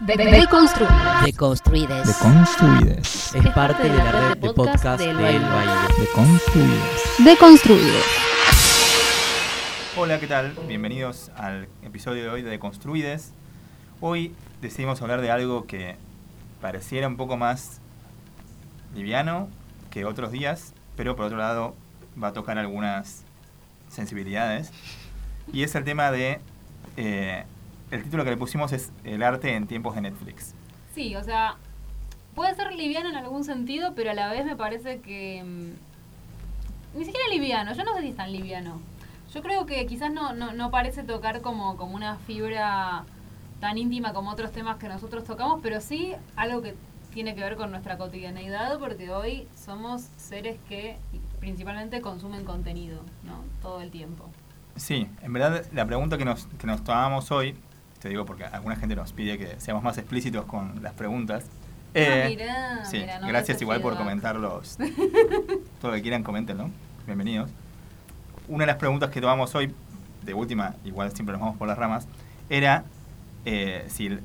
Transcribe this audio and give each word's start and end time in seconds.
De 0.00 0.14
Deconstruides. 1.24 2.06
Deconstruides. 2.06 3.34
Es 3.34 3.46
parte 3.54 3.84
de 3.84 3.96
la 3.96 4.12
red 4.12 4.36
de 4.36 4.52
podcast 4.52 5.00
del 5.00 5.16
Baile. 5.16 5.42
Deconstruides. 5.98 7.24
Deconstruides. 7.24 8.04
Hola, 9.96 10.20
¿qué 10.20 10.26
tal? 10.26 10.52
Bienvenidos 10.68 11.30
al 11.34 11.66
episodio 11.82 12.24
de 12.24 12.28
hoy 12.28 12.42
de 12.42 12.50
Deconstruides. 12.50 13.32
Hoy 14.02 14.34
decidimos 14.60 15.00
hablar 15.00 15.22
de 15.22 15.30
algo 15.30 15.66
que 15.66 15.96
pareciera 16.60 17.08
un 17.08 17.16
poco 17.16 17.38
más 17.38 17.80
liviano 18.94 19.48
que 19.88 20.04
otros 20.04 20.30
días, 20.30 20.74
pero 20.96 21.16
por 21.16 21.24
otro 21.24 21.38
lado 21.38 21.74
va 22.22 22.28
a 22.28 22.32
tocar 22.34 22.58
algunas 22.58 23.22
sensibilidades. 23.88 24.72
Y 25.54 25.62
es 25.62 25.74
el 25.74 25.84
tema 25.84 26.10
de... 26.10 26.38
eh, 26.98 27.46
el 27.90 28.02
título 28.02 28.24
que 28.24 28.30
le 28.30 28.36
pusimos 28.36 28.72
es 28.72 28.92
El 29.04 29.22
arte 29.22 29.54
en 29.54 29.66
tiempos 29.66 29.94
de 29.94 30.02
Netflix. 30.02 30.54
Sí, 30.94 31.14
o 31.16 31.22
sea, 31.22 31.56
puede 32.34 32.54
ser 32.54 32.72
liviano 32.72 33.08
en 33.08 33.16
algún 33.16 33.44
sentido, 33.44 33.94
pero 33.94 34.10
a 34.10 34.14
la 34.14 34.30
vez 34.30 34.44
me 34.44 34.56
parece 34.56 35.00
que... 35.00 35.42
mm, 35.44 36.98
ni 36.98 37.04
siquiera 37.04 37.28
liviano, 37.30 37.72
yo 37.74 37.84
no 37.84 37.94
sé 37.94 38.02
si 38.02 38.08
es 38.08 38.16
tan 38.16 38.32
liviano. 38.32 38.80
Yo 39.32 39.42
creo 39.42 39.66
que 39.66 39.84
quizás 39.86 40.10
no, 40.12 40.32
no, 40.32 40.52
no 40.52 40.70
parece 40.70 41.02
tocar 41.02 41.42
como, 41.42 41.76
como 41.76 41.94
una 41.94 42.16
fibra 42.16 43.04
tan 43.60 43.78
íntima 43.78 44.12
como 44.12 44.30
otros 44.30 44.52
temas 44.52 44.76
que 44.76 44.88
nosotros 44.88 45.24
tocamos, 45.24 45.60
pero 45.62 45.80
sí 45.80 46.14
algo 46.36 46.62
que 46.62 46.74
tiene 47.12 47.34
que 47.34 47.40
ver 47.40 47.56
con 47.56 47.70
nuestra 47.70 47.96
cotidianeidad, 47.96 48.78
porque 48.78 49.10
hoy 49.10 49.48
somos 49.54 50.02
seres 50.16 50.58
que 50.68 50.96
principalmente 51.40 52.00
consumen 52.00 52.44
contenido, 52.44 53.00
¿no? 53.24 53.42
Todo 53.62 53.80
el 53.80 53.90
tiempo. 53.90 54.28
Sí, 54.76 55.08
en 55.22 55.32
verdad 55.32 55.64
la 55.72 55.86
pregunta 55.86 56.18
que 56.18 56.26
nos, 56.26 56.46
que 56.58 56.66
nos 56.66 56.84
tomamos 56.84 57.30
hoy, 57.30 57.56
te 57.98 58.08
digo 58.08 58.24
porque 58.24 58.44
alguna 58.44 58.76
gente 58.76 58.96
nos 58.96 59.12
pide 59.12 59.38
que 59.38 59.60
seamos 59.60 59.82
más 59.82 59.98
explícitos 59.98 60.44
con 60.44 60.82
las 60.82 60.92
preguntas. 60.94 61.44
Eh, 61.94 62.22
ah, 62.24 62.28
mirá, 62.28 62.84
sí, 62.84 62.98
mirá, 62.98 63.20
no 63.20 63.28
gracias 63.28 63.60
igual 63.62 63.80
por 63.80 63.96
comentarlos. 63.96 64.76
Todo 65.80 65.90
lo 65.90 65.96
que 65.96 66.02
quieran, 66.02 66.22
coméntenlo. 66.22 66.70
Bienvenidos. 67.06 67.50
Una 68.48 68.62
de 68.62 68.66
las 68.66 68.76
preguntas 68.76 69.10
que 69.10 69.20
tomamos 69.20 69.54
hoy, 69.54 69.74
de 70.22 70.34
última, 70.34 70.74
igual 70.84 71.12
siempre 71.12 71.32
nos 71.32 71.40
vamos 71.40 71.56
por 71.56 71.68
las 71.68 71.78
ramas, 71.78 72.06
era 72.50 72.84
eh, 73.44 73.84
si 73.88 74.08
es 74.08 74.18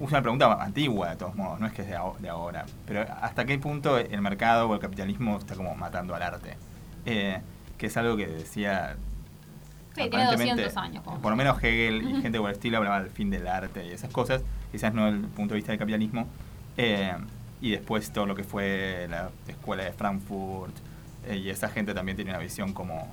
una 0.00 0.20
pregunta 0.20 0.52
antigua 0.60 1.10
de 1.10 1.16
todos 1.16 1.36
modos, 1.36 1.60
no 1.60 1.66
es 1.66 1.72
que 1.72 1.82
es 1.82 1.88
de, 1.88 1.98
de 2.18 2.28
ahora, 2.28 2.66
pero 2.86 3.06
hasta 3.20 3.44
qué 3.44 3.56
punto 3.56 3.98
el 3.98 4.20
mercado 4.20 4.68
o 4.68 4.74
el 4.74 4.80
capitalismo 4.80 5.38
está 5.38 5.54
como 5.54 5.74
matando 5.76 6.14
al 6.14 6.22
arte. 6.22 6.56
Eh, 7.06 7.40
que 7.78 7.86
es 7.86 7.96
algo 7.96 8.16
que 8.16 8.26
decía 8.26 8.96
Sí, 9.94 10.00
tiene 10.10 10.24
aparentemente, 10.24 10.62
200 10.64 10.76
años, 10.76 11.04
Por 11.22 11.30
lo 11.30 11.36
menos 11.36 11.56
Hegel 11.62 12.02
y 12.02 12.20
gente 12.22 12.38
por 12.40 12.50
el 12.50 12.56
estilo 12.56 12.78
hablaba 12.78 13.00
del 13.02 13.10
fin 13.10 13.30
del 13.30 13.46
arte 13.46 13.86
y 13.86 13.90
esas 13.90 14.10
cosas, 14.10 14.42
quizás 14.72 14.92
no 14.92 15.04
desde 15.06 15.18
el 15.18 15.26
punto 15.26 15.54
de 15.54 15.56
vista 15.56 15.70
del 15.72 15.78
capitalismo. 15.78 16.26
Eh, 16.76 17.12
y 17.60 17.70
después 17.70 18.10
todo 18.12 18.26
lo 18.26 18.34
que 18.34 18.42
fue 18.44 19.06
la 19.08 19.30
escuela 19.46 19.84
de 19.84 19.92
Frankfurt 19.92 20.74
eh, 21.28 21.36
y 21.36 21.48
esa 21.48 21.68
gente 21.68 21.94
también 21.94 22.16
tiene 22.16 22.32
una 22.32 22.40
visión 22.40 22.72
como 22.72 23.06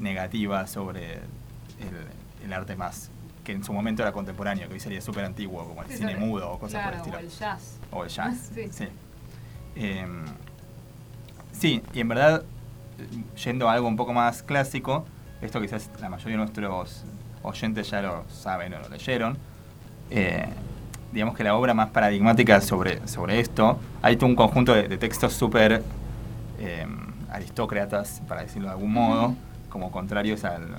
negativa 0.00 0.66
sobre 0.66 1.14
el, 1.14 2.44
el 2.44 2.52
arte 2.52 2.74
más 2.76 3.10
que 3.44 3.52
en 3.52 3.64
su 3.64 3.72
momento 3.72 4.02
era 4.02 4.12
contemporáneo, 4.12 4.66
que 4.68 4.74
hoy 4.74 4.80
sería 4.80 5.00
súper 5.00 5.24
antiguo, 5.24 5.66
como 5.66 5.82
el 5.82 5.88
Sí, 5.88 5.96
cine 5.98 6.12
sobre- 6.12 6.26
mudo 6.26 6.50
o 6.52 6.58
cosas 6.58 6.82
claro, 6.82 6.98
por 7.04 7.08
el 7.08 7.14
o 7.14 7.18
estilo. 7.18 7.18
el 7.18 7.38
jazz. 7.38 7.78
O 7.90 8.04
el 8.04 8.10
jazz. 8.10 8.50
Sí. 8.54 8.68
sí. 8.70 8.88
Em, 9.76 10.24
sí, 11.52 11.82
y 11.94 12.00
en 12.00 12.08
verdad, 12.08 12.42
eh, 12.98 13.22
yendo 13.44 13.68
a 13.68 13.72
algo 13.74 13.88
un 13.88 13.96
poco 13.96 14.12
más 14.12 14.42
clásico, 14.42 15.06
esto 15.42 15.60
quizás 15.60 15.90
la 16.00 16.08
mayoría 16.08 16.32
de 16.32 16.38
nuestros 16.38 17.04
oyentes 17.42 17.90
ya 17.90 18.02
lo 18.02 18.24
saben 18.28 18.74
o 18.74 18.78
lo 18.80 18.88
leyeron. 18.88 19.36
eh, 20.10 20.46
digamos 21.12 21.36
que 21.36 21.42
la 21.42 21.56
obra 21.56 21.74
más 21.74 21.90
paradigmática 21.90 22.60
sobre, 22.60 23.06
sobre 23.08 23.40
esto, 23.40 23.78
hay 24.02 24.16
un 24.22 24.36
conjunto 24.36 24.72
de, 24.74 24.96
textos 24.96 25.32
súper 25.32 25.82
em, 26.60 26.98
aristócratas, 27.32 28.22
para 28.28 28.42
decirlo 28.42 28.68
de 28.68 28.74
algún 28.74 28.92
modo, 28.92 29.34
como 29.70 29.90
contrarios 29.90 30.44
al- 30.44 30.72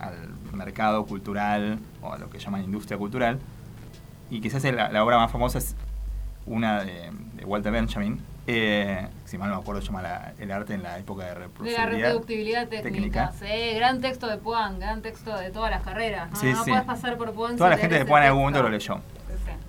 al 0.00 0.28
mercado 0.52 1.04
cultural 1.06 1.78
o 2.02 2.12
a 2.12 2.18
lo 2.18 2.28
que 2.30 2.38
llaman 2.38 2.64
industria 2.64 2.98
cultural. 2.98 3.38
Y 4.30 4.40
quizás 4.40 4.64
la, 4.64 4.88
la 4.90 5.04
obra 5.04 5.18
más 5.18 5.30
famosa 5.30 5.58
es 5.58 5.76
una 6.46 6.82
de, 6.82 7.10
de 7.34 7.44
Walter 7.44 7.70
Benjamin, 7.72 8.20
eh, 8.46 9.08
si 9.24 9.38
mal 9.38 9.48
no 9.50 9.56
me 9.56 9.60
acuerdo, 9.62 9.80
se 9.80 9.88
llama 9.88 10.02
la- 10.02 10.32
El 10.38 10.50
arte 10.52 10.74
en 10.74 10.82
la 10.82 10.98
época 10.98 11.24
de 11.24 11.30
De 11.64 11.72
la 11.72 11.86
reproductibilidad 11.86 12.68
técnica. 12.68 13.32
Sí, 13.38 13.74
gran 13.74 14.00
texto 14.00 14.26
de 14.28 14.38
Puan, 14.38 14.78
gran 14.78 15.02
texto 15.02 15.36
de 15.36 15.50
todas 15.50 15.70
las 15.70 15.82
carreras. 15.82 16.30
No, 16.30 16.36
Sí, 16.36 16.52
no 16.52 16.64
sí. 16.64 16.70
puedes 16.70 16.86
pasar 16.86 17.16
por 17.16 17.32
Puan 17.32 17.56
Toda 17.56 17.70
la 17.70 17.76
gente 17.78 17.98
de 17.98 18.04
Puan 18.04 18.22
en 18.22 18.28
algún 18.28 18.42
momento 18.42 18.62
lo 18.62 18.68
leyó. 18.68 19.00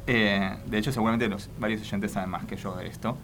Eh, 0.05 0.55
de 0.65 0.77
hecho, 0.77 0.91
seguramente 0.91 1.27
los 1.27 1.49
varios 1.59 1.81
oyentes 1.81 2.11
saben 2.11 2.29
más 2.29 2.45
que 2.45 2.55
yo 2.55 2.75
de 2.75 2.87
esto. 2.87 3.17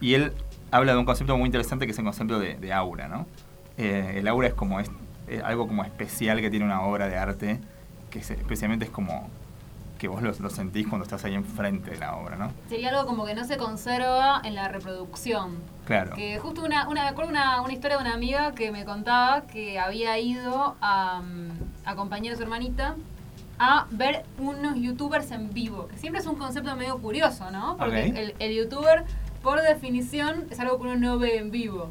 Y 0.00 0.14
él 0.14 0.32
habla 0.70 0.92
de 0.92 0.98
un 0.98 1.04
concepto 1.04 1.36
muy 1.36 1.46
interesante 1.46 1.86
que 1.86 1.92
es 1.92 1.98
el 1.98 2.04
concepto 2.04 2.38
de, 2.40 2.54
de 2.56 2.72
aura, 2.72 3.06
¿no? 3.08 3.26
Eh, 3.78 4.14
el 4.16 4.26
aura 4.28 4.48
es 4.48 4.54
como 4.54 4.80
es, 4.80 4.90
es 5.28 5.42
algo 5.42 5.66
como 5.68 5.84
especial 5.84 6.40
que 6.40 6.50
tiene 6.50 6.64
una 6.64 6.82
obra 6.82 7.08
de 7.08 7.16
arte, 7.16 7.60
que 8.10 8.18
es- 8.18 8.30
especialmente 8.30 8.84
es 8.86 8.90
como 8.90 9.28
que 9.98 10.08
vos 10.08 10.22
lo, 10.22 10.32
lo 10.32 10.50
sentís 10.50 10.86
cuando 10.86 11.04
estás 11.04 11.24
ahí 11.24 11.34
enfrente 11.34 11.92
de 11.92 11.98
la 11.98 12.16
obra, 12.16 12.36
¿no? 12.36 12.50
Sería 12.68 12.90
algo 12.90 13.06
como 13.06 13.24
que 13.24 13.34
no 13.34 13.44
se 13.44 13.56
conserva 13.56 14.40
en 14.44 14.54
la 14.54 14.68
reproducción. 14.68 15.58
Claro. 15.86 16.14
Que 16.14 16.38
justo 16.38 16.62
una, 16.64 16.88
una, 16.88 17.02
me 17.02 17.08
acuerdo 17.08 17.30
una, 17.30 17.60
una 17.60 17.72
historia 17.72 17.96
de 17.96 18.02
una 18.02 18.14
amiga 18.14 18.52
que 18.52 18.72
me 18.72 18.84
contaba 18.84 19.42
que 19.42 19.78
había 19.78 20.18
ido 20.18 20.76
a 20.80 21.20
mm, 21.20 21.86
acompañar 21.86 22.34
a 22.34 22.36
su 22.36 22.42
hermanita 22.42 22.96
a 23.58 23.86
ver 23.90 24.24
unos 24.38 24.76
youtubers 24.76 25.30
en 25.30 25.52
vivo, 25.52 25.86
que 25.86 25.96
siempre 25.96 26.20
es 26.20 26.26
un 26.26 26.34
concepto 26.34 26.74
medio 26.74 26.98
curioso, 26.98 27.50
¿no? 27.52 27.76
Porque 27.76 28.34
el 28.38 28.54
youtuber, 28.54 29.04
por 29.42 29.62
definición, 29.62 30.46
es 30.50 30.58
algo 30.58 30.78
que 30.78 30.82
uno 30.88 30.96
no 30.96 31.18
ve 31.18 31.38
en 31.38 31.50
vivo. 31.52 31.88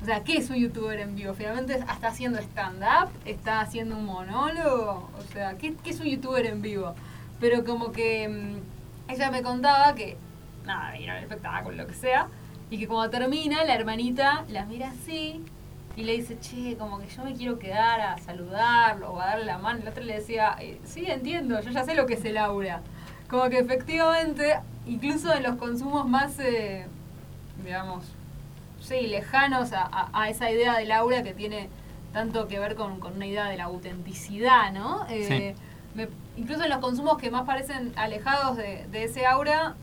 O 0.00 0.04
sea, 0.04 0.22
¿qué 0.22 0.36
es 0.36 0.48
un 0.50 0.56
youtuber 0.56 1.00
en 1.00 1.16
vivo? 1.16 1.34
Finalmente 1.34 1.74
está 1.74 2.08
haciendo 2.08 2.38
stand-up, 2.38 3.10
está 3.24 3.60
haciendo 3.60 3.96
un 3.96 4.04
monólogo. 4.04 5.10
O 5.18 5.32
sea, 5.32 5.56
¿qué, 5.58 5.74
qué 5.74 5.90
es 5.90 6.00
un 6.00 6.06
youtuber 6.06 6.46
en 6.46 6.62
vivo? 6.62 6.94
Pero 7.40 7.64
como 7.64 7.92
que 7.92 8.28
mm, 8.28 9.10
ella 9.12 9.30
me 9.30 9.42
contaba 9.42 9.94
que, 9.94 10.16
nada, 10.64 10.92
vino 10.92 11.12
al 11.12 11.22
espectáculo, 11.22 11.76
lo 11.76 11.86
que 11.86 11.94
sea, 11.94 12.28
y 12.70 12.78
que 12.78 12.86
cuando 12.88 13.10
termina, 13.10 13.64
la 13.64 13.74
hermanita 13.74 14.44
la 14.48 14.64
mira 14.66 14.88
así 14.90 15.42
y 15.96 16.02
le 16.04 16.12
dice, 16.12 16.38
che, 16.38 16.76
como 16.76 16.98
que 16.98 17.06
yo 17.08 17.24
me 17.24 17.32
quiero 17.34 17.58
quedar 17.58 18.00
a 18.00 18.18
saludarlo 18.18 19.10
o 19.12 19.20
a 19.20 19.26
darle 19.26 19.44
la 19.46 19.58
mano. 19.58 19.80
La 19.84 19.90
otra 19.90 20.04
le 20.04 20.14
decía, 20.14 20.54
"Eh, 20.60 20.78
sí, 20.84 21.06
entiendo, 21.06 21.60
yo 21.60 21.70
ya 21.70 21.84
sé 21.84 21.94
lo 21.94 22.06
que 22.06 22.14
es 22.14 22.24
el 22.24 22.36
aura. 22.38 22.82
Como 23.28 23.48
que 23.50 23.58
efectivamente, 23.58 24.58
incluso 24.86 25.32
en 25.34 25.42
los 25.42 25.56
consumos 25.56 26.06
más, 26.08 26.38
eh, 26.38 26.86
digamos, 27.64 28.04
sí, 28.80 29.06
lejanos 29.08 29.72
a, 29.72 29.82
a- 29.90 30.10
a 30.12 30.28
esa 30.28 30.50
idea 30.50 30.76
del 30.78 30.92
aura 30.92 31.22
que 31.22 31.34
tiene 31.34 31.68
tanto 32.12 32.48
que 32.48 32.58
ver 32.58 32.74
con, 32.74 33.00
con 33.00 33.14
una 33.16 33.26
idea 33.26 33.46
de 33.46 33.56
la 33.56 33.64
autenticidad, 33.64 34.72
¿no? 34.72 35.04
Eh, 35.08 35.54
me- 35.94 36.08
incluso 36.36 36.64
en 36.64 36.70
los 36.70 36.78
consumos 36.78 37.18
que 37.18 37.30
más 37.30 37.44
parecen 37.44 37.92
alejados 37.96 38.56
de, 38.56 38.86
de 38.90 39.04
ese 39.04 39.26
aura, 39.26 39.74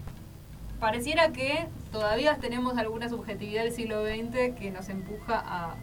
pareciera 0.80 1.32
que 1.32 1.68
todavía 1.92 2.38
tenemos 2.38 2.78
alguna 2.78 3.10
subjetividad 3.10 3.64
del 3.64 3.72
siglo 3.74 4.06
XX 4.06 4.56
que 4.58 4.72
nos 4.72 4.90
empuja 4.90 5.42
a, 5.46 5.76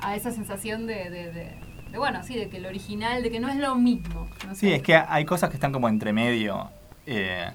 a 0.00 0.16
esa 0.16 0.30
sensación 0.30 0.86
de, 0.86 1.10
de- 1.10 1.32
de- 1.32 1.70
de, 1.90 1.98
bueno, 1.98 2.22
sí, 2.22 2.36
de 2.36 2.48
que 2.48 2.60
lo 2.60 2.68
original, 2.68 3.20
de 3.22 3.30
que 3.32 3.40
no 3.40 3.48
es 3.48 3.56
lo 3.56 3.74
mismo. 3.74 4.28
no 4.46 4.54
Sí, 4.54 4.72
es 4.72 4.80
que 4.82 4.94
hay 4.94 5.24
cosas 5.24 5.50
que 5.50 5.56
están 5.56 5.72
como 5.72 5.88
entre 5.88 6.12
medio, 6.12 6.70
eh, 7.06 7.50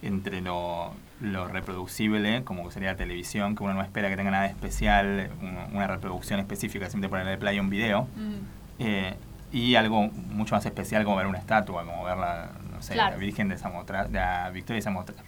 entre 0.00 0.40
lo, 0.40 0.92
lo 1.20 1.48
reproducible, 1.48 2.44
como 2.44 2.64
que 2.68 2.72
sería 2.72 2.92
la 2.92 2.96
televisión, 2.96 3.56
que 3.56 3.64
uno 3.64 3.74
no 3.74 3.82
espera 3.82 4.08
que 4.08 4.16
tenga 4.16 4.30
nada 4.30 4.46
especial, 4.46 5.30
un- 5.42 5.74
una 5.76 5.88
reproducción 5.88 6.38
específica, 6.38 6.84
simplemente 6.88 7.08
ponerle 7.08 7.36
play 7.36 7.58
a 7.58 7.60
un 7.60 7.68
video, 7.68 8.02
Mm. 8.16 8.34
eh, 8.78 9.14
y 9.52 9.74
algo 9.74 10.02
mucho 10.08 10.54
más 10.54 10.64
especial 10.66 11.04
como 11.04 11.16
ver 11.16 11.26
una 11.26 11.38
estatua, 11.38 11.84
como 11.84 12.04
ver 12.04 12.16
la, 12.16 12.50
no 12.72 12.82
sé, 12.82 12.94
Claro. 12.94 13.12
la 13.12 13.16
Virgen 13.16 13.48
de 13.48 13.58
Samotra, 13.58 14.06
la 14.08 14.50
Victoria 14.50 14.76
de 14.76 14.82
Samotracia, 14.82 15.24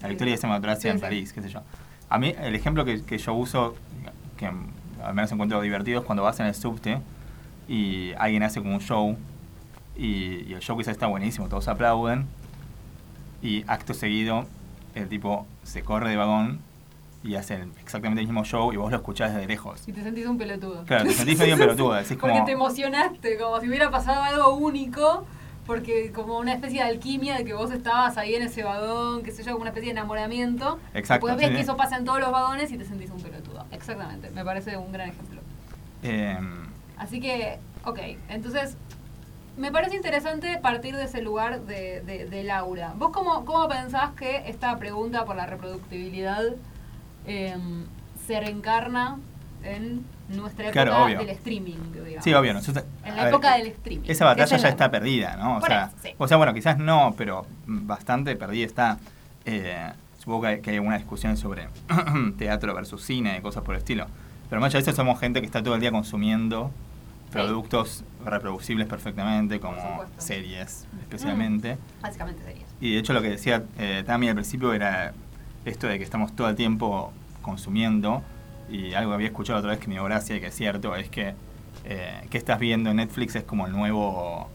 la. 0.00 0.08
Victoria 0.08 0.34
de 0.34 0.38
Samotracia 0.38 0.82
Sí, 0.82 0.88
en 0.88 0.96
sí. 0.96 1.00
París, 1.00 1.32
qué 1.32 1.42
sé 1.42 1.48
yo. 1.48 1.62
A 2.08 2.18
mí 2.18 2.34
el 2.40 2.54
ejemplo 2.54 2.84
que, 2.84 3.04
que 3.04 3.18
yo 3.18 3.34
uso, 3.34 3.74
que 4.36 4.46
al 4.46 5.14
menos 5.14 5.30
encuentro 5.32 5.60
divertido, 5.60 6.00
es 6.00 6.06
cuando 6.06 6.22
vas 6.22 6.38
en 6.40 6.46
el 6.46 6.54
subte 6.54 6.98
y 7.68 8.12
alguien 8.18 8.42
hace 8.42 8.60
como 8.60 8.74
un 8.74 8.80
show 8.80 9.16
y, 9.96 10.44
y 10.48 10.52
el 10.54 10.60
show 10.60 10.76
quizás 10.76 10.92
está 10.92 11.06
buenísimo, 11.06 11.48
todos 11.48 11.68
aplauden 11.68 12.26
y 13.42 13.64
acto 13.66 13.94
seguido 13.94 14.46
el 14.94 15.08
tipo 15.08 15.46
se 15.62 15.82
corre 15.82 16.10
de 16.10 16.16
vagón 16.16 16.60
y 17.22 17.34
hace 17.36 17.54
el- 17.54 17.72
exactamente 17.80 18.20
el 18.20 18.26
mismo 18.26 18.44
show 18.44 18.72
y 18.72 18.76
vos 18.76 18.90
lo 18.90 18.96
escuchás 18.96 19.32
desde 19.34 19.46
lejos. 19.46 19.86
Y 19.86 19.92
te 19.92 20.02
sentís 20.02 20.26
un 20.26 20.38
pelotudo. 20.38 20.84
Claro, 20.84 21.04
te 21.04 21.12
sentís 21.12 21.38
medio 21.38 21.56
pelotudo, 21.56 21.92
decís 21.94 22.16
Porque 22.20 22.34
como... 22.34 22.44
te 22.44 22.52
emocionaste, 22.52 23.38
como 23.38 23.60
si 23.60 23.68
hubiera 23.68 23.90
pasado 23.90 24.22
algo 24.22 24.54
único, 24.56 25.24
porque 25.66 26.10
como 26.12 26.38
una 26.38 26.52
especie 26.54 26.82
de 26.82 26.88
alquimia 26.88 27.36
de 27.36 27.44
que 27.44 27.54
vos 27.54 27.70
estabas 27.70 28.16
ahí 28.18 28.34
en 28.34 28.42
ese 28.42 28.64
vagón, 28.64 29.22
qué 29.22 29.30
sé 29.30 29.44
yo, 29.44 29.52
como 29.52 29.62
una 29.62 29.70
especie 29.70 29.92
de 29.92 29.98
enamoramiento. 30.00 30.80
Exacto, 30.94 31.26
Después 31.28 31.36
ves 31.36 31.50
sí, 31.50 31.54
que 31.54 31.60
eso 31.60 31.76
pasa 31.76 31.96
en 31.96 32.04
todos 32.04 32.18
los 32.20 32.32
vagones 32.32 32.72
y 32.72 32.78
te 32.78 32.84
sentís 32.84 33.10
un 33.10 33.20
pelotudo. 33.22 33.64
Exactamente, 33.70 34.30
me 34.30 34.44
parece 34.44 34.76
un 34.76 34.90
gran 34.90 35.10
ejemplo. 35.10 35.40
em, 36.02 36.66
Así 36.96 37.20
que, 37.20 37.58
ok, 37.84 37.98
entonces 38.28 38.76
me 39.56 39.70
parece 39.70 39.96
interesante 39.96 40.58
partir 40.58 40.96
de 40.96 41.04
ese 41.04 41.20
lugar 41.22 41.60
de, 41.62 42.00
de, 42.00 42.26
de 42.28 42.42
Laura. 42.44 42.94
¿Vos 42.96 43.10
cómo, 43.12 43.44
cómo 43.44 43.68
pensás 43.68 44.10
que 44.12 44.42
esta 44.48 44.76
pregunta 44.78 45.24
por 45.24 45.36
la 45.36 45.46
reproductibilidad 45.46 46.42
em, 47.26 47.84
se 48.26 48.40
reencarna 48.40 49.18
en 49.64 50.04
nuestra 50.28 50.66
época 50.68 50.84
Claro, 50.84 51.04
obvio. 51.04 51.18
del 51.18 51.30
streaming? 51.30 51.76
Digamos? 51.92 52.24
Sí, 52.24 52.32
obvio. 52.34 52.54
nosotros- 52.54 52.84
En 53.04 53.16
la 53.16 53.28
época 53.28 53.56
del 53.56 53.66
streaming. 53.68 54.08
Esa 54.08 54.24
batalla 54.24 54.56
es 54.56 54.62
ya 54.62 54.68
está 54.68 54.90
perdida, 54.90 55.36
¿no? 55.36 55.56
O 55.56 55.60
Por 55.60 55.68
sea, 55.68 55.84
eso, 55.86 55.96
sí. 56.02 56.10
o 56.18 56.28
sea, 56.28 56.36
bueno, 56.36 56.54
quizás 56.54 56.78
no, 56.78 57.14
pero 57.16 57.46
bastante 57.66 58.34
perdida 58.36 58.66
está. 58.66 58.98
Eh, 59.44 59.90
supongo 60.18 60.42
que 60.42 60.70
hay, 60.70 60.76
alguna 60.76 60.96
discusión 60.98 61.36
sobre 61.36 61.68
teatro 62.38 62.74
versus 62.74 63.02
cine 63.04 63.36
y 63.38 63.40
cosas 63.42 63.62
por 63.62 63.74
el 63.74 63.80
estilo. 63.80 64.06
Pero 64.48 64.60
más 64.60 64.68
allá 64.68 64.82
de 64.84 64.90
eso, 64.90 64.96
somos 64.96 65.18
gente 65.18 65.40
que 65.40 65.46
está 65.46 65.62
todo 65.62 65.74
el 65.74 65.80
día 65.80 65.90
consumiendo 65.90 66.70
productos 67.30 68.04
reproducibles 68.24 68.86
perfectamente, 68.86 69.58
como 69.58 69.76
series 70.18 70.86
especialmente. 71.00 71.78
Básicamente 72.02 72.42
series. 72.44 72.66
Y 72.80 72.92
de 72.94 72.98
hecho 73.00 73.12
lo 73.14 73.22
que 73.22 73.30
decía 73.30 73.64
eh, 73.78 74.02
Tami 74.06 74.28
al 74.28 74.34
principio 74.34 74.72
era 74.74 75.12
esto 75.64 75.86
de 75.86 75.98
que 75.98 76.04
estamos 76.04 76.34
todo 76.34 76.48
el 76.48 76.56
tiempo 76.56 77.12
consumiendo 77.42 78.22
y 78.68 78.94
algo 78.94 79.12
había 79.12 79.28
escuchado 79.28 79.58
otra 79.58 79.70
vez 79.72 79.80
que 79.80 79.88
me 79.88 79.94
dio 79.94 80.04
gracia 80.04 80.36
y 80.36 80.40
que 80.40 80.46
es 80.46 80.54
cierto 80.54 80.94
es 80.96 81.08
que 81.08 81.34
eh, 81.84 82.26
que 82.30 82.38
estás 82.38 82.58
viendo 82.58 82.90
en 82.90 82.96
Netflix 82.96 83.34
es 83.34 83.44
como 83.44 83.66
el 83.66 83.72
nuevo 83.72 84.48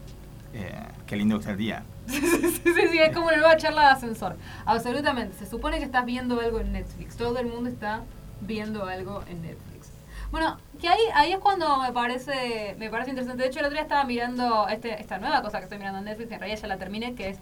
eh, 0.54 0.74
qué 1.06 1.16
lindo 1.16 1.36
que 1.38 1.44
es 1.44 1.50
el 1.50 1.56
día. 1.58 1.82
sí, 2.06 2.20
sí, 2.20 2.72
sí, 2.90 2.98
es 2.98 3.14
como 3.14 3.26
una 3.26 3.36
nueva 3.36 3.56
charla 3.56 3.82
de 3.82 3.88
ascensor. 3.88 4.36
Absolutamente. 4.64 5.36
Se 5.36 5.46
supone 5.46 5.78
que 5.78 5.84
estás 5.84 6.06
viendo 6.06 6.40
algo 6.40 6.60
en 6.60 6.72
Netflix. 6.72 7.16
Todo 7.16 7.38
el 7.38 7.46
mundo 7.46 7.68
está 7.68 8.02
viendo 8.40 8.86
algo 8.86 9.22
en 9.28 9.42
Netflix. 9.42 9.92
Bueno, 10.30 10.58
que 10.80 10.88
ahí, 10.88 11.00
ahí 11.14 11.32
es 11.32 11.38
cuando 11.38 11.78
me 11.78 11.92
parece, 11.92 12.76
me 12.78 12.90
parece 12.90 13.10
interesante. 13.10 13.42
De 13.42 13.48
hecho, 13.48 13.60
el 13.60 13.66
otro 13.66 13.74
día 13.74 13.82
estaba 13.82 14.04
mirando 14.04 14.68
este, 14.68 15.00
esta 15.00 15.18
nueva 15.18 15.42
cosa 15.42 15.58
que 15.58 15.64
estoy 15.64 15.78
mirando 15.78 15.98
en 15.98 16.04
Netflix, 16.04 16.32
en 16.32 16.40
realidad 16.40 16.60
ya 16.60 16.68
la 16.68 16.76
terminé, 16.76 17.14
que 17.14 17.30
es 17.30 17.38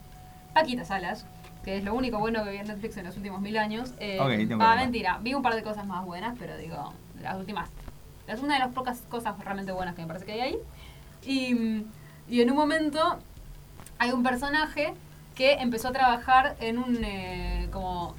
Paquita 0.55 0.85
Salas, 0.85 1.27
que 1.67 1.79
es 1.79 1.83
lo 1.83 1.95
único 1.95 2.21
bueno 2.21 2.45
que 2.45 2.51
vi 2.53 2.59
en 2.59 2.69
Netflix 2.69 2.97
en 2.97 3.07
los 3.07 3.17
últimos 3.17 3.41
mil 3.41 3.59
años. 3.59 3.93
Eh, 3.99 4.21
Ok, 4.21 4.29
tengo 4.49 4.59
que 4.59 4.65
ah, 4.65 4.77
mentira, 4.77 5.19
vi 5.21 5.35
un 5.35 5.43
par 5.43 5.57
de 5.57 5.65
cosas 5.65 5.85
más 5.85 6.05
buenas, 6.07 6.37
pero 6.39 6.57
digo, 6.57 6.93
las 7.21 7.35
últimas. 7.37 7.69
Es 8.29 8.41
una 8.41 8.55
de 8.55 8.61
las 8.61 8.73
pocas 8.73 9.03
cosas 9.09 9.37
realmente 9.41 9.73
buenas 9.73 9.97
que 9.97 10.03
me 10.03 10.07
parece 10.07 10.25
que 10.25 10.33
hay 10.33 10.41
ahí. 10.41 10.59
Y, 11.25 11.85
y 12.29 12.41
en 12.41 12.51
un 12.53 12.57
momento 12.57 13.19
hay 13.99 14.13
un 14.13 14.23
personaje 14.23 14.95
que 15.35 15.55
empezó 15.55 15.89
a 15.89 15.93
trabajar 15.93 16.55
en 16.61 16.79
un 16.79 17.05
eh, 17.05 17.69
como 17.73 18.15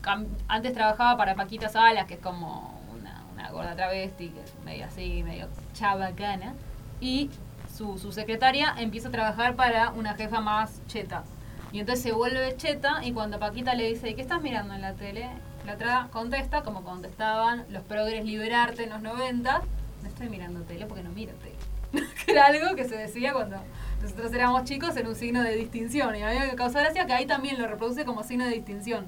antes 0.50 0.74
trabajaba 0.74 1.16
para 1.16 1.36
Paquita 1.36 1.70
Salas 1.70 2.06
que 2.06 2.16
es 2.16 2.20
como 2.20 2.82
una, 3.00 3.24
una 3.34 3.50
gorda 3.52 3.76
travesti 3.76 4.28
que 4.28 4.42
es 4.42 4.54
medio 4.66 4.86
así 4.86 5.24
medio 5.24 5.48
chabacana 5.74 6.54
y 7.00 7.32
su, 7.74 7.98
su 7.98 8.12
secretaria 8.12 8.76
empieza 8.78 9.08
a 9.08 9.12
trabajar 9.12 9.56
para 9.56 9.92
una 9.92 10.14
jefa 10.16 10.42
más 10.42 10.82
cheta 10.88 11.24
y 11.72 11.80
entonces 11.80 12.04
se 12.04 12.12
vuelve 12.12 12.56
cheta 12.58 13.04
y 13.04 13.12
cuando 13.12 13.40
Paquita 13.40 13.76
le 13.76 13.88
dice 13.88 14.10
¿y 14.10 14.16
qué 14.16 14.22
estás 14.22 14.42
mirando 14.42 14.74
en 14.74 14.82
la 14.82 14.94
tele? 14.94 15.30
la 15.66 15.74
otra 15.74 16.08
contesta 16.12 16.64
como 16.64 16.84
contestaban 16.84 17.66
los 17.70 17.84
progres 17.84 18.24
liberarte 18.26 18.84
en 18.84 18.92
los 18.92 19.02
90 19.02 19.62
no 20.02 20.08
estoy 20.08 20.30
mirando 20.30 20.62
tele 20.62 20.86
porque 20.86 21.04
no 21.04 21.10
miro 21.10 21.34
tele 21.34 21.56
que 22.26 22.32
era 22.32 22.46
algo 22.46 22.76
que 22.76 22.86
se 22.86 22.96
decía 22.96 23.34
cuando 23.34 23.58
nosotros 24.02 24.32
éramos 24.34 24.64
chicos 24.64 24.96
en 24.98 25.08
un 25.08 25.16
signo 25.16 25.44
de 25.44 25.56
distinción. 25.56 26.16
Y 26.16 26.22
a 26.22 26.30
mí 26.30 26.36
me 26.40 26.56
causó 26.56 26.80
gracia 26.80 27.06
que 27.06 27.14
ahí 27.14 27.26
también 27.26 27.60
lo 27.60 27.68
reproduce 27.68 28.06
como 28.06 28.24
signo 28.24 28.46
de 28.46 28.52
distinción. 28.52 29.08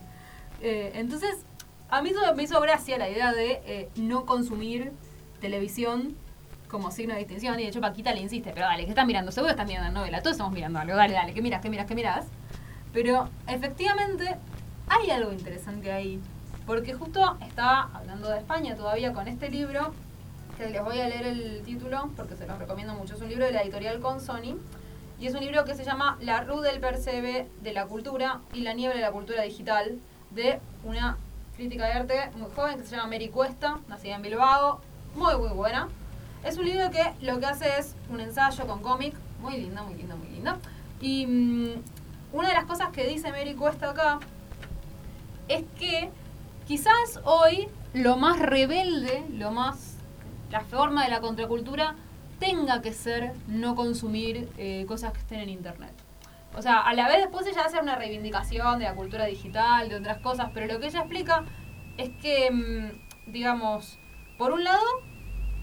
Eh, 0.61 0.91
entonces, 0.95 1.45
a 1.89 2.01
mí 2.01 2.11
me 2.35 2.43
hizo 2.43 2.59
gracia 2.61 2.97
la 2.97 3.09
idea 3.09 3.33
de 3.33 3.61
eh, 3.65 3.89
no 3.95 4.25
consumir 4.25 4.91
televisión 5.39 6.15
como 6.67 6.91
signo 6.91 7.13
de 7.13 7.19
distinción. 7.19 7.59
Y 7.59 7.63
de 7.63 7.69
hecho, 7.69 7.81
Paquita 7.81 8.13
le 8.13 8.21
insiste, 8.21 8.51
pero 8.53 8.65
dale, 8.65 8.83
que 8.83 8.89
estás 8.89 9.05
mirando? 9.05 9.31
Seguro 9.31 9.51
estás 9.51 9.67
mirando 9.67 9.91
novela. 9.91 10.21
Todos 10.21 10.33
estamos 10.33 10.53
mirando 10.53 10.79
algo. 10.79 10.95
Dale, 10.95 11.13
dale, 11.13 11.33
que 11.33 11.41
miras, 11.41 11.61
que 11.61 11.69
miras, 11.69 11.85
que 11.85 11.95
miras. 11.95 12.25
Pero 12.93 13.29
efectivamente, 13.47 14.35
hay 14.87 15.11
algo 15.11 15.31
interesante 15.31 15.91
ahí. 15.91 16.19
Porque 16.65 16.93
justo 16.93 17.37
estaba 17.41 17.89
hablando 17.93 18.29
de 18.29 18.37
España 18.39 18.75
todavía 18.75 19.13
con 19.13 19.27
este 19.27 19.49
libro 19.49 19.93
que 20.57 20.69
les 20.69 20.83
voy 20.83 20.99
a 20.99 21.07
leer 21.07 21.25
el 21.25 21.61
título 21.63 22.11
porque 22.15 22.35
se 22.35 22.45
los 22.45 22.59
recomiendo 22.59 22.93
mucho. 22.93 23.15
Es 23.15 23.21
un 23.21 23.29
libro 23.29 23.45
de 23.45 23.53
la 23.53 23.61
editorial 23.61 23.99
Consoni 24.01 24.57
y 25.19 25.27
es 25.27 25.33
un 25.33 25.39
libro 25.39 25.63
que 25.65 25.73
se 25.73 25.83
llama 25.83 26.17
La 26.21 26.43
Rue 26.43 26.61
del 26.61 26.79
Percebe 26.79 27.47
de 27.61 27.73
la 27.73 27.85
Cultura 27.87 28.41
y 28.53 28.61
la 28.61 28.73
Niebla 28.73 28.95
de 28.95 29.01
la 29.01 29.11
Cultura 29.11 29.43
Digital 29.43 29.97
de 30.31 30.59
una 30.83 31.17
crítica 31.55 31.85
de 31.85 31.93
arte 31.93 32.31
muy 32.37 32.49
joven 32.55 32.77
que 32.77 32.85
se 32.85 32.95
llama 32.95 33.09
Mary 33.09 33.29
Cuesta, 33.29 33.79
nacida 33.87 34.15
en 34.15 34.21
Bilbao, 34.21 34.81
muy 35.15 35.37
muy 35.37 35.49
buena. 35.49 35.87
Es 36.43 36.57
un 36.57 36.65
libro 36.65 36.89
que 36.89 37.03
lo 37.21 37.39
que 37.39 37.45
hace 37.45 37.79
es 37.79 37.95
un 38.09 38.19
ensayo 38.19 38.65
con 38.67 38.81
cómic, 38.81 39.13
muy 39.41 39.57
lindo, 39.57 39.83
muy 39.83 39.95
lindo, 39.95 40.15
muy 40.17 40.29
lindo. 40.29 40.57
Y 41.01 41.25
mm, 41.25 41.83
una 42.31 42.49
de 42.49 42.53
las 42.53 42.65
cosas 42.65 42.89
que 42.89 43.07
dice 43.07 43.31
Mary 43.31 43.55
Cuesta 43.55 43.91
acá 43.91 44.19
es 45.47 45.63
que 45.77 46.09
quizás 46.67 47.19
hoy 47.23 47.67
lo 47.93 48.17
más 48.17 48.39
rebelde, 48.39 49.25
lo 49.31 49.51
más 49.51 49.97
la 50.51 50.61
forma 50.61 51.03
de 51.03 51.09
la 51.09 51.21
contracultura 51.21 51.95
tenga 52.39 52.81
que 52.81 52.93
ser 52.93 53.33
no 53.47 53.75
consumir 53.75 54.49
eh, 54.57 54.85
cosas 54.87 55.11
que 55.13 55.19
estén 55.19 55.39
en 55.39 55.49
internet. 55.49 55.93
O 56.55 56.61
sea, 56.61 56.79
a 56.79 56.93
la 56.93 57.07
vez 57.07 57.19
después 57.19 57.45
ella 57.45 57.63
hace 57.65 57.79
una 57.79 57.95
reivindicación 57.95 58.79
de 58.79 58.85
la 58.85 58.95
cultura 58.95 59.25
digital, 59.25 59.89
de 59.89 59.95
otras 59.97 60.19
cosas, 60.19 60.49
pero 60.53 60.71
lo 60.71 60.79
que 60.79 60.87
ella 60.87 60.99
explica 60.99 61.43
es 61.97 62.09
que, 62.21 62.49
mm, 62.51 63.31
digamos, 63.31 63.99
por 64.37 64.51
un 64.51 64.63
lado, 64.63 64.85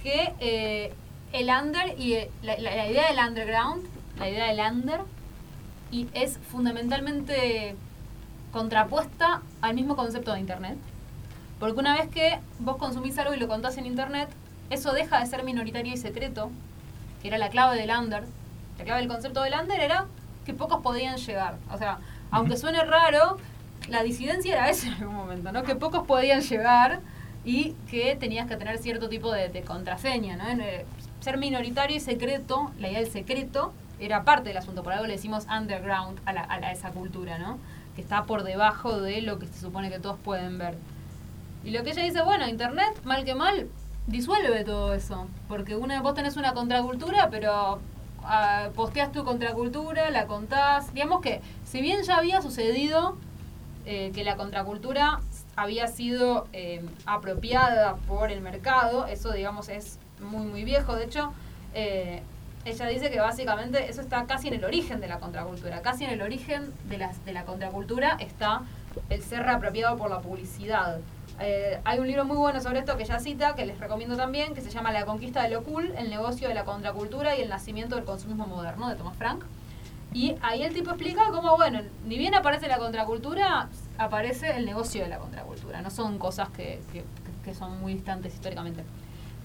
que 0.02 0.32
eh, 0.38 0.92
el 1.32 1.48
under 1.48 1.98
y 1.98 2.14
eh, 2.14 2.30
la, 2.42 2.56
idea 2.88 3.08
del 3.08 3.18
underground, 3.18 3.86
la 4.18 4.28
idea 4.28 4.46
del 4.46 4.60
under, 4.60 5.00
y 5.90 6.08
es 6.12 6.38
fundamentalmente 6.38 7.76
contrapuesta 8.52 9.42
al 9.60 9.74
mismo 9.74 9.96
concepto 9.96 10.32
de 10.32 10.40
internet. 10.40 10.76
Porque 11.58 11.78
una 11.78 11.94
vez 11.96 12.08
que 12.08 12.38
vos 12.58 12.76
consumís 12.76 13.18
algo 13.18 13.34
y 13.34 13.38
lo 13.38 13.48
contás 13.48 13.78
en 13.78 13.86
internet, 13.86 14.28
eso 14.70 14.92
deja 14.92 15.20
de 15.20 15.26
ser 15.26 15.44
minoritario 15.44 15.92
y 15.92 15.96
secreto, 15.96 16.50
que 17.22 17.28
era 17.28 17.38
la 17.38 17.48
clave 17.48 17.76
del 17.76 17.90
under. 17.90 18.24
La 18.78 18.84
clave 18.84 19.00
del 19.00 19.08
concepto 19.08 19.42
del 19.42 19.54
under 19.54 19.80
era 19.80 20.06
que 20.44 20.54
pocos 20.54 20.82
podían 20.82 21.16
llegar. 21.16 21.56
O 21.72 21.78
sea, 21.78 21.98
aunque 22.30 22.56
suene 22.56 22.84
raro, 22.84 23.38
la 23.88 24.02
disidencia 24.02 24.54
era 24.54 24.68
eso 24.68 24.86
en 24.86 24.94
algún 24.94 25.14
momento, 25.14 25.52
¿no? 25.52 25.62
Que 25.62 25.76
pocos 25.76 26.06
podían 26.06 26.40
llegar 26.42 27.00
y 27.44 27.74
que 27.90 28.16
tenías 28.16 28.48
que 28.48 28.56
tener 28.56 28.78
cierto 28.78 29.08
tipo 29.08 29.32
de, 29.32 29.48
de 29.48 29.62
contraseña, 29.62 30.36
¿no? 30.36 30.48
Eh, 30.48 30.84
ser 31.20 31.38
minoritario 31.38 31.96
y 31.96 32.00
secreto, 32.00 32.70
la 32.78 32.88
idea 32.88 33.00
del 33.00 33.10
secreto, 33.10 33.72
era 34.00 34.24
parte 34.24 34.48
del 34.48 34.58
asunto. 34.58 34.82
Por 34.82 34.92
algo 34.92 35.06
le 35.06 35.14
decimos 35.14 35.46
underground 35.46 36.20
a, 36.26 36.32
la, 36.32 36.42
a 36.42 36.60
la- 36.60 36.72
esa 36.72 36.90
cultura, 36.90 37.38
¿no? 37.38 37.58
Que 37.94 38.02
está 38.02 38.24
por 38.24 38.42
debajo 38.42 39.00
de 39.00 39.22
lo 39.22 39.38
que 39.38 39.46
se 39.46 39.60
supone 39.60 39.90
que 39.90 39.98
todos 39.98 40.18
pueden 40.18 40.58
ver. 40.58 40.76
Y 41.64 41.70
lo 41.70 41.82
que 41.82 41.90
ella 41.90 42.02
dice, 42.02 42.22
bueno, 42.22 42.46
Internet, 42.48 43.00
mal 43.04 43.24
que 43.24 43.34
mal, 43.34 43.68
disuelve 44.06 44.64
todo 44.64 44.94
eso. 44.94 45.26
Porque 45.48 45.76
una, 45.76 46.00
vos 46.02 46.14
tenés 46.14 46.36
una 46.36 46.52
contracultura, 46.52 47.28
pero 47.30 47.80
ah, 48.22 48.68
posteas 48.74 49.10
tu 49.12 49.24
contracultura, 49.24 50.10
la 50.10 50.26
contás. 50.26 50.92
Digamos 50.92 51.20
que, 51.22 51.40
si 51.64 51.80
bien 51.80 52.02
ya 52.02 52.18
había 52.18 52.42
sucedido 52.42 53.16
eh, 53.86 54.12
que 54.14 54.24
la 54.24 54.36
contracultura 54.36 55.20
había 55.56 55.86
sido 55.88 56.46
eh, 56.52 56.84
apropiada 57.06 57.96
por 58.06 58.30
el 58.30 58.42
mercado, 58.42 59.06
eso 59.06 59.32
digamos 59.32 59.68
es 59.70 59.98
muy 60.20 60.44
muy 60.46 60.64
viejo. 60.64 60.94
De 60.94 61.04
hecho, 61.04 61.32
eh, 61.74 62.22
ella 62.66 62.86
dice 62.88 63.10
que 63.10 63.20
básicamente 63.20 63.88
eso 63.88 64.00
está 64.00 64.26
casi 64.26 64.48
en 64.48 64.54
el 64.54 64.64
origen 64.64 65.00
de 65.00 65.08
la 65.08 65.18
contracultura. 65.20 65.82
Casi 65.82 66.04
en 66.04 66.10
el 66.10 66.20
origen 66.22 66.72
de, 66.88 66.98
la 67.32 67.44
contracultura 67.44 68.16
está 68.20 68.62
el 69.08 69.22
ser 69.22 69.42
reapropiado 69.44 69.96
por 69.96 70.10
la 70.10 70.20
publicidad. 70.20 70.98
Eh, 71.38 71.78
hay 71.84 71.98
un 71.98 72.06
libro 72.06 72.24
muy 72.24 72.36
bueno 72.36 72.60
sobre 72.60 72.78
esto 72.80 72.96
que 72.96 73.04
ella 73.04 73.18
cita, 73.18 73.54
que 73.54 73.66
les 73.66 73.78
recomiendo 73.78 74.16
también, 74.16 74.54
que 74.54 74.60
se 74.62 74.70
llama 74.70 74.90
La 74.90 75.04
conquista 75.06 75.42
de 75.42 75.50
lo 75.50 75.62
cool, 75.64 75.92
el 75.96 76.10
negocio 76.10 76.48
de 76.48 76.54
la 76.54 76.64
contracultura 76.64 77.36
y 77.36 77.42
el 77.42 77.48
nacimiento 77.48 77.94
del 77.96 78.04
consumismo 78.04 78.46
moderno, 78.46 78.88
de 78.88 78.96
Thomas 78.96 79.16
Frank. 79.16 79.44
Y 80.12 80.34
ahí 80.40 80.62
el 80.62 80.72
tipo 80.72 80.90
explica 80.90 81.24
cómo, 81.30 81.56
bueno, 81.56 81.82
ni 82.06 82.16
bien 82.16 82.34
aparece 82.34 82.68
la 82.68 82.78
contracultura, 82.78 83.68
aparece 83.98 84.56
el 84.56 84.64
negocio 84.64 85.02
de 85.02 85.08
la 85.10 85.18
contracultura. 85.18 85.82
No 85.82 85.90
son 85.90 86.18
cosas 86.18 86.48
que, 86.50 86.80
que- 86.92 87.04
que 87.44 87.54
son 87.54 87.80
muy 87.80 87.94
distantes 87.94 88.34
históricamente. 88.34 88.82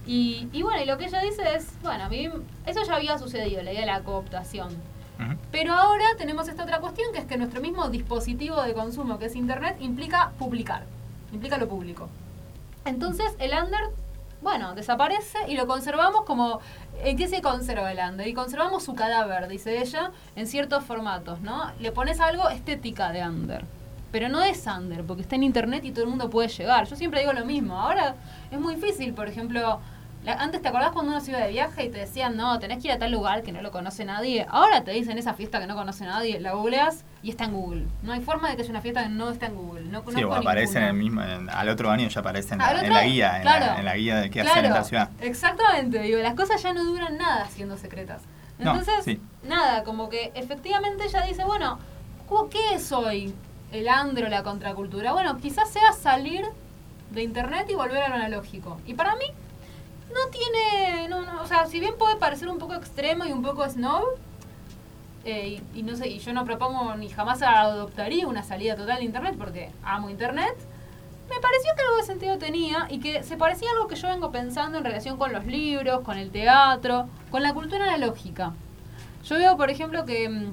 Y, 0.06 0.48
y 0.52 0.62
bueno, 0.62 0.82
y 0.82 0.86
lo 0.86 0.98
que 0.98 1.06
ella 1.06 1.20
dice 1.20 1.54
es, 1.54 1.80
bueno, 1.82 2.04
a 2.04 2.08
mí 2.08 2.28
eso 2.66 2.82
ya 2.84 2.96
había 2.96 3.18
sucedido, 3.18 3.62
la 3.62 3.72
idea 3.72 3.82
de 3.82 3.86
la 3.86 4.02
cooptación. 4.02 4.70
Pero 5.52 5.72
ahora 5.72 6.04
tenemos 6.18 6.48
esta 6.48 6.64
otra 6.64 6.80
cuestión, 6.80 7.12
que 7.12 7.20
es 7.20 7.26
que 7.26 7.36
nuestro 7.36 7.60
mismo 7.60 7.88
dispositivo 7.88 8.60
de 8.62 8.74
consumo, 8.74 9.20
que 9.20 9.26
es 9.26 9.36
Internet, 9.36 9.76
implica 9.78 10.32
publicar, 10.36 10.84
implica 11.32 11.58
lo 11.58 11.68
público. 11.68 12.08
Entonces 12.84 13.36
el 13.38 13.52
under, 13.52 13.80
bueno, 14.40 14.74
desaparece 14.74 15.38
y 15.46 15.56
lo 15.56 15.68
conservamos 15.68 16.24
como... 16.24 16.60
¿En 17.04 17.16
qué 17.16 17.28
se 17.28 17.40
conserva 17.40 17.92
el 17.92 17.98
under? 17.98 18.26
Y 18.26 18.34
conservamos 18.34 18.82
su 18.82 18.94
cadáver, 18.94 19.46
dice 19.46 19.80
ella, 19.80 20.10
en 20.34 20.48
ciertos 20.48 20.82
formatos, 20.84 21.40
¿no? 21.40 21.70
Le 21.78 21.92
pones 21.92 22.18
algo 22.18 22.48
estética 22.48 23.12
de 23.12 23.22
under. 23.22 23.64
Pero 24.12 24.28
no 24.28 24.42
es 24.42 24.64
under, 24.66 25.02
porque 25.04 25.22
está 25.22 25.34
en 25.36 25.42
internet 25.42 25.84
y 25.84 25.90
todo 25.90 26.04
el 26.04 26.10
mundo 26.10 26.28
puede 26.30 26.48
llegar. 26.48 26.86
Yo 26.86 26.94
siempre 26.96 27.20
digo 27.20 27.32
lo 27.32 27.44
mismo. 27.44 27.80
Ahora 27.80 28.14
es 28.50 28.60
muy 28.60 28.74
difícil, 28.76 29.12
por 29.14 29.26
ejemplo, 29.28 29.80
La- 30.24 30.34
antes 30.34 30.62
te 30.62 30.68
acordás 30.68 30.92
cuando 30.92 31.10
uno 31.10 31.20
se 31.20 31.32
iba 31.32 31.40
de 31.40 31.48
viaje 31.50 31.84
y 31.86 31.88
te 31.90 31.98
decían, 31.98 32.36
no, 32.36 32.60
tenés 32.60 32.80
que 32.80 32.86
ir 32.86 32.92
a 32.92 32.98
tal 33.00 33.10
lugar 33.10 33.42
que 33.42 33.50
no 33.50 33.60
lo 33.60 33.72
conoce 33.72 34.04
nadie. 34.04 34.46
Ahora 34.48 34.84
te 34.84 34.92
dicen 34.92 35.18
esa 35.18 35.34
fiesta 35.34 35.58
que 35.58 35.66
no 35.66 35.74
conoce 35.74 36.04
nadie, 36.04 36.38
la 36.38 36.52
googleas 36.52 37.04
y 37.24 37.30
está 37.30 37.42
en 37.46 37.52
Google. 37.54 37.86
No 38.04 38.12
hay 38.12 38.20
forma 38.20 38.48
de 38.48 38.54
que 38.54 38.62
haya 38.62 38.70
una 38.70 38.80
fiesta 38.82 39.02
que 39.02 39.08
no 39.08 39.30
está 39.30 39.46
en 39.46 39.56
Google. 39.56 39.82
No 39.86 40.04
Sí, 40.14 40.22
o 40.22 40.32
aparece 40.32 40.78
en 40.78 40.84
el 40.84 40.94
mismo, 40.94 41.22
en- 41.24 41.50
al 41.50 41.68
otro 41.68 41.90
año 41.90 42.06
ya 42.06 42.20
aparece 42.20 42.52
en 42.54 42.60
la, 42.60 42.84
en 42.84 42.92
la 42.92 43.02
guía, 43.04 43.38
en, 43.38 43.44
la, 43.44 43.78
en 43.80 43.84
la 43.84 43.96
guía 43.96 44.16
de 44.20 44.30
qué 44.30 44.42
Claro, 44.42 44.50
hacer 44.52 44.64
en 44.66 44.72
la 44.74 44.84
ciudad. 44.84 45.10
Exactamente, 45.20 45.98
digo, 46.02 46.20
las 46.20 46.34
cosas 46.34 46.62
ya 46.62 46.72
no 46.72 46.84
duran 46.84 47.16
nada 47.18 47.48
siendo 47.48 47.76
secretas. 47.76 48.22
No, 48.60 48.70
Entonces, 48.76 49.04
sí. 49.04 49.20
nada, 49.42 49.82
como 49.82 50.08
que 50.08 50.30
efectivamente 50.36 51.02
ella 51.06 51.22
dice, 51.22 51.42
bueno, 51.44 51.80
¿cu- 52.28 52.48
¿qué 52.48 52.74
es 52.76 52.92
hoy 52.92 53.34
el 53.72 53.88
andro, 53.88 54.28
la 54.28 54.42
contracultura? 54.42 55.12
Bueno, 55.12 55.38
quizás 55.38 55.70
sea 55.70 55.92
salir 55.92 56.44
de 57.10 57.22
internet 57.22 57.66
y 57.70 57.74
volver 57.74 58.02
a 58.02 58.08
lo 58.08 58.14
analógico. 58.14 58.78
Y 58.86 58.94
para 58.94 59.16
mí, 59.16 59.26
no 60.12 60.30
tiene, 60.30 61.08
no, 61.08 61.42
o 61.42 61.46
sea, 61.46 61.66
si 61.66 61.80
bien 61.80 61.94
puede 61.98 62.16
parecer 62.16 62.48
un 62.48 62.58
poco 62.58 62.74
extremo 62.74 63.24
y 63.24 63.32
un 63.32 63.42
poco 63.42 63.68
snob, 63.68 64.04
eh, 65.24 65.60
y, 65.74 65.80
y 65.80 65.82
no 65.82 65.96
sé, 65.96 66.08
y 66.08 66.18
yo 66.18 66.32
no 66.32 66.44
propongo 66.44 66.96
ni 66.96 67.08
jamás 67.08 67.42
adoptaría 67.42 68.26
una 68.26 68.42
salida 68.42 68.76
total 68.76 68.98
de 68.98 69.04
internet 69.04 69.36
porque 69.38 69.70
amo 69.84 70.10
internet, 70.10 70.56
me 71.30 71.40
pareció 71.40 71.70
que 71.74 71.82
algo 71.82 71.96
de 71.96 72.02
sentido 72.02 72.38
tenía 72.38 72.86
y 72.90 72.98
que 72.98 73.22
se 73.22 73.36
parecía 73.36 73.68
a 73.70 73.72
algo 73.72 73.88
que 73.88 73.94
yo 73.94 74.08
vengo 74.08 74.30
pensando 74.30 74.78
en 74.78 74.84
relación 74.84 75.16
con 75.16 75.32
los 75.32 75.46
libros, 75.46 76.00
con 76.02 76.18
el 76.18 76.30
teatro, 76.30 77.08
con 77.30 77.42
la 77.42 77.54
cultura 77.54 77.84
analógica. 77.84 78.52
Yo 79.24 79.36
veo, 79.36 79.56
por 79.56 79.70
ejemplo, 79.70 80.04
que 80.04 80.28
mm, 80.28 80.52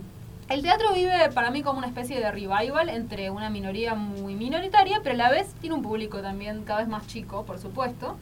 el 0.49 0.63
teatro 0.63 0.93
vive 0.93 1.29
para 1.33 1.51
mí 1.51 1.61
como 1.61 1.77
una 1.77 1.87
especie 1.87 2.19
de 2.19 2.31
revival 2.31 2.89
entre 2.89 3.29
una 3.29 3.51
minoría 3.51 3.93
muy 3.93 4.35
minoritaria, 4.35 4.99
pero 5.03 5.13
a 5.13 5.17
la 5.17 5.29
vez 5.29 5.53
tiene 5.61 5.75
un 5.75 5.83
público 5.83 6.21
también 6.21 6.63
cada 6.63 6.79
vez 6.79 6.87
más 6.87 7.05
chico, 7.05 7.45
por 7.45 7.59
supuesto, 7.59 8.17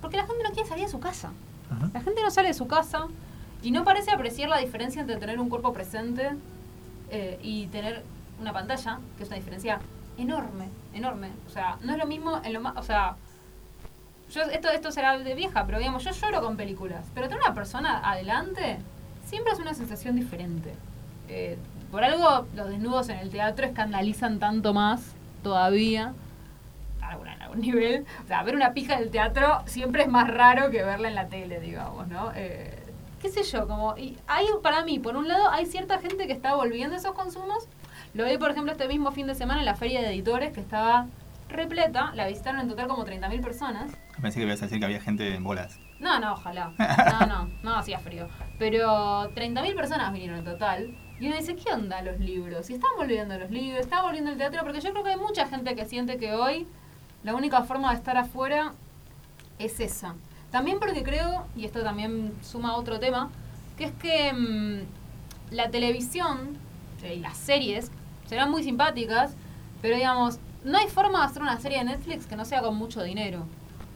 porque 0.00 0.16
la 0.16 0.26
gente 0.26 0.42
no 0.42 0.50
quiere 0.50 0.68
salir 0.68 0.84
de 0.84 0.90
su 0.90 0.98
casa. 0.98 1.32
Ajá. 1.70 1.90
La 1.94 2.00
gente 2.00 2.22
no 2.22 2.30
sale 2.30 2.48
de 2.48 2.54
su 2.54 2.66
casa 2.66 3.06
y 3.62 3.70
no 3.70 3.84
parece 3.84 4.10
apreciar 4.10 4.48
la 4.48 4.58
diferencia 4.58 5.00
entre 5.00 5.16
tener 5.16 5.38
un 5.38 5.48
cuerpo 5.48 5.72
presente 5.72 6.30
eh, 7.10 7.38
y 7.40 7.68
tener 7.68 8.02
una 8.40 8.52
pantalla, 8.52 8.98
que 9.16 9.22
es 9.22 9.28
una 9.28 9.36
diferencia 9.36 9.78
enorme, 10.16 10.68
enorme. 10.92 11.30
O 11.46 11.50
sea, 11.50 11.78
no 11.82 11.92
es 11.92 11.98
lo 11.98 12.06
mismo 12.06 12.40
en 12.44 12.52
lo 12.52 12.60
más, 12.60 12.76
o 12.76 12.82
sea, 12.82 13.14
yo 14.32 14.42
esto 14.42 14.70
esto 14.70 14.90
será 14.90 15.16
de 15.16 15.34
vieja, 15.34 15.64
pero 15.66 15.78
digamos, 15.78 16.02
yo 16.02 16.10
lloro 16.10 16.42
con 16.42 16.56
películas, 16.56 17.06
pero 17.14 17.28
tener 17.28 17.42
una 17.44 17.54
persona 17.54 18.10
adelante 18.10 18.78
siempre 19.24 19.52
es 19.52 19.60
una 19.60 19.74
sensación 19.74 20.16
diferente. 20.16 20.74
Eh, 21.28 21.58
por 21.90 22.04
algo 22.04 22.46
los 22.54 22.68
desnudos 22.68 23.08
en 23.08 23.18
el 23.18 23.30
teatro 23.30 23.66
escandalizan 23.66 24.38
tanto 24.38 24.74
más 24.74 25.14
todavía 25.42 26.14
en 27.26 27.42
algún 27.42 27.60
nivel. 27.60 28.06
O 28.24 28.26
sea, 28.26 28.42
ver 28.42 28.54
una 28.54 28.72
pija 28.72 28.94
en 28.94 29.02
el 29.02 29.10
teatro 29.10 29.62
siempre 29.66 30.02
es 30.02 30.08
más 30.08 30.28
raro 30.28 30.70
que 30.70 30.82
verla 30.82 31.08
en 31.08 31.14
la 31.14 31.28
tele, 31.28 31.60
digamos, 31.60 32.08
¿no? 32.08 32.32
Eh, 32.34 32.82
qué 33.20 33.28
sé 33.30 33.42
yo, 33.42 33.66
como... 33.66 33.96
Y 33.96 34.18
hay, 34.26 34.46
para 34.62 34.84
mí, 34.84 34.98
por 34.98 35.16
un 35.16 35.28
lado, 35.28 35.50
hay 35.50 35.66
cierta 35.66 35.98
gente 35.98 36.26
que 36.26 36.32
está 36.32 36.54
volviendo 36.54 36.94
a 36.94 36.98
esos 36.98 37.12
consumos. 37.12 37.68
Lo 38.14 38.24
vi, 38.24 38.38
por 38.38 38.50
ejemplo, 38.50 38.72
este 38.72 38.88
mismo 38.88 39.10
fin 39.12 39.26
de 39.26 39.34
semana 39.34 39.60
en 39.60 39.66
la 39.66 39.74
feria 39.74 40.00
de 40.00 40.08
editores, 40.08 40.52
que 40.52 40.60
estaba 40.60 41.06
repleta. 41.48 42.12
La 42.14 42.26
visitaron 42.26 42.60
en 42.60 42.68
total 42.68 42.88
como 42.88 43.04
30.000 43.04 43.42
personas. 43.42 43.92
Pensé 44.20 44.40
que 44.40 44.46
ibas 44.46 44.60
a 44.60 44.66
decir 44.66 44.78
que 44.78 44.84
había 44.84 45.00
gente 45.00 45.34
en 45.34 45.44
bolas. 45.44 45.78
No, 46.00 46.18
no, 46.20 46.32
ojalá. 46.32 46.72
No, 47.20 47.26
no, 47.26 47.50
no 47.62 47.76
hacía 47.76 47.98
frío. 47.98 48.28
Pero 48.58 49.30
30.000 49.34 49.74
personas 49.74 50.12
vinieron 50.12 50.38
en 50.38 50.44
total. 50.44 50.94
Y 51.20 51.26
uno 51.26 51.36
dice, 51.36 51.56
¿qué 51.56 51.72
onda 51.72 52.00
los 52.02 52.20
libros? 52.20 52.70
Y 52.70 52.74
están 52.74 52.90
volviendo 52.96 53.36
los 53.38 53.50
libros, 53.50 53.80
está 53.80 54.02
volviendo 54.02 54.30
el 54.30 54.38
teatro, 54.38 54.62
porque 54.62 54.80
yo 54.80 54.90
creo 54.92 55.02
que 55.02 55.10
hay 55.10 55.16
mucha 55.16 55.46
gente 55.46 55.74
que 55.74 55.84
siente 55.84 56.16
que 56.16 56.34
hoy 56.34 56.66
la 57.24 57.34
única 57.34 57.62
forma 57.62 57.90
de 57.90 57.96
estar 57.96 58.16
afuera 58.16 58.72
es 59.58 59.80
esa. 59.80 60.14
También 60.50 60.78
porque 60.78 61.02
creo, 61.02 61.46
y 61.56 61.64
esto 61.64 61.82
también 61.82 62.32
suma 62.42 62.70
a 62.70 62.76
otro 62.76 63.00
tema, 63.00 63.30
que 63.76 63.84
es 63.84 63.92
que 63.92 64.32
mm, 64.32 65.54
la 65.54 65.70
televisión 65.70 66.56
eh, 67.02 67.16
y 67.16 67.20
las 67.20 67.36
series 67.36 67.90
serán 68.26 68.50
muy 68.50 68.62
simpáticas, 68.62 69.32
pero 69.82 69.96
digamos, 69.96 70.38
no 70.64 70.78
hay 70.78 70.86
forma 70.88 71.20
de 71.20 71.26
hacer 71.26 71.42
una 71.42 71.58
serie 71.58 71.78
de 71.78 71.84
Netflix 71.84 72.26
que 72.26 72.36
no 72.36 72.44
sea 72.44 72.62
con 72.62 72.76
mucho 72.76 73.02
dinero. 73.02 73.44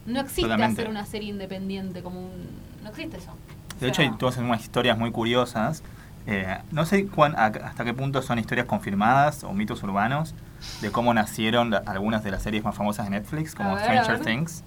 No 0.06 0.20
existe 0.20 0.42
Totalmente. 0.42 0.82
hacer 0.82 0.90
una 0.90 1.06
serie 1.06 1.28
independiente 1.30 2.02
como 2.02 2.20
un... 2.20 2.48
No 2.82 2.90
existe 2.90 3.18
eso. 3.18 3.30
O 3.32 3.80
De 3.80 3.88
hecho, 3.88 4.02
hay 4.02 4.10
todas 4.16 4.36
unas 4.38 4.60
historias 4.60 4.98
muy 4.98 5.12
curiosas. 5.12 5.82
Eh, 6.26 6.58
no 6.70 6.86
sé 6.86 7.06
cuán- 7.06 7.34
a- 7.36 7.46
hasta 7.46 7.84
qué 7.84 7.94
punto 7.94 8.22
son 8.22 8.38
historias 8.38 8.66
confirmadas 8.66 9.42
o 9.44 9.52
mitos 9.52 9.82
urbanos 9.82 10.34
de 10.80 10.90
cómo 10.92 11.12
nacieron 11.12 11.70
la- 11.70 11.82
algunas 11.86 12.22
de 12.22 12.30
las 12.30 12.42
series 12.42 12.62
más 12.62 12.76
famosas 12.76 13.06
de 13.06 13.10
Netflix, 13.10 13.54
como 13.54 13.74
ver, 13.74 13.84
Stranger. 13.84 14.20
Things. 14.20 14.62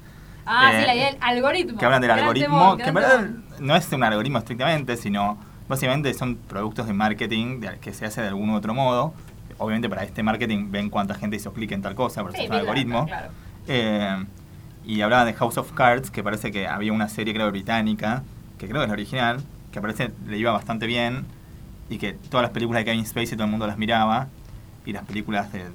Ah, 0.46 0.72
eh, 0.74 0.80
sí, 0.82 0.86
la 0.86 0.96
idea 0.96 1.12
del 1.12 1.18
algoritmo. 1.22 1.80
que 1.80 1.86
hablan 1.86 2.02
del 2.02 2.12
algoritmo, 2.12 2.78
que 2.78 2.84
en 2.84 2.94
verdad 2.94 3.30
no 3.60 3.76
es 3.76 3.92
un 3.92 4.04
algoritmo 4.04 4.38
estrictamente, 4.38 4.98
sino 4.98 5.38
básicamente 5.68 6.14
son 6.14 6.36
productos 6.36 6.88
de 6.88 6.94
marketing 6.94 7.62
de- 7.62 7.80
que 7.80 7.94
se 7.94 8.06
hace 8.06 8.22
de 8.22 8.28
algún 8.28 8.50
otro 8.52 8.74
modo. 8.74 9.14
Obviamente 9.58 9.88
para 9.88 10.04
este 10.04 10.22
marketing 10.22 10.70
ven 10.70 10.90
cuánta 10.90 11.16
gente 11.16 11.38
hizo 11.38 11.54
clic 11.54 11.72
en 11.72 11.82
tal 11.82 11.96
cosa, 11.96 12.22
por 12.22 12.32
eso 12.32 12.40
Sí, 12.40 12.44
es 12.44 12.50
un 12.52 12.58
algoritmo. 12.58 13.06
claro. 13.06 13.30
Eh, 13.68 14.26
y 14.86 15.02
hablaban 15.02 15.26
de 15.26 15.34
House 15.34 15.58
of 15.58 15.72
Cards, 15.72 16.12
que 16.12 16.22
parece 16.22 16.52
que 16.52 16.68
había 16.68 16.92
una 16.94 17.08
serie, 17.08 17.34
creo, 17.34 17.50
británica, 17.50 18.22
que 18.60 18.68
creo 18.68 18.82
que 18.82 18.84
es 18.84 18.90
la 18.90 18.94
original, 18.94 19.38
que 19.72 19.82
parece 19.82 20.12
le 20.28 20.38
iba 20.38 20.52
bastante 20.52 20.86
bien, 20.86 21.26
y 21.89 21.98
que 21.98 22.13
todas 22.13 22.44
las 22.44 22.51
películas 22.51 22.82
de 22.82 22.86
Kevin 22.92 23.06
Spacey 23.06 23.36
todo 23.36 23.46
el 23.46 23.51
mundo 23.51 23.68
las 23.68 23.77
miraba, 23.77 24.27
y 24.86 24.94
las 24.94 25.04
películas 25.06 25.51
de, 25.51 25.65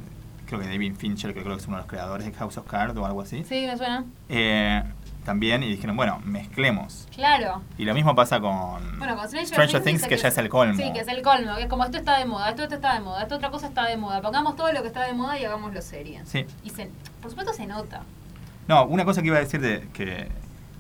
creo 0.47 0.61
que 0.61 0.67
David 0.67 0.95
Fincher, 0.97 1.35
que 1.35 1.43
creo 1.43 1.55
que 1.57 1.61
es 1.63 1.67
uno 1.69 1.77
de 1.77 1.83
los 1.83 1.89
creadores 1.91 2.27
de 2.27 2.33
House 2.33 2.57
of 2.59 2.67
Cards 2.67 2.97
o 2.97 3.05
algo 3.07 3.21
así, 3.23 3.45
Sí, 3.45 3.67
me 3.67 3.77
suena. 3.77 4.05
eh, 4.29 4.83
también, 5.25 5.63
y 5.63 5.69
dijeron, 5.69 5.97
bueno, 5.97 6.19
mezclemos. 6.25 7.07
Claro. 7.15 7.61
Y 7.77 7.85
lo 7.85 7.93
mismo 7.95 8.15
pasa 8.15 8.41
con, 8.41 8.99
Bueno, 8.99 9.17
con 9.17 9.27
Stranger, 9.29 9.47
Stranger 9.49 9.83
Things, 9.83 10.07
que 10.07 10.17
ya 10.17 10.29
es 10.29 10.39
el 10.39 10.49
colmo. 10.49 10.75
Sí, 10.77 10.91
que 10.95 11.01
es 11.01 11.09
el 11.09 11.21
colmo, 11.23 11.57
que 11.57 11.63
es 11.65 11.69
como 11.69 11.85
esto 11.85 11.99
está 11.99 12.19
de 12.19 12.25
moda, 12.25 12.49
esto, 12.49 12.63
esto 12.63 12.77
está 12.77 12.95
de 12.95 13.01
moda, 13.01 13.23
esto 13.23 13.37
otra 13.37 13.51
cosa 13.51 13.67
está 13.69 13.85
de 13.85 13.99
moda. 13.99 14.23
Pongamos 14.23 14.57
todo 14.57 14.73
lo 14.73 14.81
que 14.81 14.89
está 14.89 15.05
de 15.05 15.13
moda 15.13 15.39
y 15.39 15.45
hagámoslo 15.45 15.83
serie. 15.83 16.23
Sí. 16.25 16.47
Y 16.65 16.71
se, 16.71 16.91
por 17.21 17.31
supuesto 17.31 17.53
se 17.53 17.67
nota. 17.67 18.03
No, 18.67 18.87
una 18.87 19.05
cosa 19.05 19.21
que 19.21 19.27
iba 19.29 19.37
a 19.37 19.41
decir 19.41 19.61
de 19.61 19.87
que 19.93 20.29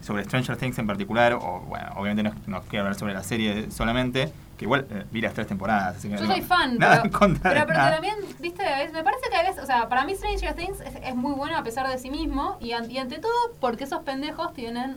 sobre 0.02 0.24
Stranger 0.24 0.56
Things 0.56 0.78
en 0.78 0.86
particular, 0.86 1.34
o 1.34 1.60
bueno, 1.68 1.86
obviamente 1.96 2.22
no, 2.22 2.32
no 2.46 2.62
quiero 2.62 2.84
hablar 2.84 2.94
sobre 2.98 3.14
la 3.14 3.22
serie 3.22 3.70
solamente, 3.70 4.32
que 4.56 4.64
igual 4.64 4.86
eh, 4.90 5.04
vi 5.10 5.20
las 5.20 5.34
tres 5.34 5.46
temporadas, 5.46 5.96
así 5.96 6.08
que 6.08 6.16
Yo 6.16 6.24
no- 6.26 6.32
soy 6.32 6.42
fan, 6.42 6.78
nada 6.78 7.02
pero, 7.02 7.24
en 7.26 7.38
pero, 7.38 7.66
pero 7.66 7.78
nada. 7.78 7.92
también, 7.92 8.14
viste, 8.38 8.62
es- 8.84 8.92
me 8.92 9.02
parece 9.02 9.28
que 9.30 9.36
a 9.36 9.42
veces, 9.42 9.62
o 9.62 9.66
sea, 9.66 9.88
para 9.88 10.04
mí 10.04 10.14
Stranger 10.14 10.54
Things 10.54 10.80
es, 10.80 10.94
es 11.02 11.14
muy 11.14 11.32
bueno 11.32 11.56
a 11.56 11.62
pesar 11.62 11.88
de 11.88 11.98
sí 11.98 12.10
mismo 12.10 12.56
y, 12.60 12.68
y 12.72 12.98
ante 12.98 13.18
todo 13.18 13.32
porque 13.60 13.84
esos 13.84 14.02
pendejos 14.02 14.52
tienen 14.54 14.96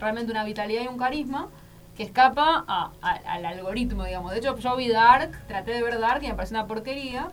realmente 0.00 0.30
una 0.32 0.44
vitalidad 0.44 0.82
y 0.82 0.88
un 0.88 0.98
carisma 0.98 1.48
que 1.96 2.04
escapa 2.04 2.64
a- 2.66 2.90
a- 3.02 3.20
al 3.34 3.44
algoritmo, 3.46 4.04
digamos. 4.04 4.32
De 4.32 4.38
hecho, 4.38 4.56
yo 4.58 4.76
vi 4.76 4.88
Dark, 4.88 5.32
traté 5.46 5.72
de 5.72 5.82
ver 5.82 5.98
Dark 6.00 6.22
y 6.24 6.28
me 6.28 6.34
pareció 6.34 6.56
una 6.56 6.66
porquería. 6.66 7.28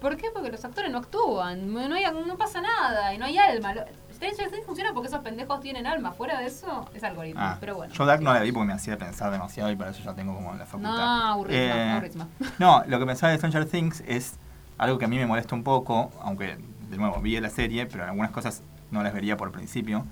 ¿Por 0.00 0.16
qué? 0.16 0.28
Porque 0.32 0.50
los 0.50 0.64
actores 0.64 0.90
no 0.90 0.98
actúan, 0.98 1.70
no, 1.74 1.94
hay, 1.94 2.04
no 2.26 2.36
pasa 2.38 2.62
nada 2.62 3.12
y 3.12 3.18
no 3.18 3.26
hay 3.26 3.36
alma. 3.36 3.74
Stranger 4.20 4.50
Things 4.50 4.66
funciona 4.66 4.92
porque 4.92 5.08
esos 5.08 5.20
pendejos 5.20 5.60
tienen 5.60 5.86
alma. 5.86 6.12
Fuera 6.12 6.38
de 6.40 6.46
eso, 6.46 6.88
es 6.94 7.02
algoritmo. 7.02 7.40
Ah, 7.42 7.56
pero 7.58 7.76
bueno. 7.76 7.92
Yo 7.94 8.04
Dark 8.04 8.22
no 8.22 8.32
la 8.34 8.40
vi 8.40 8.52
porque 8.52 8.66
me 8.66 8.72
hacía 8.74 8.96
pensar 8.98 9.32
demasiado 9.32 9.70
y 9.70 9.76
para 9.76 9.90
eso 9.90 10.02
ya 10.02 10.14
tengo 10.14 10.34
como 10.34 10.54
la 10.54 10.66
facultad. 10.66 10.90
No, 10.90 11.26
aburrísima, 11.32 11.64
Eh, 11.76 11.90
aburrísima. 11.92 12.28
No, 12.58 12.82
lo 12.86 12.98
que 12.98 13.06
pensaba 13.06 13.32
de 13.32 13.38
Stranger 13.38 13.64
Things 13.66 14.02
es 14.06 14.34
algo 14.78 14.98
que 14.98 15.06
a 15.06 15.08
mí 15.08 15.16
me 15.16 15.26
molesta 15.26 15.54
un 15.54 15.62
poco, 15.64 16.10
aunque 16.22 16.58
de 16.90 16.96
nuevo 16.96 17.20
vi 17.20 17.38
la 17.40 17.50
serie, 17.50 17.86
pero 17.86 18.04
algunas 18.04 18.30
cosas 18.30 18.62
no 18.90 19.02
las 19.02 19.12
vería 19.14 19.36
por 19.36 19.50
principio, 19.52 20.04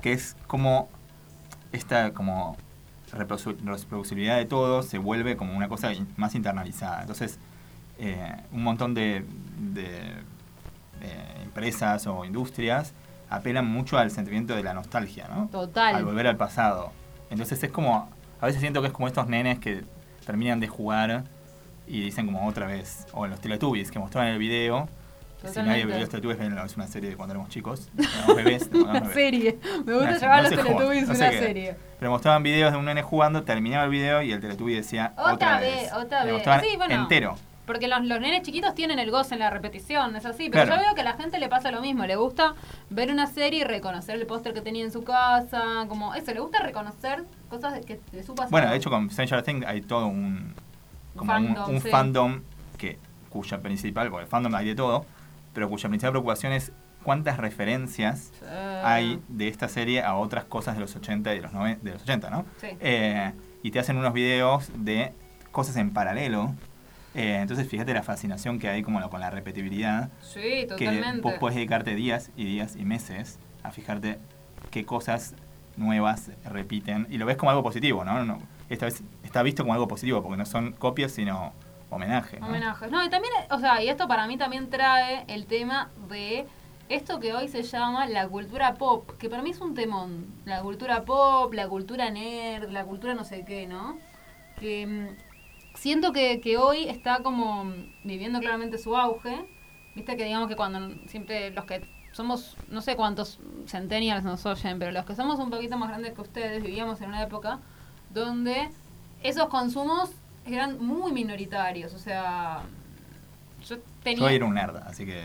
que 0.00 0.12
es 0.12 0.36
como 0.46 0.88
esta 1.72 2.12
como 2.12 2.56
reprodu- 3.12 3.56
reproducibilidad 3.64 4.36
de 4.36 4.44
todo 4.44 4.82
se 4.82 4.98
vuelve 4.98 5.36
como 5.36 5.56
una 5.56 5.68
cosa 5.68 5.90
más 6.16 6.34
internalizada. 6.34 7.00
Entonces, 7.00 7.38
eh, 7.98 8.36
un 8.52 8.62
montón 8.62 8.94
de, 8.94 9.24
de, 9.58 9.86
eh, 11.00 11.40
empresas 11.42 12.06
o 12.06 12.24
industrias 12.24 12.92
apelan 13.30 13.66
mucho 13.66 13.98
al 13.98 14.10
sentimiento 14.10 14.54
de 14.54 14.62
la 14.62 14.74
nostalgia, 14.74 15.28
¿no? 15.28 15.48
Total. 15.50 15.94
Al 15.94 16.04
volver 16.04 16.26
al 16.26 16.36
pasado. 16.36 16.92
Entonces 17.30 17.62
es 17.62 17.70
como, 17.70 18.08
a 18.40 18.46
veces 18.46 18.60
siento 18.60 18.80
que 18.82 18.88
es 18.88 18.92
como 18.92 19.06
estos 19.08 19.26
nenes 19.28 19.58
que 19.58 19.84
terminan 20.24 20.60
de 20.60 20.68
jugar 20.68 21.24
y 21.86 22.00
dicen 22.00 22.26
como 22.26 22.46
otra 22.46 22.66
vez, 22.66 23.06
o 23.12 23.24
en 23.24 23.30
los 23.32 23.40
Teletubbies 23.40 23.90
que 23.90 23.98
mostraban 23.98 24.30
el 24.30 24.38
video. 24.38 24.88
que 25.40 25.48
Si 25.48 25.60
nadie 25.62 25.84
vio 25.86 25.98
los 25.98 26.08
Teletubbies, 26.08 26.38
véanlo, 26.38 26.64
es 26.64 26.76
una 26.76 26.86
serie 26.88 27.10
de 27.10 27.16
cuando 27.16 27.34
éramos 27.34 27.50
chicos, 27.50 27.88
éramos 27.98 28.36
bebés. 28.36 28.70
Una 28.72 28.92
bebés. 28.94 29.12
serie. 29.12 29.58
Me 29.84 29.92
gusta 29.94 30.10
No 30.10 30.14
sé, 30.18 30.20
llamar 30.20 30.42
no 30.42 30.46
a 30.48 30.50
los 30.50 30.50
Teletubbies 30.64 31.08
no 31.08 31.14
una 31.14 31.30
qué. 31.30 31.38
serie. 31.38 31.76
Pero 31.98 32.10
mostraban 32.10 32.42
videos 32.42 32.72
de 32.72 32.78
un 32.78 32.84
nene 32.84 33.02
jugando, 33.02 33.42
terminaba 33.44 33.84
el 33.84 33.90
video 33.90 34.22
y 34.22 34.32
el 34.32 34.40
Teletubby 34.40 34.74
decía 34.74 35.12
Otra 35.16 35.32
otra, 35.34 35.60
vez, 35.60 35.92
otra 35.92 36.20
Le 36.20 36.26
vez. 36.26 36.34
mostraban 36.34 36.60
Sí, 36.64 36.76
bueno. 36.76 36.94
entero. 36.94 37.36
Porque 37.66 37.88
los, 37.88 38.04
los 38.04 38.20
nenes 38.20 38.42
chiquitos 38.42 38.74
tienen 38.74 38.98
el 38.98 39.10
goce 39.10 39.34
en 39.34 39.40
la 39.40 39.50
repetición, 39.50 40.14
es 40.16 40.24
así. 40.24 40.48
Pero 40.50 40.64
Claro. 40.66 40.76
yo 40.80 40.86
veo 40.86 40.94
que 40.94 41.00
a 41.00 41.04
la 41.04 41.14
gente 41.14 41.38
le 41.38 41.48
pasa 41.48 41.70
lo 41.70 41.80
mismo. 41.80 42.06
Le 42.06 42.16
gusta 42.16 42.54
ver 42.90 43.10
una 43.10 43.26
serie 43.26 43.60
y 43.60 43.64
reconocer 43.64 44.14
el 44.16 44.26
póster 44.26 44.54
que 44.54 44.60
tenía 44.60 44.84
en 44.84 44.92
su 44.92 45.02
casa. 45.04 45.86
Como 45.88 46.14
eso, 46.14 46.32
le 46.32 46.40
gusta 46.40 46.60
reconocer 46.60 47.24
cosas 47.50 47.84
que, 47.84 48.00
de 48.12 48.22
su 48.22 48.34
pasado. 48.34 48.50
Bueno, 48.52 48.70
de 48.70 48.76
hecho 48.76 48.88
con 48.90 49.10
Stranger 49.10 49.42
Things 49.42 49.66
hay 49.66 49.80
todo 49.82 50.06
un, 50.06 50.54
como 51.16 51.32
Fandom, 51.32 51.70
un 51.70 51.80
sí. 51.80 51.88
fandom 51.90 52.40
que, 52.78 52.98
cuya 53.30 53.58
principal, 53.60 54.10
porque 54.10 54.24
el 54.24 54.30
fandom 54.30 54.54
hay 54.54 54.66
de 54.66 54.74
todo, 54.74 55.04
pero 55.52 55.68
cuya 55.68 55.88
principal 55.88 56.12
preocupación 56.12 56.52
es 56.52 56.72
cuántas 57.02 57.36
referencias 57.38 58.32
hay 58.84 59.20
de 59.28 59.48
esta 59.48 59.68
serie 59.68 60.02
a 60.02 60.14
otras 60.16 60.44
cosas 60.44 60.74
de 60.74 60.80
los 60.80 60.94
80 60.96 61.32
y 61.34 61.36
de 61.36 61.42
los, 61.42 61.52
de 61.82 61.92
los 61.92 62.02
80, 62.02 62.30
¿no? 62.30 62.44
Sí. 62.60 62.68
Eh, 62.80 63.32
y 63.62 63.70
te 63.70 63.78
hacen 63.80 63.96
unos 63.96 64.12
videos 64.12 64.70
de 64.76 65.12
cosas 65.52 65.76
en 65.76 65.90
paralelo. 65.92 66.54
Eh, 67.16 67.38
entonces, 67.40 67.66
fíjate 67.66 67.94
la 67.94 68.02
fascinación 68.02 68.58
que 68.58 68.68
hay 68.68 68.82
como 68.82 69.08
con 69.08 69.20
la 69.20 69.30
repetibilidad. 69.30 70.10
Sí, 70.20 70.40
Que 70.40 70.66
totalmente. 70.66 71.22
vos 71.22 71.34
puedes 71.40 71.56
dedicarte 71.56 71.94
días 71.94 72.30
y 72.36 72.44
días 72.44 72.76
y 72.76 72.84
meses 72.84 73.38
a 73.62 73.70
fijarte 73.72 74.18
qué 74.70 74.84
cosas 74.84 75.34
nuevas 75.76 76.30
repiten. 76.44 77.06
Y 77.10 77.18
lo 77.18 77.26
ves 77.26 77.36
como 77.36 77.50
algo 77.50 77.62
positivo, 77.62 78.04
¿no? 78.04 78.24
no 78.24 78.38
esta 78.68 78.86
vez 78.86 79.02
está 79.22 79.42
visto 79.42 79.62
como 79.62 79.74
algo 79.74 79.88
positivo, 79.88 80.22
porque 80.22 80.36
no 80.36 80.46
son 80.46 80.72
copias, 80.72 81.12
sino 81.12 81.52
homenaje. 81.90 82.40
¿no? 82.40 82.46
Homenajes. 82.48 82.90
No, 82.90 83.04
y 83.04 83.08
también, 83.08 83.32
o 83.50 83.58
sea, 83.58 83.82
y 83.82 83.88
esto 83.88 84.08
para 84.08 84.26
mí 84.26 84.36
también 84.36 84.68
trae 84.70 85.24
el 85.28 85.46
tema 85.46 85.90
de 86.08 86.46
esto 86.88 87.20
que 87.20 87.32
hoy 87.32 87.48
se 87.48 87.62
llama 87.62 88.06
la 88.06 88.28
cultura 88.28 88.74
pop, 88.74 89.10
que 89.18 89.28
para 89.28 89.42
mí 89.42 89.50
es 89.50 89.60
un 89.60 89.74
temón. 89.74 90.26
La 90.44 90.62
cultura 90.62 91.04
pop, 91.04 91.52
la 91.54 91.68
cultura 91.68 92.10
nerd, 92.10 92.70
la 92.70 92.84
cultura 92.84 93.14
no 93.14 93.24
sé 93.24 93.44
qué, 93.44 93.66
¿no? 93.66 93.98
Que 94.58 94.86
mm, 94.86 95.25
siento 95.76 96.12
que, 96.12 96.40
que 96.40 96.58
hoy 96.58 96.88
está 96.88 97.22
como 97.22 97.72
viviendo 98.04 98.40
claramente 98.40 98.78
su 98.78 98.96
auge. 98.96 99.44
Viste 99.94 100.16
que 100.16 100.24
digamos 100.24 100.48
que 100.48 100.56
cuando 100.56 100.94
siempre 101.08 101.50
los 101.50 101.64
que 101.64 101.86
somos, 102.12 102.56
no 102.68 102.80
sé 102.80 102.96
cuántos 102.96 103.38
centennials 103.66 104.24
nos 104.24 104.44
oyen, 104.46 104.78
pero 104.78 104.90
los 104.92 105.04
que 105.04 105.14
somos 105.14 105.38
un 105.38 105.50
poquito 105.50 105.76
más 105.78 105.88
grandes 105.88 106.12
que 106.14 106.20
ustedes, 106.22 106.62
vivíamos 106.62 107.00
en 107.00 107.08
una 107.08 107.22
época 107.22 107.60
donde 108.10 108.70
esos 109.22 109.46
consumos 109.48 110.10
eran 110.46 110.84
muy 110.84 111.12
minoritarios. 111.12 111.92
O 111.94 111.98
sea, 111.98 112.60
yo 113.66 113.76
tenía... 114.02 114.20
Yo 114.20 114.28
era 114.28 114.44
un 114.44 114.54
nerd, 114.54 114.76
así 114.86 115.04
que 115.04 115.20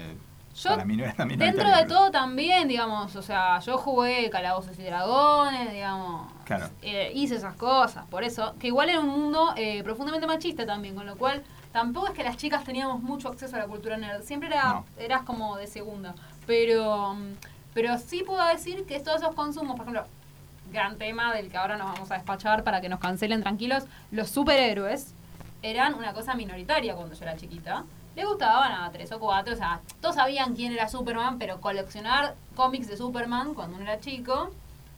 Yo, 0.56 0.70
para 0.72 0.84
mí 0.86 0.98
no 0.98 1.04
era 1.04 1.14
tan 1.14 1.28
Dentro 1.30 1.68
de 1.70 1.76
pero- 1.84 1.88
todo 1.88 2.12
también, 2.12 2.68
digamos, 2.68 3.16
o 3.16 3.22
sea, 3.22 3.60
yo 3.60 3.78
jugué 3.78 4.30
Calabozos 4.30 4.78
y 4.80 4.84
Dragones, 4.84 5.72
digamos, 5.72 6.32
Claro. 6.58 6.72
eh, 6.82 7.12
hice 7.16 7.36
esas 7.36 7.56
cosas, 7.56 8.06
por 8.08 8.24
eso, 8.24 8.56
que 8.60 8.68
igual 8.68 8.90
era 8.90 9.00
un 9.00 9.08
mundo 9.10 9.54
eh, 9.58 9.84
profundamente 9.84 10.28
machista 10.28 10.66
también, 10.66 10.96
con 10.96 11.06
lo 11.06 11.16
cual 11.18 11.44
tampoco 11.72 12.08
es 12.08 12.14
que 12.14 12.24
las 12.24 12.38
chicas 12.38 12.64
teníamos 12.64 13.02
mucho 13.02 13.30
acceso 13.30 13.56
a 13.56 13.60
la 13.60 13.66
cultura 13.68 13.98
nerd, 13.98 14.24
siempre 14.24 14.50
era, 14.50 14.74
No. 14.74 14.86
eras 14.98 15.22
como 15.24 15.56
de 15.58 15.68
segunda, 15.68 16.14
pero, 16.46 17.16
pero 17.74 17.98
sí 17.98 18.24
puedo 18.26 18.46
decir 18.48 18.86
que 18.86 19.00
todos 19.00 19.22
esos 19.22 19.36
consumos, 19.36 19.76
por 19.78 19.82
ejemplo, 19.88 20.04
gran 20.72 20.98
tema 20.98 21.34
del 21.34 21.50
que 21.50 21.58
ahora 21.58 21.78
nos 21.78 21.92
vamos 21.94 22.12
a 22.12 22.16
despachar 22.16 22.64
para 22.64 22.80
que 22.82 22.90
nos 22.90 23.00
cancelen 23.00 23.42
tranquilos, 23.42 23.84
los 24.12 24.30
superhéroes 24.30 25.14
eran 25.62 25.94
una 25.96 26.14
cosa 26.14 26.34
minoritaria 26.34 26.96
cuando 26.96 27.14
yo 27.16 27.24
era 27.24 27.36
chiquita. 27.36 27.84
Le 28.16 28.26
gustaban 28.26 28.72
a 28.74 28.92
tres 28.92 29.12
o 29.14 29.20
cuatro, 29.20 29.54
o 29.54 29.58
sea, 29.58 29.80
todos 30.02 30.16
sabían 30.16 30.54
quién 30.56 30.74
era 30.74 30.88
Superman, 30.90 31.38
pero 31.40 31.62
coleccionar 31.62 32.36
cómics 32.56 32.88
de 32.88 32.98
Superman 32.98 33.54
cuando 33.54 33.78
uno 33.78 33.86
era 33.86 34.00
chico 34.02 34.52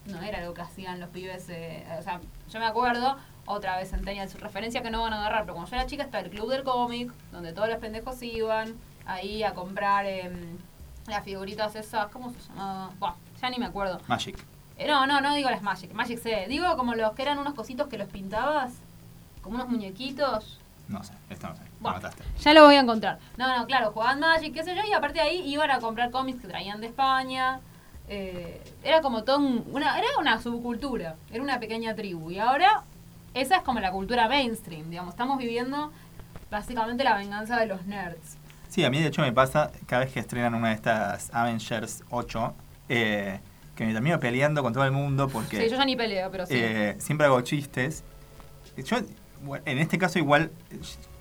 no 0.05 0.21
era 0.21 0.39
algo 0.39 0.53
que 0.53 0.61
hacían 0.61 0.99
los 0.99 1.09
pibes. 1.09 1.47
eh, 1.49 1.85
o 1.99 2.01
sea, 2.01 2.19
yo 2.51 2.59
me 2.59 2.65
acuerdo, 2.65 3.17
otra 3.45 3.77
vez 3.77 3.91
tenía 4.03 4.27
su 4.27 4.37
referencia 4.37 4.81
que 4.81 4.89
no 4.91 5.01
van 5.01 5.13
a 5.13 5.19
agarrar, 5.19 5.41
pero 5.43 5.53
cuando 5.55 5.69
yo 5.71 5.77
era 5.77 5.85
chica 5.85 6.03
estaba 6.03 6.23
el 6.23 6.29
club 6.29 6.49
del 6.49 6.63
cómic, 6.63 7.11
donde 7.31 7.53
todos 7.53 7.69
los 7.69 7.77
pendejos 7.77 8.21
iban 8.23 8.73
ahí 9.05 9.43
a 9.43 9.53
comprar 9.53 10.05
em, 10.05 10.57
las 11.07 11.23
figuritas 11.23 11.75
esas, 11.75 12.07
¿cómo 12.07 12.31
se 12.31 12.39
llamaba? 12.49 12.91
Buah, 12.99 13.13
ya 13.41 13.49
ni 13.49 13.57
me 13.57 13.65
acuerdo. 13.65 13.99
Magic. 14.07 14.37
Eh, 14.77 14.87
No, 14.87 15.05
no, 15.05 15.21
no 15.21 15.33
digo 15.35 15.49
las 15.49 15.61
Magic, 15.61 15.93
Magic 15.93 16.19
C. 16.19 16.45
Digo 16.47 16.75
como 16.77 16.95
los 16.95 17.11
que 17.13 17.21
eran 17.21 17.37
unos 17.37 17.53
cositos 17.53 17.87
que 17.87 17.97
los 17.97 18.07
pintabas, 18.09 18.71
como 19.41 19.55
unos 19.55 19.69
muñequitos. 19.69 20.59
No 20.87 21.03
sé, 21.03 21.13
esto 21.29 21.47
no 21.47 21.55
sé. 21.55 21.61
Bueno, 21.79 21.97
mataste. 21.97 22.23
ya 22.39 22.53
lo 22.53 22.65
voy 22.65 22.75
a 22.75 22.79
encontrar. 22.81 23.19
No, 23.37 23.57
no, 23.57 23.65
claro, 23.67 23.91
jugaban 23.91 24.19
Magic, 24.19 24.53
qué 24.53 24.63
sé 24.63 24.75
yo, 24.75 24.81
y 24.89 24.93
aparte 24.93 25.15
de 25.19 25.25
ahí 25.25 25.41
iban 25.53 25.69
a 25.71 25.79
comprar 25.79 26.11
cómics 26.11 26.41
que 26.41 26.47
traían 26.47 26.81
de 26.81 26.87
España. 26.87 27.59
Eh, 28.09 28.61
era 28.83 29.01
como 29.01 29.23
todo 29.23 29.37
un- 29.39 29.63
una, 29.71 29.97
era 29.97 30.07
una 30.19 30.41
subcultura, 30.41 31.15
era 31.31 31.41
una 31.41 31.59
pequeña 31.59 31.95
tribu. 31.95 32.31
Y 32.31 32.39
ahora 32.39 32.83
esa 33.33 33.57
es 33.57 33.61
como 33.63 33.79
la 33.79 33.91
cultura 33.91 34.27
mainstream, 34.27 34.89
digamos. 34.89 35.13
Estamos 35.13 35.37
viviendo 35.37 35.91
básicamente 36.51 37.03
la 37.03 37.15
venganza 37.17 37.57
de 37.59 37.65
los 37.65 37.85
nerds. 37.85 38.37
Sí, 38.69 38.83
a 38.83 38.89
mí 38.89 38.99
de 38.99 39.07
hecho 39.07 39.21
me 39.21 39.31
pasa 39.31 39.71
cada 39.85 40.03
vez 40.03 40.13
que 40.13 40.19
estrenan 40.19 40.53
una 40.55 40.69
de 40.69 40.75
estas 40.75 41.29
Avengers 41.33 42.03
8, 42.09 42.53
eh, 42.89 43.39
que 43.75 43.85
me 43.85 43.93
termino 43.93 44.19
peleando 44.19 44.61
con 44.63 44.73
todo 44.73 44.83
el 44.85 44.91
mundo 44.91 45.29
porque 45.29 45.57
Sí, 45.61 45.69
yo 45.69 45.77
ya 45.77 45.85
ni 45.85 45.95
peleo, 45.95 46.29
pero 46.31 46.45
sí. 46.45 46.53
eh, 46.55 46.95
siempre 46.99 47.25
hago 47.27 47.41
chistes. 47.41 48.03
Yo, 48.77 48.97
en 49.65 49.77
este 49.77 49.97
caso 49.97 50.19
igual, 50.19 50.51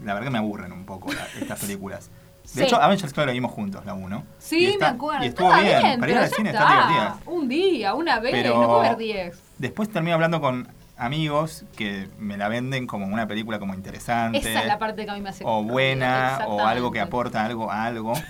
la 0.03 0.15
verdad 0.15 0.27
que 0.29 0.33
me 0.33 0.39
aburren 0.39 0.73
un 0.73 0.85
poco 0.85 1.13
la- 1.13 1.27
estas 1.41 1.61
películas. 1.65 2.11
De 2.43 2.49
Sí. 2.49 2.63
hecho, 2.65 2.81
Avengers 2.83 3.13
creo 3.13 3.23
que 3.25 3.27
la 3.29 3.33
vimos 3.33 3.53
juntos, 3.53 3.85
la 3.87 3.95
1. 3.95 4.25
sí, 4.39 4.77
me 4.79 4.87
acuerdo. 4.87 5.25
Y 5.25 5.29
estuvo 5.29 5.49
Estaba 5.55 5.63
bien, 5.83 6.01
para 6.01 6.13
ir 6.13 6.19
al 6.19 6.29
cine 6.31 6.51
está. 6.51 6.67
divertidas. 6.67 7.15
Un 7.27 7.49
día, 7.49 7.95
una 7.95 8.21
vez, 8.21 8.33
Pero- 8.33 8.61
no 8.61 8.67
puedo 8.67 8.81
ver 8.81 8.97
10. 8.97 9.43
Después 9.59 9.89
termino 9.91 10.15
hablando 10.15 10.41
con 10.41 10.69
amigos 10.99 11.65
que 11.77 12.09
me 12.19 12.37
la 12.37 12.49
venden 12.49 12.87
como 12.87 13.07
una 13.07 13.27
película 13.27 13.59
como 13.59 13.75
interesante. 13.75 14.39
Esa 14.39 14.61
es 14.61 14.67
la 14.67 14.79
parte 14.79 15.05
que 15.05 15.11
a 15.11 15.15
mí 15.15 15.21
me 15.21 15.31
hace 15.31 15.45
o 15.47 15.63
buena, 15.63 16.41
o 16.47 16.61
algo 16.67 16.91
que 16.91 17.01
aporta 17.01 17.45
algo 17.45 17.71
a 17.71 17.85
algo. 17.87 18.13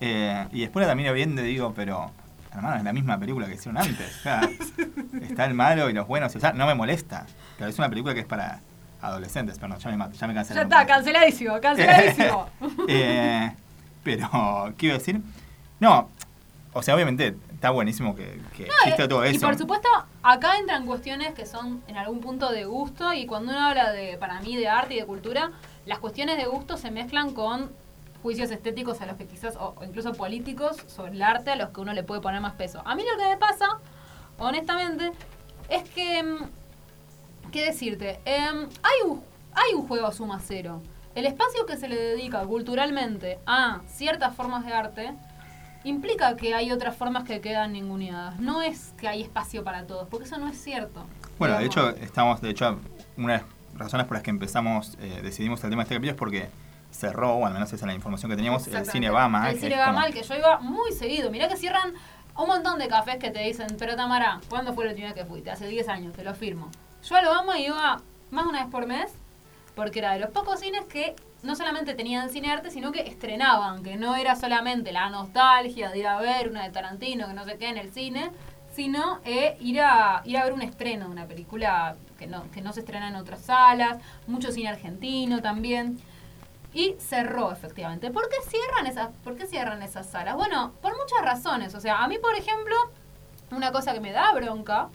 Eh, 0.00 0.46
y 0.52 0.60
después 0.60 0.86
la 0.86 0.90
termino 0.92 1.12
viendo 1.12 1.42
y 1.42 1.46
digo, 1.48 1.72
pero 1.74 2.12
hermano, 2.54 2.76
es 2.76 2.84
la 2.84 2.92
misma 2.92 3.18
película 3.18 3.48
que 3.48 3.54
hicieron 3.54 3.78
antes. 3.78 4.16
O 4.18 4.22
sea, 4.22 4.42
está 5.22 5.44
el 5.44 5.54
malo 5.54 5.90
y 5.90 5.92
los 5.92 6.06
buenos. 6.06 6.36
O 6.36 6.38
sea, 6.38 6.52
no 6.52 6.66
me 6.66 6.74
molesta. 6.76 7.26
Pero 7.58 7.68
es 7.68 7.76
una 7.80 7.88
película 7.88 8.14
que 8.14 8.20
es 8.20 8.26
para 8.26 8.60
adolescentes. 9.00 9.58
Pero 9.58 9.68
no, 9.68 9.78
ya 9.78 9.90
me, 9.90 10.12
ya 10.12 10.26
me 10.26 10.34
cansé. 10.34 10.54
Ya 10.54 10.62
está, 10.62 10.86
canceladísimo, 10.86 11.60
canceladísimo. 11.60 12.48
Eh, 12.88 13.52
pero, 14.02 14.28
¿qué 14.76 14.86
iba 14.86 14.94
a 14.94 14.98
decir? 14.98 15.20
No, 15.80 16.08
o 16.72 16.82
sea, 16.82 16.94
obviamente 16.94 17.36
está 17.52 17.70
buenísimo 17.70 18.14
que, 18.14 18.40
que 18.56 18.66
No, 18.66 18.74
exista 18.82 19.04
eh, 19.04 19.08
todo 19.08 19.24
eso. 19.24 19.36
Y 19.36 19.38
por 19.38 19.58
supuesto, 19.58 19.88
acá 20.22 20.58
entran 20.58 20.86
cuestiones 20.86 21.34
que 21.34 21.44
son 21.44 21.82
en 21.88 21.96
algún 21.96 22.20
punto 22.20 22.50
de 22.50 22.64
gusto 22.64 23.12
y 23.12 23.26
cuando 23.26 23.52
uno 23.52 23.60
habla 23.60 23.90
de, 23.90 24.16
para 24.16 24.40
mí, 24.40 24.56
de 24.56 24.68
arte 24.68 24.94
y 24.94 25.00
de 25.00 25.06
cultura, 25.06 25.50
las 25.86 25.98
cuestiones 25.98 26.36
de 26.36 26.46
gusto 26.46 26.76
se 26.76 26.90
mezclan 26.90 27.32
con 27.32 27.70
juicios 28.22 28.50
estéticos 28.50 29.00
a 29.00 29.06
los 29.06 29.16
que 29.16 29.26
quizás, 29.26 29.56
o, 29.56 29.74
o 29.76 29.84
incluso 29.84 30.12
políticos, 30.12 30.76
sobre 30.86 31.12
el 31.12 31.22
arte 31.22 31.50
a 31.50 31.56
los 31.56 31.70
que 31.70 31.80
uno 31.80 31.92
le 31.92 32.02
puede 32.02 32.20
poner 32.20 32.40
más 32.40 32.54
peso. 32.54 32.82
A 32.84 32.94
mí 32.94 33.02
lo 33.02 33.18
que 33.22 33.28
me 33.28 33.36
pasa, 33.36 33.66
honestamente, 34.38 35.12
es 35.68 35.88
que, 35.90 36.22
mm, 36.22 36.38
¿qué 37.52 37.64
decirte? 37.66 38.20
Em, 38.24 38.68
hay, 38.82 39.08
un, 39.08 39.22
hay 39.54 39.74
un 39.74 39.86
juego 39.86 40.10
suma 40.12 40.40
cero. 40.44 40.82
El 41.14 41.26
espacio 41.26 41.66
que 41.66 41.76
se 41.76 41.88
le 41.88 41.96
dedica 41.96 42.42
culturalmente 42.44 43.38
a 43.46 43.80
ciertas 43.88 44.34
formas 44.34 44.64
de 44.64 44.72
arte 44.72 45.12
implica 45.84 46.36
que 46.36 46.54
hay 46.54 46.70
otras 46.72 46.96
formas 46.96 47.24
que 47.24 47.40
quedan 47.40 47.72
ninguneadas. 47.72 48.38
No 48.40 48.62
es 48.62 48.92
que 48.98 49.08
hay 49.08 49.22
espacio 49.22 49.64
para 49.64 49.86
todos, 49.86 50.08
porque 50.08 50.26
eso 50.26 50.38
no 50.38 50.48
es 50.48 50.60
cierto. 50.62 51.04
Bueno, 51.38 51.58
de 51.58 51.66
hecho, 51.66 51.88
estamos, 51.90 52.40
de 52.40 52.50
hecho, 52.50 52.78
una 53.16 53.34
de 53.34 53.38
las 53.40 53.48
razones 53.78 54.06
por 54.06 54.16
las 54.16 54.22
que 54.22 54.30
empezamos, 54.30 54.96
eh, 55.00 55.20
decidimos 55.22 55.62
el 55.64 55.70
tema 55.70 55.82
de 55.82 55.84
este 55.84 55.94
capítulo 55.94 56.12
es 56.12 56.18
porque 56.18 56.48
cerró, 56.90 57.34
o 57.34 57.46
al 57.46 57.52
menos 57.52 57.68
esa 57.72 57.76
es 57.76 57.82
la 57.86 57.94
información 57.94 58.30
que 58.30 58.36
teníamos, 58.36 58.66
el 58.66 58.86
cine 58.86 59.10
Bama. 59.10 59.50
El 59.50 59.58
cine 59.58 59.72
es 59.74 59.78
Bama, 59.78 59.92
como- 59.92 60.06
al 60.06 60.12
que 60.12 60.22
yo 60.22 60.34
iba 60.34 60.58
muy 60.60 60.92
seguido. 60.92 61.30
Mirá 61.30 61.48
que 61.48 61.56
cierran 61.56 61.94
un 62.36 62.46
montón 62.46 62.78
de 62.78 62.88
cafés 62.88 63.16
que 63.16 63.30
te 63.30 63.40
dicen, 63.40 63.68
pero 63.78 63.94
Tamara, 63.96 64.40
¿cuándo 64.48 64.72
fue 64.74 64.84
la 64.84 64.90
última 64.92 65.08
vez 65.08 65.16
que 65.16 65.24
fuiste? 65.24 65.50
Hace 65.50 65.66
10 65.68 65.88
años, 65.88 66.12
te 66.14 66.22
lo 66.24 66.34
firmo. 66.34 66.70
Yo 67.02 67.16
a 67.16 67.22
lo 67.22 67.30
Bama 67.30 67.58
iba 67.58 68.02
más 68.30 68.44
de 68.44 68.50
una 68.50 68.62
vez 68.62 68.70
por 68.70 68.86
mes, 68.86 69.12
porque 69.74 70.00
era 70.00 70.12
de 70.12 70.20
los 70.20 70.30
pocos 70.30 70.60
cines 70.60 70.84
que 70.84 71.14
no 71.42 71.54
solamente 71.54 71.94
tenían 71.94 72.30
cine 72.30 72.50
arte, 72.50 72.70
sino 72.70 72.90
que 72.92 73.00
estrenaban, 73.00 73.82
que 73.82 73.96
no 73.96 74.16
era 74.16 74.34
solamente 74.34 74.92
la 74.92 75.08
nostalgia 75.08 75.90
de 75.90 75.98
ir 75.98 76.06
a 76.06 76.18
ver 76.18 76.48
una 76.48 76.64
de 76.64 76.70
Tarantino, 76.70 77.28
que 77.28 77.32
no 77.32 77.44
sé 77.44 77.56
qué, 77.58 77.68
en 77.68 77.78
el 77.78 77.92
cine, 77.92 78.30
sino 78.72 79.20
eh, 79.24 79.56
ir, 79.60 79.80
a, 79.80 80.22
ir 80.24 80.36
a 80.36 80.44
ver 80.44 80.52
un 80.52 80.62
estreno 80.62 81.06
de 81.06 81.12
una 81.12 81.26
película 81.26 81.96
que 82.18 82.26
no, 82.26 82.50
que 82.50 82.60
no 82.60 82.72
se 82.72 82.80
estrena 82.80 83.08
en 83.08 83.16
otras 83.16 83.42
salas, 83.42 83.98
mucho 84.26 84.50
cine 84.50 84.68
argentino 84.68 85.40
también. 85.40 85.98
Y 86.74 86.96
cerró, 86.98 87.50
efectivamente. 87.50 88.10
¿Por 88.10 88.28
qué 88.28 88.36
cierran 88.46 88.86
esas, 88.86 89.08
por 89.24 89.36
qué 89.36 89.46
cierran 89.46 89.82
esas 89.82 90.06
salas? 90.06 90.36
Bueno, 90.36 90.72
por 90.82 90.92
muchas 90.96 91.22
razones. 91.22 91.74
O 91.74 91.80
sea, 91.80 92.04
a 92.04 92.08
mí, 92.08 92.18
por 92.18 92.34
ejemplo, 92.34 92.74
una 93.50 93.72
cosa 93.72 93.94
que 93.94 94.00
me 94.00 94.12
da 94.12 94.34
bronca 94.34 94.88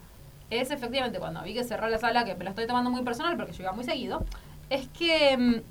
es 0.62 0.72
efectivamente 0.72 1.20
cuando 1.20 1.44
vi 1.44 1.54
que 1.54 1.63
cerró 1.63 1.88
la 1.89 1.98
sala, 1.98 2.26
que 2.26 2.36
me 2.36 2.44
lo 2.44 2.50
estoy 2.50 2.68
tomando 2.68 2.89
muy 2.89 3.04
personal 3.04 3.36
porque 3.38 3.54
yo 3.54 3.63
iba 3.63 3.72
muy 3.72 3.84
seguido, 3.84 4.26
es 4.70 4.88
que 4.89 5.38
mm, 5.38 5.62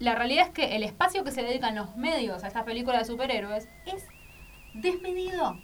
la 0.00 0.14
realidad 0.14 0.46
es 0.46 0.52
que 0.52 0.76
el 0.76 0.82
espacio 0.82 1.24
que 1.24 1.30
se 1.30 1.42
dedican 1.42 1.74
los 1.74 1.96
medios 1.96 2.44
a 2.44 2.48
estas 2.48 2.64
películas 2.64 3.00
de 3.00 3.12
superhéroes 3.12 3.68
es 3.86 4.04
desmedido. 4.74 5.58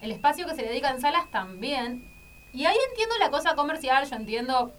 El 0.00 0.10
espacio 0.10 0.46
que 0.46 0.54
se 0.54 0.62
dedica 0.62 0.90
en 0.90 1.00
salas 1.00 1.30
también. 1.30 2.12
Y 2.52 2.66
ahí 2.66 2.76
entiendo 2.90 3.14
la 3.18 3.30
cosa 3.30 3.54
comercial, 3.54 4.08
yo 4.08 4.16
entiendo 4.16 4.72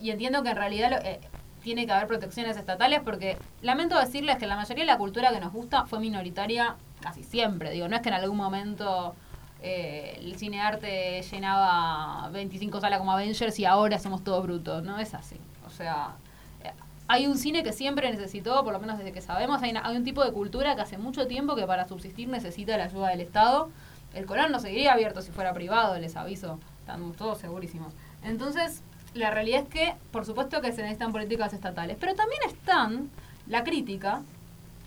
y 0.00 0.10
entiendo 0.10 0.42
que 0.42 0.50
en 0.50 0.56
realidad 0.56 1.00
eh, 1.06 1.20
tiene 1.62 1.86
que 1.86 1.92
haber 1.92 2.08
protecciones 2.08 2.56
estatales 2.56 3.00
porque 3.04 3.38
lamento 3.60 3.98
decirles 3.98 4.36
que 4.36 4.46
la 4.46 4.56
mayoría 4.56 4.84
de 4.84 4.90
la 4.90 4.98
cultura 4.98 5.30
que 5.30 5.40
nos 5.40 5.52
gusta 5.52 5.86
fue 5.86 6.00
minoritaria 6.00 6.76
casi 7.00 7.22
siempre. 7.22 7.70
Digo, 7.70 7.88
no 7.88 7.96
es 7.96 8.02
que 8.02 8.08
en 8.08 8.16
algún 8.16 8.36
momento 8.36 9.14
eh, 9.62 10.18
el 10.20 10.36
cine 10.36 10.60
arte 10.60 11.22
llenaba 11.22 12.28
25 12.30 12.80
salas 12.80 12.98
como 12.98 13.12
Avengers 13.12 13.58
y 13.60 13.64
ahora 13.64 13.98
somos 13.98 14.24
todos 14.24 14.42
brutos. 14.42 14.82
No 14.82 14.98
es 14.98 15.14
así. 15.14 15.36
O 15.66 15.70
sea, 15.70 16.16
eh, 16.64 16.72
hay 17.06 17.26
un 17.26 17.38
cine 17.38 17.62
que 17.62 17.72
siempre 17.72 18.10
necesitó, 18.10 18.64
por 18.64 18.72
lo 18.72 18.80
menos 18.80 18.98
desde 18.98 19.12
que 19.12 19.20
sabemos, 19.20 19.62
hay, 19.62 19.74
un 19.96 20.04
tipo 20.04 20.24
de 20.24 20.32
cultura 20.32 20.74
que 20.74 20.82
hace 20.82 20.98
mucho 20.98 21.28
tiempo 21.28 21.54
que 21.54 21.66
para 21.66 21.86
subsistir 21.86 22.28
necesita 22.28 22.76
la 22.76 22.84
ayuda 22.84 23.10
del 23.10 23.20
Estado. 23.20 23.70
El 24.14 24.26
Corán 24.26 24.50
no 24.50 24.58
seguiría 24.58 24.92
abierto 24.92 25.22
si 25.22 25.30
fuera 25.30 25.54
privado, 25.54 25.98
les 25.98 26.16
aviso, 26.16 26.58
estamos 26.80 27.16
todos 27.16 27.38
segurísimos. 27.38 27.94
Entonces, 28.24 28.82
la 29.14 29.30
realidad 29.30 29.62
es 29.62 29.68
que, 29.68 29.94
por 30.10 30.26
supuesto 30.26 30.60
que 30.60 30.72
se 30.72 30.82
necesitan 30.82 31.12
políticas 31.12 31.52
estatales, 31.52 31.96
pero 32.00 32.14
también 32.14 32.42
están 32.46 33.10
la 33.46 33.64
crítica, 33.64 34.22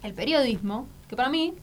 el 0.03 0.13
periodismo, 0.13 0.88
que 1.09 1.15
para 1.15 1.29
mí, 1.29 1.53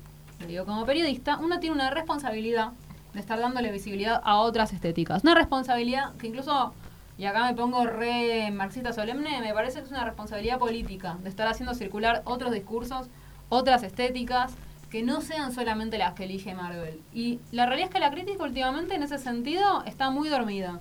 lo 0.40 0.46
digo 0.46 0.64
como 0.64 0.84
periodista, 0.84 1.38
uno 1.38 1.60
tiene 1.60 1.76
una 1.76 1.90
responsabilidad 1.90 2.72
de 3.12 3.20
estar 3.20 3.38
dándole 3.38 3.70
visibilidad 3.70 4.20
a 4.24 4.38
otras 4.38 4.72
estéticas. 4.72 5.22
Una 5.22 5.34
responsabilidad 5.34 6.14
que 6.16 6.28
incluso, 6.28 6.74
y 7.18 7.24
acá 7.24 7.46
me 7.46 7.54
pongo 7.54 7.84
re 7.84 8.50
marxista 8.50 8.92
solemne, 8.92 9.40
me 9.40 9.52
parece 9.52 9.80
que 9.80 9.84
es 9.86 9.90
una 9.90 10.04
responsabilidad 10.04 10.58
política, 10.58 11.18
de 11.22 11.28
estar 11.28 11.46
haciendo 11.46 11.74
circular 11.74 12.22
otros 12.24 12.52
discursos, 12.52 13.08
otras 13.48 13.82
estéticas, 13.82 14.54
que 14.90 15.02
no 15.02 15.22
sean 15.22 15.52
solamente 15.52 15.96
las 15.96 16.12
que 16.12 16.24
elige 16.24 16.54
Marvel. 16.54 17.00
Y 17.14 17.40
la 17.50 17.64
realidad 17.64 17.88
es 17.88 17.94
que 17.94 18.00
la 18.00 18.10
crítica 18.10 18.44
últimamente 18.44 18.94
en 18.94 19.02
ese 19.02 19.18
sentido 19.18 19.82
está 19.86 20.10
muy 20.10 20.28
dormida. 20.28 20.80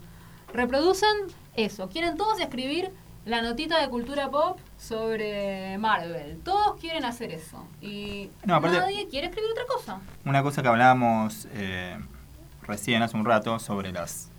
Reproducen 0.54 1.16
eso, 1.56 1.88
quieren 1.88 2.18
todos 2.18 2.40
escribir 2.42 2.92
la 3.26 3.42
notita 3.42 3.80
de 3.80 3.88
cultura 3.88 4.30
pop 4.30 4.60
sobre 4.78 5.78
Marvel. 5.78 6.40
Todos 6.44 6.80
quieren 6.80 7.06
hacer 7.06 7.32
eso. 7.32 7.66
Y 7.82 8.30
No, 8.46 8.60
nadie 8.60 9.08
quiere 9.08 9.28
escribir 9.28 9.52
otra 9.52 9.66
cosa. 9.66 10.00
Una 10.26 10.42
cosa 10.44 10.62
que 10.62 10.68
hablábamos 10.68 11.48
eh, 11.54 11.98
recién 12.68 13.02
hace 13.04 13.18
un 13.18 13.26
rato 13.26 13.60
sobre 13.60 13.92
las. 13.92 14.30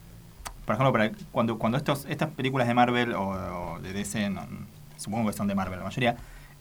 Por 0.64 0.74
ejemplo, 0.76 0.92
para- 0.92 1.10
cuando, 1.32 1.58
cuando 1.58 1.78
estos, 1.78 2.04
estas 2.06 2.30
películas 2.30 2.68
de 2.68 2.74
Marvel 2.74 3.14
o, 3.14 3.28
o 3.74 3.78
de 3.80 3.92
DC, 3.92 4.30
no, 4.30 4.46
supongo 4.96 5.28
que 5.30 5.36
son 5.36 5.48
de 5.48 5.54
Marvel 5.54 5.78
la 5.78 5.84
mayoría, 5.84 6.16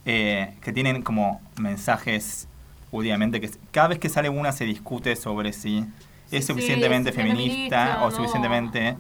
eh, 0.06 0.56
que 0.62 0.74
tienen 0.74 1.04
como 1.04 1.40
mensajes, 1.60 2.48
obviamente, 2.92 3.40
que 3.40 3.52
cada 3.72 3.90
vez 3.90 4.00
que 4.00 4.10
sale 4.10 4.30
una 4.30 4.52
se 4.52 4.66
discute 4.66 5.16
sobre 5.16 5.54
si 5.54 5.86
es 6.32 6.46
Sí, 6.46 6.54
suficientemente 6.54 7.12
si 7.12 7.20
es 7.20 7.24
feminista 7.24 8.00
o 8.04 8.10
suficientemente 8.12 8.98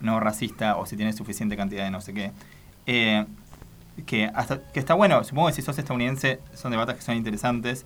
no 0.00 0.18
racista 0.18 0.76
o 0.76 0.86
si 0.86 0.96
tiene 0.96 1.12
suficiente 1.12 1.56
cantidad 1.56 1.84
de 1.84 1.90
no 1.90 2.00
sé 2.00 2.12
qué. 2.14 2.32
Eh, 2.86 3.26
que, 4.06 4.30
hasta, 4.34 4.62
que 4.72 4.80
está 4.80 4.94
bueno, 4.94 5.22
supongo 5.24 5.48
que 5.48 5.52
si 5.54 5.62
sos 5.62 5.78
estadounidense 5.78 6.40
son 6.54 6.70
debates 6.72 6.96
que 6.96 7.02
son 7.02 7.16
interesantes. 7.16 7.84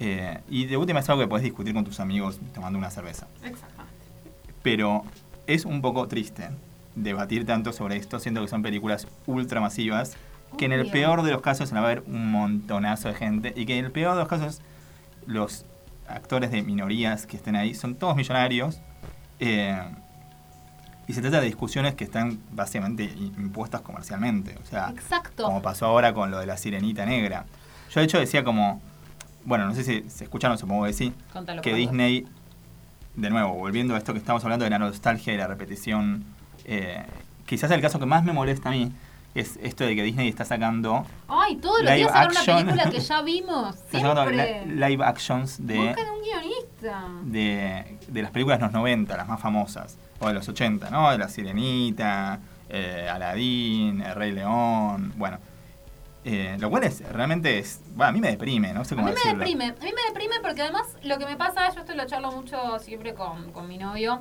Eh, 0.00 0.40
y 0.48 0.64
de 0.66 0.76
última 0.76 1.00
es 1.00 1.08
algo 1.08 1.22
que 1.22 1.28
podés 1.28 1.44
discutir 1.44 1.74
con 1.74 1.84
tus 1.84 2.00
amigos 2.00 2.40
tomando 2.54 2.78
una 2.78 2.90
cerveza. 2.90 3.26
Exactamente. 3.44 3.92
Pero 4.62 5.04
es 5.46 5.64
un 5.64 5.80
poco 5.82 6.08
triste 6.08 6.50
debatir 6.94 7.46
tanto 7.46 7.72
sobre 7.72 7.96
esto, 7.96 8.18
siendo 8.18 8.40
que 8.42 8.48
son 8.48 8.62
películas 8.62 9.06
ultramasivas, 9.26 10.16
que 10.58 10.66
en 10.66 10.72
el 10.72 10.90
peor 10.90 11.22
de 11.22 11.32
los 11.32 11.40
casos 11.40 11.68
se 11.68 11.74
va 11.74 11.80
a 11.82 11.86
ver 11.86 12.02
un 12.06 12.30
montonazo 12.30 13.08
de 13.08 13.14
gente, 13.14 13.52
y 13.56 13.64
que 13.66 13.78
en 13.78 13.86
el 13.86 13.92
peor 13.92 14.12
de 14.14 14.20
los 14.20 14.28
casos 14.28 14.60
los 15.26 15.64
actores 16.08 16.50
de 16.50 16.62
minorías 16.62 17.26
que 17.26 17.36
estén 17.36 17.56
ahí 17.56 17.74
son 17.74 17.94
todos 17.94 18.16
millonarios. 18.16 18.80
eh, 19.40 19.80
y 21.08 21.14
se 21.14 21.20
trata 21.20 21.40
de 21.40 21.46
discusiones 21.46 21.96
que 21.96 22.04
están 22.04 22.38
básicamente 22.52 23.02
impuestas 23.04 23.80
comercialmente. 23.80 24.56
O 24.62 24.66
sea, 24.66 24.90
Exacto. 24.90 25.42
como 25.44 25.60
pasó 25.60 25.86
ahora 25.86 26.14
con 26.14 26.30
lo 26.30 26.38
de 26.38 26.46
la 26.46 26.56
sirenita 26.56 27.04
negra. 27.04 27.44
Yo 27.90 28.00
de 28.00 28.04
hecho 28.06 28.20
decía 28.20 28.44
como, 28.44 28.80
bueno, 29.44 29.66
no 29.66 29.74
sé 29.74 29.84
si 29.84 30.04
se 30.08 30.24
escucharon, 30.24 30.58
supongo 30.58 30.84
que 30.84 30.92
sí, 30.92 31.12
Contalo, 31.32 31.62
que. 31.62 31.74
Disney, 31.74 32.26
de 33.16 33.30
nuevo, 33.30 33.52
volviendo 33.54 33.94
a 33.94 33.98
esto 33.98 34.12
que 34.12 34.18
estamos 34.18 34.42
hablando 34.44 34.64
de 34.64 34.70
la 34.70 34.78
nostalgia 34.78 35.32
y 35.34 35.36
la 35.36 35.46
repetición, 35.46 36.24
eh, 36.64 37.02
quizás 37.46 37.70
el 37.70 37.80
caso 37.80 37.98
que 37.98 38.06
más 38.06 38.24
me 38.24 38.32
molesta 38.32 38.68
a 38.68 38.72
mí 38.72 38.92
es 39.34 39.58
esto 39.62 39.84
de 39.84 39.96
que 39.96 40.02
Disney 40.02 40.28
está 40.28 40.44
sacando, 40.44 41.06
Ay, 41.26 41.56
todos 41.56 41.82
los 41.82 41.94
días 41.94 42.08
sacar 42.12 42.30
una 42.30 42.44
película 42.44 42.90
que 42.90 43.00
ya 43.08 43.22
vimos. 43.22 43.76
está 43.76 43.98
sacando 44.00 44.22
Siempre. 44.30 44.66
li- 44.66 44.74
live 44.74 45.04
actions 45.04 45.66
de, 45.66 45.78
Buscan 45.78 46.06
un 46.10 46.22
guionista. 46.22 47.04
de, 47.24 47.98
de 48.08 48.22
las 48.22 48.30
películas 48.30 48.58
de 48.58 48.64
los 48.66 48.72
90, 48.74 49.16
las 49.16 49.26
más 49.28 49.40
famosas, 49.40 49.96
o 50.20 50.28
de 50.28 50.34
los 50.34 50.46
80, 50.48 50.90
¿no? 50.90 51.10
De 51.10 51.16
La 51.18 51.28
Sirenita, 51.30 52.40
eh, 52.68 53.08
Aladdin, 53.10 54.02
El 54.02 54.14
Rey 54.14 54.32
León, 54.32 55.12
bueno. 55.16 55.38
Eh, 56.24 56.56
lo 56.60 56.70
cual 56.70 56.84
es, 56.84 57.00
realmente 57.10 57.58
es, 57.58 57.80
bueno, 57.96 58.10
a 58.10 58.12
mí 58.12 58.20
me 58.20 58.30
deprime, 58.30 58.72
no 58.72 58.84
sé 58.84 58.94
A 58.94 58.96
cómo 58.98 59.08
mí 59.08 59.14
me 59.24 59.30
deprime, 59.32 59.64
a 59.66 59.84
mí 59.84 59.90
me 59.92 60.02
deprime 60.08 60.36
porque 60.40 60.62
además 60.62 60.86
lo 61.02 61.18
que 61.18 61.26
me 61.26 61.36
pasa, 61.36 61.68
yo 61.74 61.80
esto 61.80 61.94
lo 61.94 62.06
charlo 62.06 62.30
mucho 62.30 62.78
siempre 62.78 63.12
con, 63.14 63.50
con 63.52 63.66
mi 63.66 63.76
novio, 63.76 64.20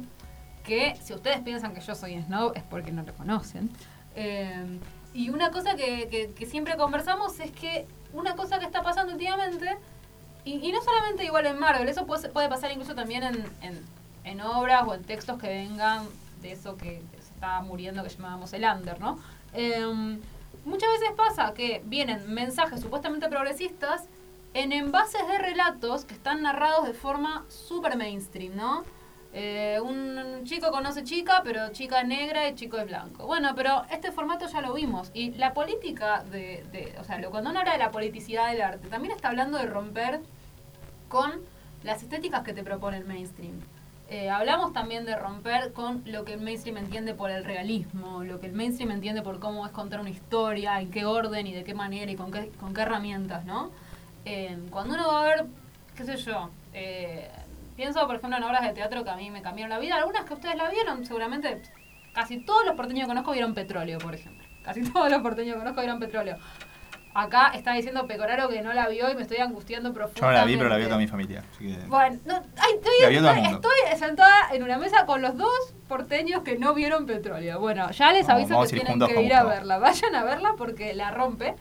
que 0.63 0.95
si 1.03 1.13
ustedes 1.13 1.41
piensan 1.41 1.75
que 1.75 1.81
yo 1.81 1.93
soy 1.93 2.19
snob 2.23 2.53
es 2.55 2.63
porque 2.63 2.91
no 2.91 3.03
lo 3.03 3.13
conocen. 3.13 3.69
Eh, 4.15 4.79
y 5.13 5.29
una 5.29 5.51
cosa 5.51 5.75
que, 5.75 6.07
que- 6.09 6.31
que 6.31 6.45
siempre 6.47 6.75
conversamos 6.75 7.39
es 7.39 7.51
que 7.51 7.85
una 8.13 8.35
cosa 8.35 8.57
que 8.59 8.65
está 8.65 8.81
pasando 8.81 9.13
últimamente, 9.13 9.77
y, 10.43 10.53
y 10.55 10.71
no 10.71 10.81
solamente 10.81 11.23
igual 11.23 11.45
en 11.45 11.59
Marvel, 11.59 11.87
eso 11.87 12.07
puede, 12.07 12.29
puede 12.29 12.49
pasar 12.49 12.71
incluso 12.71 12.95
también 12.95 13.21
en, 13.23 13.45
en, 13.61 13.79
en 14.23 14.41
obras 14.41 14.85
o 14.87 14.95
en 14.95 15.03
textos 15.03 15.37
que 15.39 15.47
vengan 15.47 16.07
de 16.41 16.53
eso 16.53 16.77
que 16.77 17.03
se 17.11 17.31
está 17.33 17.61
muriendo 17.61 18.01
que 18.03 18.09
llamábamos 18.09 18.51
el 18.53 18.63
under, 18.63 18.99
¿no? 18.99 19.19
Eh, 19.53 20.17
muchas 20.65 20.89
veces 20.91 21.11
pasa 21.15 21.53
que 21.53 21.81
vienen 21.85 22.33
mensajes 22.33 22.81
supuestamente 22.81 23.27
progresistas 23.29 24.07
en 24.53 24.71
envases 24.71 25.27
de 25.27 25.37
relatos 25.37 26.05
que 26.05 26.13
están 26.13 26.41
narrados 26.41 26.85
de 26.85 26.93
forma 26.93 27.45
súper 27.47 27.97
mainstream, 27.97 28.55
¿no? 28.55 28.83
Eh, 29.33 29.79
un 29.81 30.43
chico 30.43 30.71
conoce 30.71 31.03
chica, 31.03 31.41
pero 31.43 31.71
chica 31.71 32.03
negra 32.03 32.49
y 32.49 32.55
chico 32.55 32.77
es 32.77 32.85
blanco. 32.85 33.25
Bueno, 33.25 33.53
pero 33.55 33.83
este 33.89 34.11
formato 34.11 34.47
ya 34.47 34.61
lo 34.61 34.73
vimos. 34.73 35.09
Y 35.13 35.31
la 35.31 35.53
política 35.53 36.23
de, 36.23 36.95
o 36.99 37.03
sea, 37.05 37.21
cuando 37.29 37.49
uno 37.49 37.59
habla 37.59 37.73
de 37.73 37.77
la 37.77 37.91
politicidad 37.91 38.51
del 38.51 38.61
arte, 38.61 38.89
también 38.89 39.13
está 39.13 39.29
hablando 39.29 39.57
de 39.57 39.67
romper 39.67 40.19
con 41.07 41.41
las 41.83 42.03
estéticas 42.03 42.43
que 42.43 42.53
te 42.53 42.63
propone 42.63 42.97
el 42.97 43.05
mainstream. 43.05 43.61
Eh, 44.11 44.29
hablamos 44.29 44.73
también 44.73 45.05
de 45.05 45.15
romper 45.15 45.71
con 45.71 46.03
lo 46.05 46.25
que 46.25 46.33
el 46.33 46.41
mainstream 46.41 46.75
entiende 46.75 47.13
por 47.13 47.31
el 47.31 47.45
realismo, 47.45 48.25
lo 48.25 48.41
que 48.41 48.47
el 48.47 48.51
mainstream 48.51 48.91
entiende 48.91 49.21
por 49.21 49.39
cómo 49.39 49.65
es 49.65 49.71
contar 49.71 50.01
una 50.01 50.09
historia, 50.09 50.81
en 50.81 50.91
qué 50.91 51.05
orden 51.05 51.47
y 51.47 51.53
de 51.53 51.63
qué 51.63 51.73
manera 51.73 52.11
y 52.11 52.17
con 52.17 52.29
qué, 52.29 52.49
con 52.59 52.73
qué 52.73 52.81
herramientas, 52.81 53.45
¿no? 53.45 53.71
Eh, 54.25 54.59
cuando 54.69 54.95
uno 54.95 55.07
va 55.07 55.21
a 55.21 55.25
ver, 55.27 55.45
qué 55.95 56.03
sé 56.03 56.17
yo, 56.17 56.49
eh, 56.73 57.31
pienso 57.77 58.05
por 58.05 58.17
ejemplo 58.17 58.37
en 58.37 58.43
obras 58.43 58.63
de 58.63 58.73
teatro 58.73 59.05
que 59.05 59.11
a 59.11 59.15
mí 59.15 59.31
me 59.31 59.41
cambiaron 59.41 59.69
la 59.69 59.79
vida, 59.79 59.95
algunas 59.95 60.25
que 60.25 60.33
ustedes 60.33 60.57
la 60.57 60.69
vieron, 60.69 61.05
seguramente 61.05 61.61
casi 62.13 62.43
todos 62.43 62.65
los 62.65 62.75
porteños 62.75 63.05
que 63.05 63.11
conozco 63.11 63.31
vieron 63.31 63.53
petróleo, 63.53 63.97
por 63.99 64.13
ejemplo. 64.13 64.45
Casi 64.61 64.83
todos 64.91 65.09
los 65.09 65.21
porteños 65.21 65.53
que 65.53 65.59
conozco 65.59 65.79
vieron 65.79 66.01
petróleo. 66.01 66.35
Acá 67.13 67.51
está 67.53 67.73
diciendo 67.73 68.07
Pecoraro 68.07 68.47
que 68.47 68.61
no 68.61 68.71
la 68.73 68.87
vio 68.87 69.11
y 69.11 69.15
me 69.15 69.23
estoy 69.23 69.37
angustiando 69.37 69.89
Yo 69.89 69.95
profundamente. 69.95 70.25
no 70.25 70.31
la 70.39 70.45
vi, 70.45 70.57
pero 70.57 70.69
la 70.69 70.77
vio 70.77 70.87
toda 70.87 70.97
mi 70.97 71.07
familia. 71.07 71.43
así 71.53 71.67
que- 71.67 71.87
Bueno, 71.87 72.19
no, 72.25 72.35
ay, 72.57 72.73
estoy, 72.75 73.99
sentada 73.99 74.49
en 74.53 74.63
una 74.63 74.77
mesa 74.77 75.05
con 75.05 75.21
los 75.21 75.35
dos 75.37 75.73
porteños 75.89 76.43
que 76.43 76.57
no 76.57 76.73
vieron 76.73 77.05
petróleo. 77.05 77.59
Bueno, 77.59 77.91
ya 77.91 78.13
les 78.13 78.29
aviso 78.29 78.49
vamos 78.55 78.69
que 78.69 78.75
tienen 78.77 78.93
juntos 78.93 79.09
que 79.09 79.21
ir 79.23 79.33
a 79.33 79.43
verla. 79.43 79.77
Vayan 79.77 80.15
a 80.15 80.23
verla 80.23 80.53
porque 80.57 80.93
la 80.93 81.11
rompe. 81.11 81.55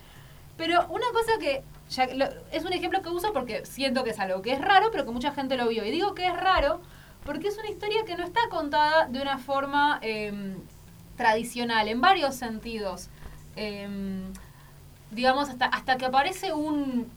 Pero 0.55 0.85
una 0.87 1.05
cosa 1.11 1.33
que 1.39 1.63
ya 1.89 2.05
lo- 2.07 2.29
es 2.53 2.63
un 2.63 2.71
ejemplo 2.71 3.01
que 3.01 3.09
uso 3.09 3.33
porque 3.33 3.65
siento 3.65 4.03
que 4.05 4.11
es 4.11 4.19
algo 4.19 4.41
que 4.41 4.53
es 4.53 4.61
raro, 4.61 4.89
pero 4.91 5.03
que 5.05 5.11
mucha 5.11 5.31
gente 5.33 5.57
lo 5.57 5.67
vio. 5.67 5.83
Y 5.83 5.91
digo 5.91 6.13
que 6.15 6.27
es 6.27 6.33
raro 6.33 6.81
porque 7.25 7.49
es 7.49 7.57
una 7.57 7.69
historia 7.69 8.05
que 8.05 8.15
no 8.15 8.23
está 8.23 8.39
contada 8.49 9.07
de 9.07 9.21
una 9.21 9.37
forma 9.37 9.99
em, 10.01 10.55
tradicional, 11.17 11.89
en 11.89 11.99
varios 11.99 12.35
sentidos. 12.35 13.09
Em, 13.57 14.31
digamos, 15.11 15.49
hasta, 15.49 15.65
hasta 15.65 15.97
que 15.97 16.05
aparece 16.05 16.53
un, 16.53 17.09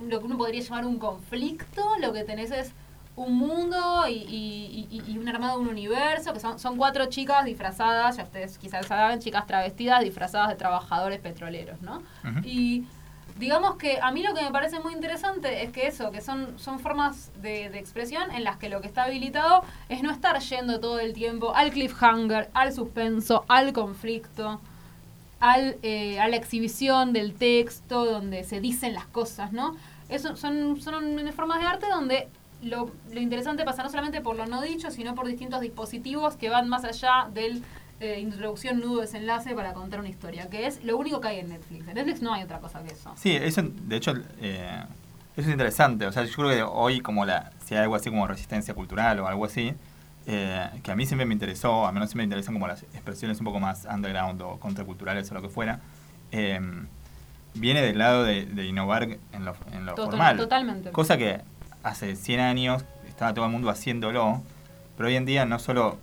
lo 0.00 0.20
que 0.20 0.26
uno 0.26 0.38
podría 0.38 0.62
llamar 0.62 0.86
un 0.86 0.98
conflicto, 0.98 1.82
lo 2.00 2.12
que 2.12 2.24
tenés 2.24 2.50
es 2.50 2.72
un 3.16 3.36
mundo 3.36 4.06
y, 4.08 4.12
y, 4.12 4.88
y- 4.90 5.12
y 5.12 5.18
un 5.18 5.28
armado 5.28 5.58
de 5.58 5.64
un 5.64 5.68
universo, 5.68 6.32
que 6.32 6.40
son, 6.40 6.58
son 6.58 6.76
cuatro 6.78 7.06
chicas 7.06 7.44
disfrazadas, 7.44 8.16
ya 8.16 8.22
ustedes 8.22 8.56
quizás 8.56 8.86
saben, 8.86 9.18
chicas 9.20 9.46
travestidas 9.46 10.00
disfrazadas 10.02 10.48
de 10.48 10.54
trabajadores 10.54 11.18
petroleros, 11.20 11.82
¿no? 11.82 12.02
Y 12.44 12.84
digamos 13.38 13.76
que 13.76 13.98
a 14.00 14.10
mí 14.10 14.22
lo 14.22 14.32
que 14.34 14.42
me 14.42 14.50
parece 14.50 14.80
muy 14.80 14.92
interesante 14.94 15.62
es 15.64 15.70
que 15.72 15.86
eso, 15.86 16.10
que 16.10 16.20
son, 16.20 16.58
son 16.58 16.78
formas 16.78 17.30
de, 17.42 17.68
de 17.70 17.78
expresión 17.78 18.30
en 18.32 18.44
las 18.44 18.56
que 18.58 18.68
lo 18.68 18.80
que 18.80 18.86
está 18.86 19.04
habilitado 19.04 19.62
es 19.88 20.02
no 20.02 20.10
estar 20.10 20.38
yendo 20.40 20.78
todo 20.80 20.98
el 21.00 21.12
tiempo 21.12 21.54
al 21.54 21.70
cliffhanger, 21.72 22.48
al 22.54 22.72
suspenso, 22.72 23.44
al 23.48 23.72
conflicto, 23.72 24.60
al, 25.40 25.76
eh, 25.82 26.20
a 26.20 26.28
la 26.28 26.36
exhibición 26.36 27.12
del 27.12 27.34
texto, 27.34 28.04
donde 28.04 28.44
se 28.44 28.60
dicen 28.60 28.94
las 28.94 29.06
cosas, 29.06 29.52
¿no? 29.52 29.76
Eso 30.08 30.36
son, 30.36 30.80
son 30.80 31.32
formas 31.32 31.60
de 31.60 31.66
arte 31.66 31.86
donde 31.90 32.28
lo, 32.62 32.90
lo 33.12 33.20
interesante 33.20 33.64
pasa 33.64 33.82
no 33.82 33.88
solamente 33.88 34.20
por 34.20 34.36
lo 34.36 34.46
no 34.46 34.60
dicho, 34.60 34.90
sino 34.90 35.14
por 35.14 35.26
distintos 35.26 35.60
dispositivos 35.60 36.36
que 36.36 36.50
van 36.50 36.68
más 36.68 36.84
allá 36.84 37.28
del 37.32 37.62
eh, 38.00 38.18
introducción, 38.18 38.80
nudo, 38.80 39.02
desenlace 39.02 39.54
para 39.54 39.74
contar 39.74 40.00
una 40.00 40.08
historia, 40.08 40.48
que 40.48 40.66
es 40.66 40.82
lo 40.84 40.96
único 40.96 41.20
que 41.20 41.28
hay 41.28 41.38
en 41.40 41.50
Netflix. 41.50 41.86
En 41.86 41.94
Netflix 41.94 42.22
no 42.22 42.32
hay 42.32 42.42
otra 42.42 42.58
cosa 42.58 42.82
que 42.82 42.92
eso. 42.92 43.12
Sí, 43.16 43.36
eso, 43.36 43.62
de 43.62 43.96
hecho, 43.96 44.14
eh, 44.40 44.84
eso 45.36 45.46
es 45.46 45.52
interesante. 45.52 46.06
O 46.06 46.12
sea, 46.12 46.24
yo 46.24 46.34
creo 46.34 46.48
que 46.48 46.62
hoy, 46.62 47.00
como 47.00 47.24
la, 47.26 47.52
si 47.64 47.74
hay 47.74 47.82
algo 47.82 47.94
así 47.94 48.08
como 48.08 48.26
resistencia 48.26 48.72
cultural 48.74 49.20
o 49.20 49.26
algo 49.26 49.44
así, 49.44 49.74
eh, 50.26 50.68
que 50.82 50.90
a 50.92 50.96
mí 50.96 51.06
siempre 51.06 51.26
me 51.26 51.34
interesó, 51.34 51.86
a 51.86 51.92
menos 51.92 52.10
siempre 52.10 52.22
me 52.26 52.30
interesan 52.30 52.54
como 52.54 52.66
las 52.68 52.82
expresiones 52.82 53.38
un 53.40 53.44
poco 53.46 53.60
más 53.60 53.86
underground 53.92 54.40
o 54.42 54.58
contraculturales 54.58 55.30
o 55.30 55.34
lo 55.34 55.42
que 55.42 55.48
fuera, 55.48 55.80
eh, 56.32 56.60
viene 57.54 57.82
del 57.82 57.98
lado 57.98 58.24
de, 58.24 58.46
de 58.46 58.66
innovar 58.66 59.02
en 59.04 59.44
lo, 59.44 59.56
en 59.72 59.86
lo 59.86 59.94
Total- 59.94 60.10
formal. 60.10 60.36
totalmente. 60.36 60.90
Cosa 60.92 61.16
que 61.16 61.40
hace 61.82 62.14
100 62.16 62.40
años 62.40 62.84
estaba 63.08 63.34
todo 63.34 63.44
el 63.46 63.50
mundo 63.50 63.70
haciéndolo, 63.70 64.42
pero 64.96 65.08
hoy 65.08 65.16
en 65.16 65.24
día 65.26 65.44
no 65.46 65.58
solo, 65.58 65.98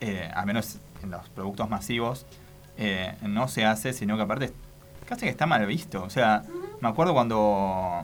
eh, 0.00 0.30
a 0.34 0.44
menos 0.44 0.78
en 1.02 1.10
los 1.10 1.28
productos 1.30 1.70
masivos, 1.70 2.26
eh, 2.76 3.14
no 3.22 3.46
se 3.48 3.64
hace, 3.64 3.92
sino 3.92 4.16
que 4.16 4.22
aparte 4.24 4.52
casi 5.06 5.22
que 5.22 5.28
está 5.30 5.46
mal 5.46 5.64
visto. 5.66 6.02
O 6.02 6.10
sea, 6.10 6.42
me 6.80 6.88
acuerdo 6.88 7.14
cuando 7.14 8.00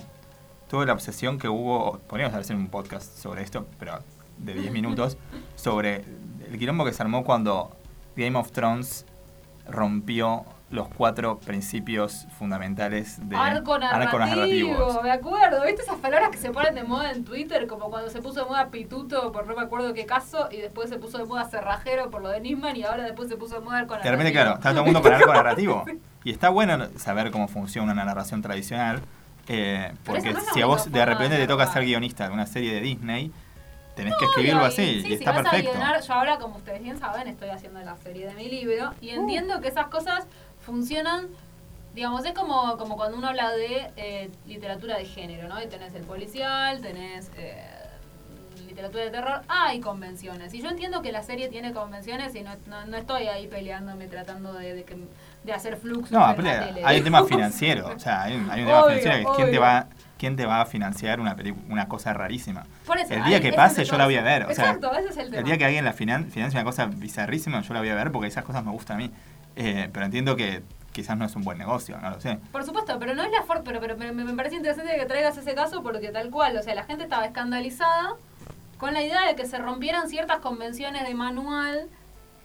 tuve 0.69 0.87
la 0.87 0.93
obsesión 0.93 1.39
que 1.39 1.49
hubo, 1.49 1.99
podríamos 2.07 2.35
hacer 2.37 2.55
un 2.57 2.69
podcast 2.69 3.17
sobre 3.19 3.43
esto, 3.43 3.67
pero 3.79 3.99
de 4.41 4.55
10 4.55 4.73
minutos, 4.73 5.17
sobre 5.57 6.05
el 6.51 6.59
quilombo 6.59 6.85
que 6.85 6.93
se 6.93 7.03
armó 7.03 7.25
cuando 7.25 7.71
Game 8.17 8.39
of 8.39 8.51
Thrones 8.53 9.07
rompió 9.69 10.45
los 10.71 10.89
cuatro 10.89 11.39
principios 11.41 12.27
fundamentales 12.39 13.19
de 13.29 13.35
arco 13.35 13.77
narrativo, 13.77 14.19
narrativos. 14.21 15.03
me 15.03 15.11
acuerdo. 15.11 15.65
¿Viste 15.65 15.83
esas 15.83 15.97
palabras 15.97 16.31
que 16.31 16.39
se 16.39 16.51
ponen 16.51 16.77
de 16.77 16.85
moda 16.85 17.11
en 17.11 17.25
Twitter? 17.25 17.67
Como 17.67 17.91
cuando 17.91 18.09
se 18.09 18.23
puso 18.23 18.41
de 18.41 18.47
moda 18.47 18.69
pituto 18.69 19.33
por 19.33 19.47
no 19.49 19.57
me 19.57 19.63
acuerdo 19.63 19.93
qué 19.95 20.07
caso, 20.07 20.49
y 20.51 20.59
después 20.59 20.89
se 20.89 20.99
puso 20.99 21.19
de 21.19 21.25
moda 21.25 21.49
cerrajero 21.49 22.11
por 22.11 22.23
lo 22.23 22.29
de 22.29 22.41
Nisman, 22.41 22.77
y 22.77 22.85
ahora 22.85 23.03
después 23.03 23.29
se 23.29 23.37
puso 23.37 23.57
de 23.57 23.63
moda 23.63 23.79
arco 23.79 23.95
De 23.95 24.03
repente, 24.03 24.33
narrativo. 24.33 24.43
claro, 24.43 24.55
está 24.55 24.71
todo 24.71 24.81
el 24.81 24.85
mundo 24.85 25.03
con 25.03 25.13
arco 25.13 25.33
narrativo. 25.35 25.85
Y 26.23 26.31
está 26.31 26.51
bueno 26.51 26.87
saber 26.97 27.31
cómo 27.33 27.49
funciona 27.49 27.93
una 27.93 28.05
narración 28.05 28.41
tradicional, 28.41 29.01
eh, 29.49 29.93
porque 30.05 30.33
no 30.33 30.41
si 30.55 30.63
a 30.63 30.67
vos 30.67 30.93
de 30.93 31.05
repente 31.05 31.35
de 31.35 31.43
te 31.43 31.47
toca 31.49 31.67
ser 31.67 31.85
guionista 31.85 32.29
de 32.29 32.35
una 32.35 32.47
serie 32.47 32.73
de 32.73 32.81
Disney, 32.81 33.33
tenés 33.95 34.15
que 34.19 34.25
escribirlo 34.27 34.65
así, 34.65 34.85
sí, 34.85 34.99
y 34.99 35.03
si 35.03 35.13
está 35.15 35.33
vas 35.33 35.41
a 35.41 35.51
perfecto. 35.51 35.73
guionar, 35.73 36.01
yo 36.03 36.13
ahora, 36.15 36.39
como 36.39 36.57
ustedes 36.57 36.83
bien 36.83 36.99
saben, 36.99 37.29
estoy 37.29 37.51
haciendo 37.51 37.81
la 37.81 37.97
serie 37.97 38.27
de 38.27 38.35
mi 38.35 38.49
libro 38.49 38.93
y 39.01 39.11
entiendo 39.11 39.61
que 39.61 39.69
esas 39.69 39.87
cosas 39.89 40.27
funcionan, 40.65 41.27
digamos, 41.95 42.25
es 42.25 42.33
como, 42.33 42.77
como 42.79 42.97
cuando 42.97 43.19
uno 43.19 43.29
habla 43.29 43.51
de 43.53 43.91
eh, 43.97 44.31
literatura 44.47 44.97
de 44.97 45.05
género, 45.05 45.49
¿no? 45.49 45.63
Y 45.63 45.67
tenés 45.67 45.95
el 45.95 46.03
policial, 46.05 46.81
tenés 46.81 47.31
eh, 47.37 47.63
literatura 48.67 49.05
de 49.05 49.11
terror, 49.11 49.43
hay 49.49 49.81
convenciones. 49.81 50.55
Y 50.55 50.63
yo 50.63 50.69
entiendo 50.71 51.03
que 51.03 51.11
la 51.13 51.23
serie 51.23 51.49
tiene 51.49 51.73
convenciones 51.73 52.35
y 52.37 52.43
no, 52.43 52.53
no, 52.67 52.87
no 52.87 52.97
estoy 52.97 53.27
ahí 53.27 53.49
peleándome 53.49 54.07
tratando 54.07 54.53
de, 54.53 54.75
de, 54.75 54.85
que- 54.85 54.97
de 55.43 55.53
hacer 55.53 55.77
fluxos 55.77 56.13
No, 56.13 56.19
en 56.19 56.25
aparte, 56.25 56.43
la 56.57 56.67
tele. 56.67 56.83
hay 56.85 56.99
un 56.99 57.05
tema 57.05 57.25
financiero. 57.25 57.89
O 57.89 57.99
sea, 57.99 58.23
hay 58.23 58.37
un, 58.37 58.49
hay 58.51 58.61
un 58.61 58.67
tema 58.67 58.85
Obvio, 58.85 58.97
financiero 58.99 59.17
que 59.17 59.23
es 59.23 59.37
quién 59.37 59.51
te, 59.51 59.59
obvio. 59.59 59.61
va, 59.61 59.87
quién 60.21 60.37
te 60.37 60.45
va 60.47 60.61
a 60.61 60.67
financiar 60.67 61.19
una, 61.19 61.35
una 61.71 61.89
cosa 61.89 62.13
rarísima. 62.13 62.67
Por 62.87 62.99
eso, 62.99 63.15
el 63.15 63.25
día 63.25 63.41
que 63.41 63.53
pase 63.55 63.85
yo 63.85 63.97
la 63.97 64.05
voy 64.05 64.17
a 64.17 64.23
ver. 64.23 64.43
O 64.45 64.55
sea, 64.55 64.67
Exacto, 64.73 64.93
ese 64.97 65.09
es 65.09 65.17
el 65.17 65.27
tema. 65.31 65.39
el 65.39 65.45
día 65.45 65.57
que 65.59 65.65
alguien 65.65 65.85
la 65.85 65.95
finan- 65.95 66.31
financia 66.31 66.61
una 66.61 66.65
cosa 66.65 66.87
bizarrísima, 66.87 67.63
yo 67.63 67.73
la 67.75 67.81
voy 67.81 67.89
a 67.89 67.95
ver 67.95 68.13
porque 68.13 68.29
esas 68.29 68.45
cosas 68.45 68.63
me 68.65 68.71
gustan 68.71 68.97
a 68.97 69.01
mí. 69.01 69.11
Eh, 69.57 69.89
pero 69.93 70.05
entiendo 70.05 70.37
que 70.37 70.63
quizás 70.93 71.17
no 71.17 71.25
es 71.25 71.35
un 71.37 71.43
buen 71.43 71.57
negocio, 71.57 71.97
no 72.03 72.11
lo 72.11 72.21
sé. 72.21 72.39
Por 72.53 72.65
supuesto, 72.65 72.99
pero 72.99 73.15
no 73.15 73.23
es 73.23 73.31
la 73.33 73.43
forma, 73.45 73.63
pero, 73.65 73.81
pero, 73.81 73.97
pero 73.97 74.13
me, 74.13 74.23
me 74.25 74.35
parece 74.35 74.57
interesante 74.57 74.95
que 74.97 75.07
traigas 75.07 75.37
ese 75.39 75.55
caso 75.55 75.83
porque 75.83 76.09
tal 76.11 76.31
cual, 76.31 76.57
o 76.57 76.63
sea, 76.63 76.75
la 76.75 76.85
gente 76.85 77.05
estaba 77.05 77.25
escandalizada 77.25 78.11
con 78.77 78.93
la 78.93 79.03
idea 79.03 79.27
de 79.27 79.37
que 79.37 79.47
se 79.47 79.57
rompieran 79.59 80.09
ciertas 80.09 80.39
convenciones 80.41 81.07
de 81.07 81.15
manual 81.15 81.87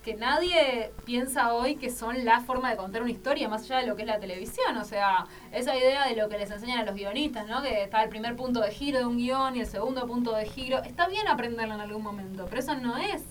que 0.05 0.13
nadie 0.13 0.91
piensa 1.03 1.51
hoy 1.55 1.77
que 1.77 1.89
son 1.89 2.23
la 2.25 2.39
forma 2.41 2.69
de 2.69 2.77
contar 2.77 3.01
una 3.01 3.09
historia 3.09 3.49
más 3.49 3.63
allá 3.63 3.79
de 3.79 3.87
lo 3.87 3.95
que 3.95 4.03
es 4.03 4.07
la 4.07 4.19
televisión, 4.19 4.77
o 4.77 4.85
sea, 4.85 5.25
esa 5.51 5.75
idea 5.75 6.07
de 6.07 6.15
lo 6.15 6.29
que 6.29 6.37
les 6.37 6.51
enseñan 6.51 6.77
a 6.77 6.83
los 6.85 6.93
guionistas, 6.93 7.47
¿no? 7.47 7.63
Que 7.63 7.81
está 7.81 8.03
el 8.03 8.09
primer 8.09 8.35
punto 8.35 8.61
de 8.61 8.69
giro 8.69 8.99
de 8.99 9.05
un 9.05 9.17
guion 9.17 9.55
y 9.55 9.61
el 9.61 9.65
segundo 9.65 10.05
punto 10.05 10.35
de 10.35 10.45
giro, 10.45 10.83
está 10.83 11.07
bien 11.07 11.27
aprenderlo 11.27 11.73
en 11.73 11.81
algún 11.81 12.03
momento, 12.03 12.45
pero 12.47 12.61
eso 12.61 12.75
no 12.75 12.97
es 12.97 13.23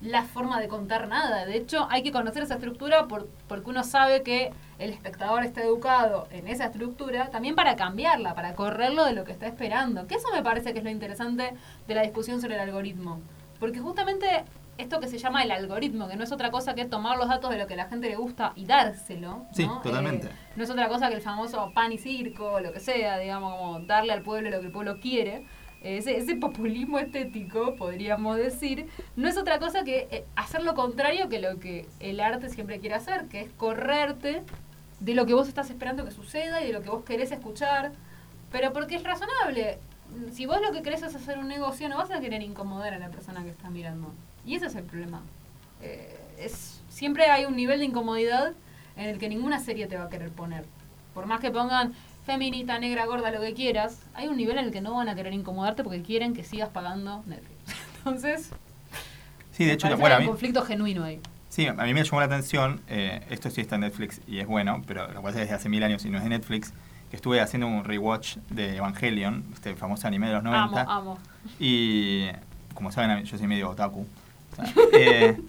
la 0.00 0.24
forma 0.24 0.58
de 0.60 0.66
contar 0.66 1.06
nada. 1.06 1.46
De 1.46 1.56
hecho, 1.56 1.86
hay 1.90 2.02
que 2.02 2.10
conocer 2.10 2.42
esa 2.42 2.54
estructura 2.54 3.06
por- 3.06 3.28
porque 3.46 3.70
uno 3.70 3.84
sabe 3.84 4.24
que 4.24 4.50
el 4.80 4.90
espectador 4.90 5.44
está 5.44 5.62
educado 5.62 6.26
en 6.32 6.48
esa 6.48 6.64
estructura 6.64 7.28
también 7.30 7.54
para 7.54 7.76
cambiarla, 7.76 8.34
para 8.34 8.54
correrlo 8.54 9.04
de 9.04 9.12
lo 9.12 9.22
que 9.24 9.30
está 9.32 9.46
esperando. 9.46 10.08
Que 10.08 10.16
eso 10.16 10.26
me 10.32 10.42
parece 10.42 10.72
que 10.72 10.78
es 10.78 10.84
lo 10.84 10.90
interesante 10.90 11.52
de 11.86 11.94
la 11.94 12.02
discusión 12.02 12.40
sobre 12.40 12.54
el 12.54 12.62
algoritmo. 12.62 13.20
Porque 13.60 13.78
justamente 13.78 14.44
esto 14.80 15.00
que 15.00 15.08
se 15.08 15.18
llama 15.18 15.42
el 15.42 15.50
algoritmo, 15.50 16.08
que 16.08 16.16
no 16.16 16.24
es 16.24 16.32
otra 16.32 16.50
cosa 16.50 16.74
que 16.74 16.84
tomar 16.84 17.16
los 17.16 17.28
datos 17.28 17.50
de 17.50 17.58
lo 17.58 17.66
que 17.66 17.74
a 17.74 17.78
la 17.78 17.88
gente 17.88 18.08
le 18.08 18.16
gusta 18.16 18.52
y 18.56 18.64
dárselo. 18.64 19.46
Sí, 19.52 19.66
¿no? 19.66 19.80
totalmente. 19.80 20.28
Eh, 20.28 20.30
no 20.56 20.64
es 20.64 20.70
otra 20.70 20.88
cosa 20.88 21.08
que 21.08 21.14
el 21.14 21.22
famoso 21.22 21.70
pan 21.74 21.92
y 21.92 21.98
circo, 21.98 22.60
lo 22.60 22.72
que 22.72 22.80
sea, 22.80 23.18
digamos, 23.18 23.56
como 23.56 23.80
darle 23.80 24.12
al 24.12 24.22
pueblo 24.22 24.50
lo 24.50 24.60
que 24.60 24.66
el 24.66 24.72
pueblo 24.72 25.00
quiere. 25.00 25.46
Ese, 25.82 26.18
ese 26.18 26.36
populismo 26.36 26.98
estético, 26.98 27.74
podríamos 27.76 28.36
decir, 28.36 28.88
no 29.16 29.28
es 29.28 29.38
otra 29.38 29.58
cosa 29.58 29.82
que 29.82 30.08
eh, 30.10 30.26
hacer 30.36 30.62
lo 30.62 30.74
contrario 30.74 31.30
que 31.30 31.38
lo 31.38 31.58
que 31.58 31.86
el 32.00 32.20
arte 32.20 32.50
siempre 32.50 32.80
quiere 32.80 32.96
hacer, 32.96 33.28
que 33.28 33.40
es 33.40 33.50
correrte 33.52 34.42
de 35.00 35.14
lo 35.14 35.24
que 35.24 35.34
vos 35.34 35.48
estás 35.48 35.70
esperando 35.70 36.04
que 36.04 36.10
suceda 36.10 36.62
y 36.62 36.66
de 36.66 36.72
lo 36.74 36.82
que 36.82 36.90
vos 36.90 37.04
querés 37.04 37.32
escuchar, 37.32 37.92
pero 38.52 38.72
porque 38.72 38.96
es 38.96 39.02
razonable. 39.02 39.78
Si 40.32 40.44
vos 40.44 40.60
lo 40.60 40.72
que 40.72 40.82
querés 40.82 41.02
es 41.02 41.14
hacer 41.14 41.38
un 41.38 41.48
negocio, 41.48 41.88
no 41.88 41.96
vas 41.96 42.10
a 42.10 42.20
querer 42.20 42.42
incomodar 42.42 42.94
a 42.94 42.98
la 42.98 43.08
persona 43.08 43.42
que 43.42 43.50
está 43.50 43.70
mirando. 43.70 44.12
Y 44.50 44.56
ese 44.56 44.66
es 44.66 44.74
el 44.74 44.82
problema. 44.82 45.22
Eh, 45.80 46.18
es, 46.36 46.80
siempre 46.88 47.26
hay 47.26 47.44
un 47.44 47.54
nivel 47.54 47.78
de 47.78 47.84
incomodidad 47.84 48.52
en 48.96 49.08
el 49.08 49.18
que 49.18 49.28
ninguna 49.28 49.60
serie 49.60 49.86
te 49.86 49.96
va 49.96 50.06
a 50.06 50.08
querer 50.08 50.30
poner. 50.30 50.64
Por 51.14 51.26
más 51.26 51.38
que 51.38 51.52
pongan 51.52 51.94
feminista, 52.26 52.80
negra, 52.80 53.06
gorda, 53.06 53.30
lo 53.30 53.40
que 53.40 53.54
quieras, 53.54 54.00
hay 54.12 54.26
un 54.26 54.36
nivel 54.36 54.58
en 54.58 54.64
el 54.64 54.72
que 54.72 54.80
no 54.80 54.96
van 54.96 55.08
a 55.08 55.14
querer 55.14 55.34
incomodarte 55.34 55.84
porque 55.84 56.02
quieren 56.02 56.34
que 56.34 56.42
sigas 56.42 56.68
pagando 56.68 57.22
Netflix. 57.28 57.76
Entonces, 57.98 58.50
Sí, 59.52 59.66
de 59.66 59.74
hecho, 59.74 59.96
bueno, 59.96 60.16
hay 60.16 60.22
mí, 60.22 60.26
un 60.26 60.32
conflicto 60.32 60.62
genuino 60.62 61.04
ahí. 61.04 61.20
sí, 61.48 61.68
a 61.68 61.74
mí 61.74 61.94
me 61.94 62.02
llamó 62.02 62.18
la 62.18 62.26
atención, 62.26 62.80
eh, 62.88 63.24
esto 63.30 63.50
sí 63.50 63.60
está 63.60 63.76
en 63.76 63.82
Netflix 63.82 64.20
y 64.26 64.40
es 64.40 64.48
bueno, 64.48 64.82
pero 64.84 65.12
lo 65.12 65.20
cual 65.20 65.34
es 65.34 65.40
desde 65.40 65.54
hace 65.54 65.68
mil 65.68 65.84
años 65.84 66.04
y 66.04 66.10
no 66.10 66.18
es 66.18 66.24
de 66.24 66.30
Netflix, 66.30 66.72
que 67.08 67.14
estuve 67.14 67.40
haciendo 67.40 67.68
un 67.68 67.84
rewatch 67.84 68.38
de 68.48 68.78
Evangelion, 68.78 69.44
este 69.52 69.76
famoso 69.76 70.08
anime 70.08 70.26
de 70.26 70.32
los 70.32 70.42
90. 70.42 70.80
Amo, 70.80 70.90
amo. 70.90 71.18
Y 71.60 72.26
como 72.74 72.90
saben, 72.90 73.22
yo 73.24 73.36
soy 73.36 73.46
medio 73.46 73.68
otaku. 73.68 74.06
Eh, 74.92 75.40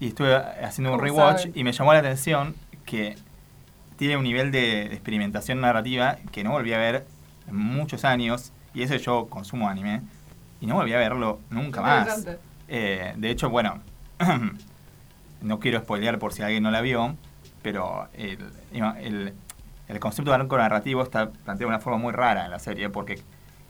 y 0.00 0.08
estuve 0.08 0.36
haciendo 0.36 0.92
un 0.92 1.00
rewatch 1.00 1.38
saben. 1.38 1.52
y 1.54 1.64
me 1.64 1.72
llamó 1.72 1.92
la 1.92 2.00
atención 2.00 2.54
que 2.84 3.16
tiene 3.96 4.16
un 4.16 4.24
nivel 4.24 4.50
de, 4.52 4.88
de 4.88 4.94
experimentación 4.94 5.60
narrativa 5.60 6.18
que 6.32 6.44
no 6.44 6.50
volví 6.50 6.72
a 6.72 6.78
ver 6.78 7.06
en 7.48 7.56
muchos 7.56 8.04
años. 8.04 8.52
Y 8.74 8.82
eso 8.82 8.94
yo 8.96 9.26
consumo 9.28 9.68
anime. 9.68 10.02
Y 10.60 10.66
no 10.66 10.74
volví 10.74 10.92
a 10.92 10.98
verlo 10.98 11.40
nunca 11.50 11.80
más. 11.80 12.26
Eh, 12.68 13.14
de 13.16 13.30
hecho, 13.30 13.48
bueno, 13.48 13.80
no 15.40 15.60
quiero 15.60 15.80
spoilear 15.80 16.18
por 16.18 16.32
si 16.32 16.42
alguien 16.42 16.62
no 16.62 16.70
la 16.70 16.80
vio, 16.80 17.14
pero 17.62 18.08
el, 18.14 18.38
el, 18.72 19.34
el 19.88 20.00
concepto 20.00 20.30
de 20.30 20.36
arco 20.36 20.56
narrativo 20.58 21.02
está 21.02 21.30
planteado 21.30 21.58
de 21.70 21.76
una 21.76 21.78
forma 21.80 21.98
muy 21.98 22.12
rara 22.12 22.44
en 22.44 22.50
la 22.50 22.58
serie, 22.58 22.88
porque 22.88 23.20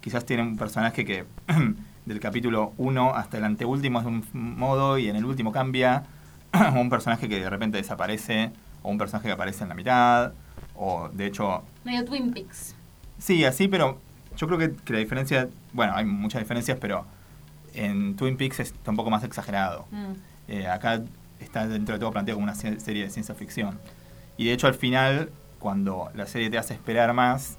quizás 0.00 0.24
tiene 0.24 0.42
un 0.42 0.56
personaje 0.56 1.04
que 1.04 1.24
del 2.06 2.20
capítulo 2.20 2.72
1 2.78 3.14
hasta 3.14 3.36
el 3.38 3.44
anteúltimo 3.44 3.98
es 3.98 4.04
de 4.04 4.10
un 4.10 4.24
modo 4.32 4.96
y 4.98 5.08
en 5.08 5.16
el 5.16 5.24
último 5.24 5.52
cambia, 5.52 6.04
un 6.74 6.88
personaje 6.88 7.28
que 7.28 7.40
de 7.40 7.50
repente 7.50 7.76
desaparece, 7.78 8.50
o 8.82 8.90
un 8.90 8.98
personaje 8.98 9.26
que 9.28 9.32
aparece 9.32 9.64
en 9.64 9.68
la 9.68 9.74
mitad, 9.74 10.32
o 10.76 11.08
de 11.12 11.26
hecho 11.26 11.62
Medio 11.84 12.04
Twin 12.04 12.32
Peaks. 12.32 12.74
Sí, 13.18 13.44
así, 13.44 13.68
pero 13.68 13.98
yo 14.36 14.46
creo 14.46 14.58
que, 14.58 14.72
que 14.84 14.92
la 14.92 14.98
diferencia, 15.00 15.48
bueno, 15.72 15.94
hay 15.96 16.04
muchas 16.04 16.40
diferencias, 16.40 16.78
pero 16.80 17.04
en 17.74 18.16
Twin 18.16 18.36
Peaks 18.36 18.60
está 18.60 18.90
un 18.90 18.96
poco 18.96 19.10
más 19.10 19.24
exagerado. 19.24 19.86
Mm. 19.90 20.12
Eh, 20.48 20.66
acá 20.68 21.02
está 21.40 21.66
dentro 21.66 21.94
de 21.94 21.98
todo 21.98 22.12
planteado 22.12 22.36
como 22.36 22.44
una 22.44 22.54
se- 22.54 22.78
serie 22.80 23.04
de 23.04 23.10
ciencia 23.10 23.34
ficción. 23.34 23.78
Y 24.36 24.46
de 24.46 24.52
hecho 24.52 24.66
al 24.66 24.74
final, 24.74 25.30
cuando 25.58 26.10
la 26.14 26.26
serie 26.26 26.50
te 26.50 26.58
hace 26.58 26.74
esperar 26.74 27.12
más, 27.14 27.58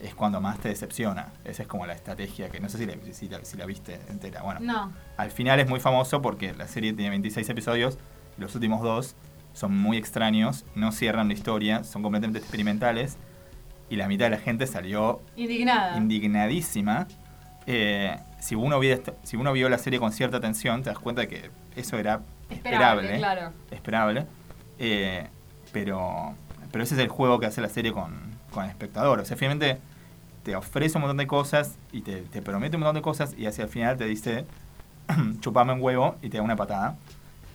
es 0.00 0.14
cuando 0.14 0.40
más 0.40 0.58
te 0.58 0.68
decepciona. 0.68 1.28
Esa 1.44 1.62
es 1.62 1.68
como 1.68 1.86
la 1.86 1.92
estrategia 1.94 2.48
que 2.50 2.60
no 2.60 2.68
sé 2.68 2.78
si 2.78 2.86
la, 2.86 2.94
si 3.12 3.28
la- 3.28 3.44
si 3.44 3.56
la 3.56 3.66
viste 3.66 4.00
entera. 4.08 4.42
Bueno, 4.42 4.60
No. 4.60 4.92
al 5.16 5.30
final 5.30 5.58
es 5.60 5.68
muy 5.68 5.80
famoso 5.80 6.22
porque 6.22 6.52
la 6.54 6.68
serie 6.68 6.92
tiene 6.92 7.10
26 7.10 7.48
episodios 7.48 7.98
y 8.36 8.40
los 8.40 8.54
últimos 8.54 8.82
dos 8.82 9.16
son 9.54 9.76
muy 9.76 9.96
extraños, 9.96 10.64
no 10.76 10.92
cierran 10.92 11.28
la 11.28 11.34
historia, 11.34 11.82
son 11.82 12.02
completamente 12.02 12.38
experimentales 12.38 13.16
y 13.90 13.96
la 13.96 14.06
mitad 14.06 14.26
de 14.26 14.30
la 14.30 14.38
gente 14.38 14.66
salió 14.68 15.20
Indignada. 15.36 15.96
indignadísima. 15.96 17.08
Eh, 17.66 18.16
si, 18.40 18.54
uno 18.54 18.78
vio 18.78 19.00
si 19.24 19.36
uno 19.36 19.52
vio 19.52 19.68
la 19.68 19.78
serie 19.78 19.98
con 19.98 20.12
cierta 20.12 20.36
atención, 20.36 20.82
te 20.82 20.90
das 20.90 20.98
cuenta 20.98 21.22
de 21.22 21.28
que 21.28 21.50
eso 21.76 21.98
era 21.98 22.20
Esperable, 22.50 23.14
esperable. 23.14 23.18
claro. 23.18 23.52
esperable. 23.70 24.26
Eh, 24.78 25.26
pero, 25.72 26.34
pero 26.70 26.84
ese 26.84 26.94
es 26.94 27.00
el 27.00 27.08
juego 27.08 27.38
que 27.40 27.46
hace 27.46 27.60
la 27.60 27.68
serie 27.68 27.92
con, 27.92 28.12
con 28.52 28.64
el 28.64 28.70
espectador. 28.70 29.20
O 29.20 29.24
sea, 29.24 29.36
finalmente 29.36 29.78
te 30.42 30.56
ofrece 30.56 30.96
un 30.98 31.02
montón 31.02 31.16
de 31.18 31.26
cosas 31.26 31.76
y 31.92 32.02
te, 32.02 32.22
te 32.22 32.42
promete 32.42 32.76
un 32.76 32.80
montón 32.82 32.96
de 32.96 33.02
cosas 33.02 33.34
y 33.36 33.46
hacia 33.46 33.64
el 33.64 33.70
final 33.70 33.96
te 33.96 34.04
dice 34.06 34.46
chupame 35.40 35.72
un 35.72 35.82
huevo 35.82 36.16
y 36.22 36.28
te 36.30 36.36
da 36.38 36.42
una 36.42 36.56
patada. 36.56 36.96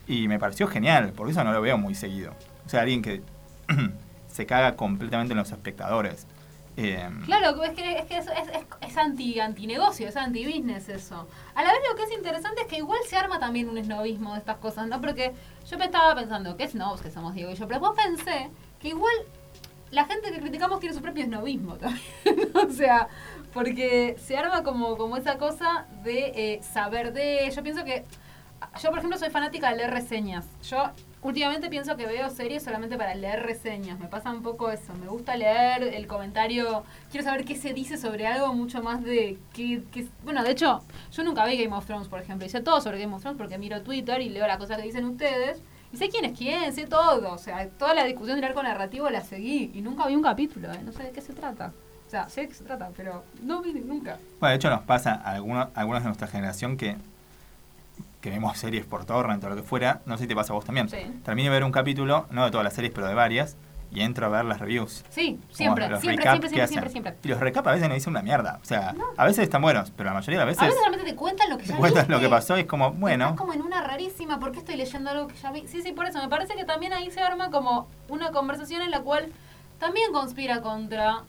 Y 0.07 0.27
me 0.27 0.37
pareció 0.39 0.67
genial, 0.67 1.11
por 1.13 1.29
eso 1.29 1.43
no 1.43 1.53
lo 1.53 1.61
veo 1.61 1.77
muy 1.77 1.95
seguido. 1.95 2.33
O 2.65 2.69
sea, 2.69 2.81
alguien 2.81 3.01
que 3.01 3.21
se 4.31 4.45
caga 4.45 4.75
completamente 4.75 5.33
en 5.33 5.37
los 5.39 5.51
espectadores. 5.51 6.27
Eh, 6.75 7.07
Claro, 7.25 7.63
es 7.63 7.71
que 7.73 7.99
es, 7.99 8.05
que 8.05 8.17
es, 8.17 8.25
es, 8.27 8.47
es- 8.55 8.65
es 8.89 8.97
anti, 8.97 9.39
antinegocio, 9.39 10.07
es 10.09 10.17
anti-business 10.17 10.89
eso. 10.89 11.27
A 11.53 11.61
la 11.63 11.71
vez 11.71 11.79
lo 11.87 11.95
que 11.95 12.03
es 12.03 12.11
interesante 12.17 12.61
es 12.61 12.67
que 12.67 12.77
igual 12.77 12.99
se 13.07 13.15
arma 13.15 13.39
también 13.39 13.69
un 13.69 13.77
esnovismo 13.77 14.33
de 14.33 14.39
estas 14.39 14.57
cosas, 14.57 14.87
¿no? 14.87 14.99
Porque 14.99 15.33
yo 15.69 15.77
me 15.77 15.85
estaba 15.85 16.15
pensando, 16.15 16.57
¿qué 16.57 16.67
snobs 16.67 17.01
que 17.01 17.11
somos 17.11 17.35
Diego 17.35 17.51
y 17.51 17.55
yo? 17.55 17.67
Pero 17.67 17.79
después 17.79 18.05
pensé 18.07 18.49
que 18.79 18.87
igual 18.89 19.13
la 19.93 20.05
gente 20.05 20.31
que 20.31 20.39
criticamos 20.39 20.79
tiene 20.79 20.95
su 20.95 21.01
propio 21.01 21.23
snobismo 21.25 21.75
también. 21.75 22.01
o 22.55 22.69
sea, 22.71 23.07
porque 23.53 24.15
se 24.19 24.35
arma 24.37 24.63
como, 24.63 24.97
como 24.97 25.17
esa 25.17 25.37
cosa 25.37 25.85
de 26.03 26.31
eh, 26.55 26.61
saber 26.63 27.13
de. 27.13 27.49
Yo 27.55 27.63
pienso 27.63 27.83
que. 27.83 28.03
Yo, 28.81 28.89
por 28.89 28.99
ejemplo, 28.99 29.19
soy 29.19 29.29
fanática 29.29 29.69
de 29.69 29.75
leer 29.77 29.91
reseñas. 29.91 30.45
Yo 30.69 30.89
últimamente 31.21 31.69
pienso 31.69 31.95
que 31.97 32.05
veo 32.05 32.29
series 32.29 32.63
solamente 32.63 32.97
para 32.97 33.13
leer 33.13 33.43
reseñas. 33.43 33.99
Me 33.99 34.07
pasa 34.07 34.31
un 34.31 34.41
poco 34.41 34.71
eso. 34.71 34.93
Me 34.93 35.07
gusta 35.07 35.35
leer 35.35 35.83
el 35.83 36.07
comentario. 36.07 36.83
Quiero 37.11 37.25
saber 37.25 37.43
qué 37.43 37.55
se 37.55 37.73
dice 37.73 37.97
sobre 37.97 38.25
algo 38.25 38.53
mucho 38.53 38.81
más 38.81 39.03
de 39.03 39.37
qué. 39.53 39.83
qué- 39.91 40.07
bueno, 40.23 40.43
de 40.43 40.51
hecho, 40.51 40.81
yo 41.11 41.23
nunca 41.23 41.45
vi 41.45 41.61
Game 41.61 41.75
of 41.75 41.85
Thrones, 41.85 42.07
por 42.07 42.21
ejemplo. 42.21 42.47
Sé 42.47 42.61
todo 42.61 42.79
sobre 42.79 42.99
Game 42.99 43.13
of 43.13 43.21
Thrones 43.21 43.37
porque 43.37 43.57
miro 43.57 43.81
Twitter 43.81 44.21
y 44.21 44.29
leo 44.29 44.47
las 44.47 44.57
cosas 44.57 44.77
que 44.77 44.83
dicen 44.83 45.05
ustedes. 45.05 45.61
Y 45.93 45.97
sé 45.97 46.09
quién 46.09 46.25
es 46.25 46.37
quién, 46.37 46.73
sé 46.73 46.87
todo. 46.87 47.31
O 47.31 47.37
sea, 47.37 47.69
toda 47.69 47.93
la 47.93 48.03
discusión 48.03 48.35
del 48.37 48.45
arco 48.45 48.63
narrativo 48.63 49.09
la 49.11 49.21
seguí. 49.21 49.71
Y 49.75 49.81
nunca 49.81 50.07
vi 50.07 50.15
un 50.15 50.23
capítulo, 50.23 50.71
¿eh? 50.73 50.81
No 50.83 50.91
sé 50.91 51.03
de 51.03 51.11
qué 51.11 51.21
se 51.21 51.33
trata. 51.33 51.71
O 52.07 52.09
sea, 52.09 52.27
sé 52.29 52.41
de 52.41 52.47
qué 52.47 52.55
se 52.55 52.63
trata, 52.63 52.89
pero 52.97 53.23
no 53.43 53.61
vi 53.61 53.73
nunca. 53.73 54.17
Bueno, 54.39 54.51
de 54.51 54.55
hecho 54.55 54.69
nos 54.71 54.81
pasa 54.81 55.13
a 55.13 55.33
algunos, 55.33 55.67
a 55.73 55.79
algunos 55.79 56.01
de 56.01 56.07
nuestra 56.07 56.27
generación 56.27 56.77
que, 56.77 56.95
que 58.21 58.29
vemos 58.31 58.57
series 58.57 58.85
por 58.85 59.05
torrent 59.05 59.43
o 59.43 59.49
lo 59.49 59.55
que 59.55 59.63
fuera, 59.63 60.01
no 60.05 60.17
sé 60.17 60.23
si 60.23 60.27
te 60.27 60.35
pasa 60.35 60.53
a 60.53 60.55
vos 60.55 60.65
también. 60.65 60.89
Sí. 60.89 60.97
Termino 61.23 61.51
de 61.51 61.55
ver 61.55 61.63
un 61.63 61.71
capítulo, 61.71 62.25
no 62.31 62.45
de 62.45 62.51
todas 62.51 62.63
las 62.63 62.73
series, 62.73 62.91
pero 62.93 63.07
de 63.07 63.13
varias, 63.13 63.55
y 63.93 64.01
entro 64.01 64.25
a 64.25 64.29
ver 64.29 64.45
las 64.45 64.59
reviews. 64.59 65.03
Sí, 65.09 65.39
siempre, 65.51 65.87
los 65.87 66.01
siempre, 66.01 66.23
siempre, 66.23 66.49
siempre, 66.49 66.67
siempre, 66.67 66.89
siempre. 66.89 67.15
Y 67.23 67.27
los 67.27 67.39
recap 67.39 67.67
a 67.67 67.71
veces 67.73 67.87
nos 67.87 67.95
dicen 67.95 68.11
una 68.11 68.21
mierda. 68.21 68.59
O 68.61 68.65
sea, 68.65 68.93
No. 68.93 69.05
a 69.17 69.25
veces 69.25 69.43
están 69.43 69.61
buenos, 69.61 69.91
pero 69.91 70.09
la 70.09 70.13
mayoría 70.15 70.39
de 70.39 70.45
las 70.45 70.57
A 70.57 70.61
veces 70.65 70.67
veces 70.75 70.79
realmente 70.81 71.11
te 71.11 71.15
cuentan 71.15 71.49
lo 71.49 71.57
que 71.57 71.63
te 71.63 71.69
ya 71.69 71.77
cuentas 71.77 72.03
viste. 72.03 72.13
lo 72.13 72.19
que 72.19 72.29
pasó 72.29 72.57
y 72.57 72.61
es 72.61 72.65
como, 72.65 72.91
bueno, 72.93 73.25
Estás 73.25 73.37
como 73.39 73.53
en 73.53 73.61
una 73.61 73.81
rarísima, 73.81 74.39
¿por 74.39 74.51
qué 74.51 74.59
estoy 74.59 74.75
leyendo 74.77 75.09
algo 75.11 75.27
que 75.27 75.35
ya 75.35 75.51
vi? 75.51 75.67
Sí, 75.67 75.81
sí, 75.81 75.91
por 75.91 76.05
eso. 76.07 76.19
Me 76.19 76.29
parece 76.29 76.55
que 76.55 76.65
también 76.65 76.93
ahí 76.93 77.11
se 77.11 77.21
arma 77.21 77.51
como 77.51 77.87
una 78.09 78.31
conversación 78.31 78.81
en 78.81 78.91
la 78.91 79.01
cual 79.01 79.31
también 79.79 80.11
conspira 80.11 80.61
contra 80.61 81.21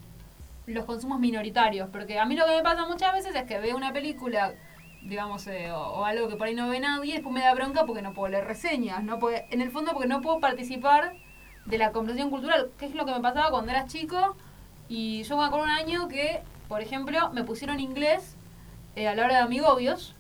los 0.67 0.85
consumos 0.87 1.19
minoritarios. 1.21 1.89
Porque 1.91 2.19
a 2.19 2.25
mí 2.25 2.35
lo 2.37 2.47
que 2.47 2.57
me 2.57 2.63
pasa 2.63 2.87
muchas 2.87 3.13
veces 3.13 3.35
es 3.35 3.43
que 3.45 3.59
veo 3.59 3.77
una 3.77 3.93
película, 3.93 4.53
digamos, 5.03 5.47
eh, 5.49 5.71
o, 5.73 5.79
o 5.79 6.05
algo 6.05 6.29
que 6.29 6.37
por 6.37 6.47
ahí 6.47 6.55
no 6.55 6.69
ve 6.69 6.81
nadie, 6.81 7.11
y 7.11 7.13
después 7.15 7.35
me 7.35 7.41
da 7.43 7.53
bronca 7.55 7.85
porque 7.85 8.01
no 8.01 8.15
puedo 8.15 8.29
leer 8.31 8.45
reseñas. 8.47 9.03
no 9.05 9.19
puedo- 9.19 9.37
En 9.51 9.61
el 9.61 9.71
fondo 9.71 9.93
porque 9.93 10.09
no 10.09 10.23
puedo 10.23 10.41
participar 10.41 11.13
de 11.67 11.79
la 11.79 11.93
conversación 11.93 12.31
cultural, 12.31 12.71
que 12.79 12.87
es 12.87 12.95
lo 12.95 13.07
que 13.07 13.13
me 13.13 13.21
pasaba 13.21 13.51
cuando 13.51 13.73
eras 13.73 13.93
chico. 13.93 14.37
Y 14.89 15.23
yo 15.25 15.37
me 15.37 15.45
acuerdo 15.45 15.65
un 15.65 15.71
año 15.71 16.09
que, 16.09 16.43
por 16.69 16.81
ejemplo, 16.81 17.31
me 17.33 17.45
pusieron 17.45 17.81
inglés 17.81 18.37
eh, 18.97 19.09
a 19.09 19.15
la 19.15 19.25
hora 19.25 19.35
de 19.35 19.41
amigobios. 19.41 20.15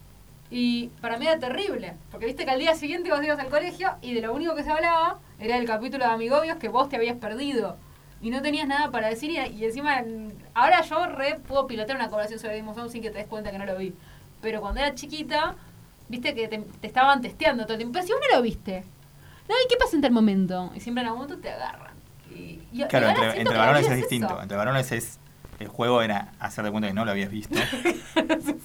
Y 0.50 0.88
para 1.00 1.18
mí 1.18 1.26
era 1.26 1.38
terrible, 1.38 1.94
porque 2.10 2.26
viste 2.26 2.44
que 2.44 2.50
al 2.50 2.60
día 2.60 2.74
siguiente 2.74 3.10
vos 3.10 3.22
ibas 3.24 3.38
al 3.38 3.48
colegio 3.48 3.90
y 4.02 4.14
de 4.14 4.20
lo 4.20 4.32
único 4.32 4.54
que 4.54 4.62
se 4.62 4.70
hablaba 4.70 5.18
era 5.40 5.56
el 5.56 5.66
capítulo 5.66 6.04
de 6.04 6.10
Amigobios 6.12 6.58
que 6.58 6.68
vos 6.68 6.88
te 6.88 6.96
habías 6.96 7.16
perdido. 7.16 7.76
Y 8.20 8.30
no 8.30 8.40
tenías 8.40 8.68
nada 8.68 8.90
para 8.90 9.08
decir 9.08 9.30
y, 9.30 9.38
y 9.38 9.64
encima, 9.64 10.04
ahora 10.54 10.82
yo 10.82 11.06
re 11.06 11.40
puedo 11.46 11.66
pilotear 11.66 11.96
una 11.96 12.08
conversación 12.08 12.40
sobre 12.40 12.62
Thrones 12.62 12.92
sin 12.92 13.02
que 13.02 13.10
te 13.10 13.18
des 13.18 13.26
cuenta 13.26 13.50
que 13.50 13.58
no 13.58 13.66
lo 13.66 13.76
vi. 13.76 13.94
Pero 14.40 14.60
cuando 14.60 14.80
era 14.80 14.94
chiquita, 14.94 15.56
viste 16.08 16.34
que 16.34 16.46
te, 16.48 16.58
te 16.58 16.86
estaban 16.86 17.20
testeando 17.20 17.64
todo 17.64 17.74
el 17.74 17.78
tiempo. 17.78 17.94
Pero 17.94 18.06
si 18.06 18.12
vos 18.12 18.20
no 18.30 18.36
lo 18.36 18.42
viste. 18.42 18.84
No, 19.48 19.54
¿y 19.64 19.68
qué 19.68 19.76
pasa 19.76 19.96
en 19.96 20.02
tal 20.02 20.12
momento? 20.12 20.70
Y 20.74 20.80
siempre 20.80 21.02
en 21.02 21.08
algún 21.08 21.22
momento 21.22 21.40
te 21.42 21.50
agarran. 21.50 21.94
Y, 22.30 22.34
y- 22.34 22.68
y 22.72 22.84
claro, 22.84 23.08
entre, 23.10 23.40
entre 23.40 23.56
varones 23.58 23.86
es 23.88 23.96
distinto. 23.96 24.40
Entre 24.40 24.56
varones 24.56 24.90
es. 24.92 25.18
El 25.60 25.68
juego 25.68 26.02
era 26.02 26.32
hacer 26.40 26.64
de 26.64 26.72
cuenta 26.72 26.88
que 26.88 26.94
no 26.94 27.04
lo 27.04 27.12
habías 27.12 27.30
visto. 27.30 27.54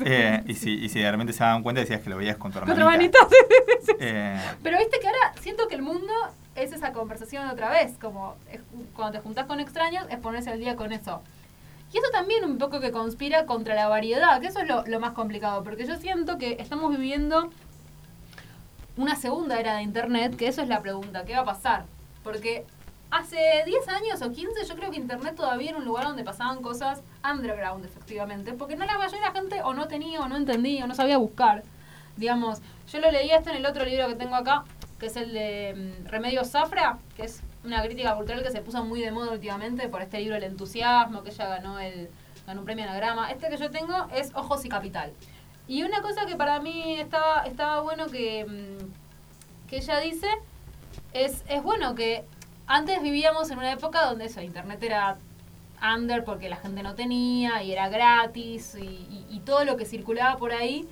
Eh, 0.05 0.43
y, 0.47 0.55
si, 0.55 0.71
y 0.73 0.89
si 0.89 0.99
de 0.99 1.11
repente 1.11 1.33
se 1.33 1.43
daban 1.43 1.61
cuenta, 1.61 1.81
decías 1.81 2.01
que 2.01 2.09
lo 2.09 2.17
veías 2.17 2.37
con 2.37 2.51
tu 2.51 2.59
Con 2.59 2.69
hermanita. 2.71 3.19
otro 3.23 3.37
manito. 3.37 3.95
Eh, 3.99 4.39
Pero 4.63 4.77
viste 4.77 4.99
que 4.99 5.07
ahora 5.07 5.33
siento 5.41 5.67
que 5.67 5.75
el 5.75 5.81
mundo 5.81 6.11
es 6.55 6.71
esa 6.71 6.93
conversación 6.93 7.47
otra 7.49 7.69
vez, 7.69 7.93
como 8.01 8.35
es- 8.51 8.61
cuando 8.95 9.17
te 9.19 9.23
juntás 9.23 9.45
con 9.45 9.59
extraños 9.59 10.05
es 10.09 10.17
ponerse 10.19 10.49
al 10.51 10.59
día 10.59 10.75
con 10.75 10.91
eso. 10.93 11.21
Y 11.93 11.97
eso 11.97 12.07
también 12.11 12.43
un 12.45 12.57
poco 12.57 12.79
que 12.79 12.91
conspira 12.91 13.45
contra 13.45 13.75
la 13.75 13.87
variedad, 13.87 14.39
que 14.41 14.47
eso 14.47 14.59
es 14.59 14.67
lo, 14.67 14.85
lo 14.85 14.99
más 14.99 15.11
complicado, 15.11 15.63
porque 15.63 15.85
yo 15.85 15.97
siento 15.97 16.37
que 16.37 16.57
estamos 16.59 16.89
viviendo 16.91 17.49
una 18.99 19.15
segunda 19.15 19.57
era 19.57 19.77
de 19.77 19.83
Internet, 19.83 20.35
que 20.35 20.49
eso 20.49 20.61
es 20.61 20.67
la 20.67 20.81
pregunta, 20.81 21.23
¿qué 21.23 21.33
va 21.33 21.39
a 21.39 21.45
pasar? 21.45 21.85
Porque 22.21 22.65
hace 23.09 23.63
10 23.65 23.87
años 23.87 24.21
o 24.21 24.29
15 24.29 24.65
yo 24.65 24.75
creo 24.75 24.91
que 24.91 24.97
Internet 24.97 25.35
todavía 25.35 25.69
era 25.69 25.77
un 25.77 25.85
lugar 25.85 26.05
donde 26.05 26.25
pasaban 26.25 26.61
cosas 26.61 27.01
underground, 27.23 27.85
efectivamente, 27.85 28.51
porque 28.51 28.75
no 28.75 28.85
la 28.85 28.97
mayoría 28.97 29.21
de 29.21 29.25
la 29.25 29.31
gente 29.31 29.61
o 29.63 29.73
no 29.73 29.87
tenía 29.87 30.19
o 30.19 30.27
no 30.27 30.35
entendía 30.35 30.83
o 30.83 30.87
no 30.87 30.95
sabía 30.95 31.17
buscar. 31.17 31.63
Digamos, 32.17 32.59
yo 32.91 32.99
lo 32.99 33.09
leí 33.09 33.31
esto 33.31 33.51
en 33.51 33.55
el 33.55 33.65
otro 33.65 33.85
libro 33.85 34.05
que 34.09 34.15
tengo 34.15 34.35
acá, 34.35 34.65
que 34.99 35.05
es 35.05 35.15
el 35.15 35.31
de 35.31 36.01
mm, 36.03 36.07
Remedios 36.07 36.49
Zafra, 36.49 36.99
que 37.15 37.23
es 37.23 37.41
una 37.63 37.81
crítica 37.81 38.13
cultural 38.17 38.43
que 38.43 38.51
se 38.51 38.59
puso 38.59 38.83
muy 38.83 38.99
de 38.99 39.11
moda 39.11 39.31
últimamente 39.31 39.87
por 39.87 40.01
este 40.01 40.19
libro 40.19 40.35
El 40.35 40.43
entusiasmo, 40.43 41.23
que 41.23 41.29
ella 41.29 41.47
ganó 41.47 41.79
el 41.79 42.09
ganó 42.45 42.61
un 42.61 42.65
premio 42.65 42.83
Anagrama. 42.83 43.31
Este 43.31 43.47
que 43.47 43.55
yo 43.55 43.71
tengo 43.71 44.07
es 44.13 44.31
Ojos 44.35 44.65
y 44.65 44.69
Capital. 44.69 45.13
Y 45.69 45.83
una 45.83 46.01
cosa 46.01 46.25
que 46.25 46.35
para 46.35 46.59
mí 46.59 46.99
estaba, 46.99 47.43
estaba 47.45 47.81
bueno 47.81 48.07
que, 48.07 48.43
mm, 48.43 49.67
que 49.69 49.77
ella 49.77 49.99
dice 49.99 50.27
es, 51.13 51.43
es 51.47 51.61
bueno 51.61 51.93
que 51.93 52.23
antes 52.65 53.01
vivíamos 53.03 53.51
en 53.51 53.59
una 53.59 53.71
época 53.71 54.03
donde 54.05 54.25
eso, 54.25 54.41
internet 54.41 54.81
era 54.81 55.17
under 55.95 56.23
porque 56.25 56.49
la 56.49 56.55
gente 56.57 56.81
no 56.83 56.95
tenía 56.95 57.61
y 57.63 57.71
era 57.71 57.87
gratis 57.87 58.75
y, 58.75 58.83
y- 58.83 59.25
y 59.29 59.39
todo 59.41 59.63
lo 59.63 59.77
que 59.77 59.85
circulaba 59.85 60.37
por 60.37 60.51
ahí 60.53 60.87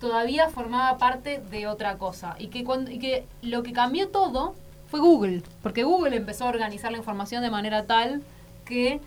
todavía 0.00 0.48
formaba 0.48 0.96
parte 0.98 1.38
de 1.50 1.66
otra 1.68 1.96
cosa. 1.98 2.34
Y 2.38 2.48
que, 2.48 2.64
cuando, 2.64 2.90
y 2.90 2.98
que 2.98 3.24
lo 3.42 3.62
que 3.62 3.72
cambió 3.72 4.08
todo 4.08 4.54
fue 4.90 4.98
Google, 5.00 5.42
porque 5.62 5.84
Google 5.84 6.16
empezó 6.16 6.44
a 6.46 6.48
organizar 6.48 6.90
la 6.90 6.98
información 6.98 7.42
de 7.42 7.50
manera 7.50 7.84
tal 7.86 8.22
que 8.64 9.00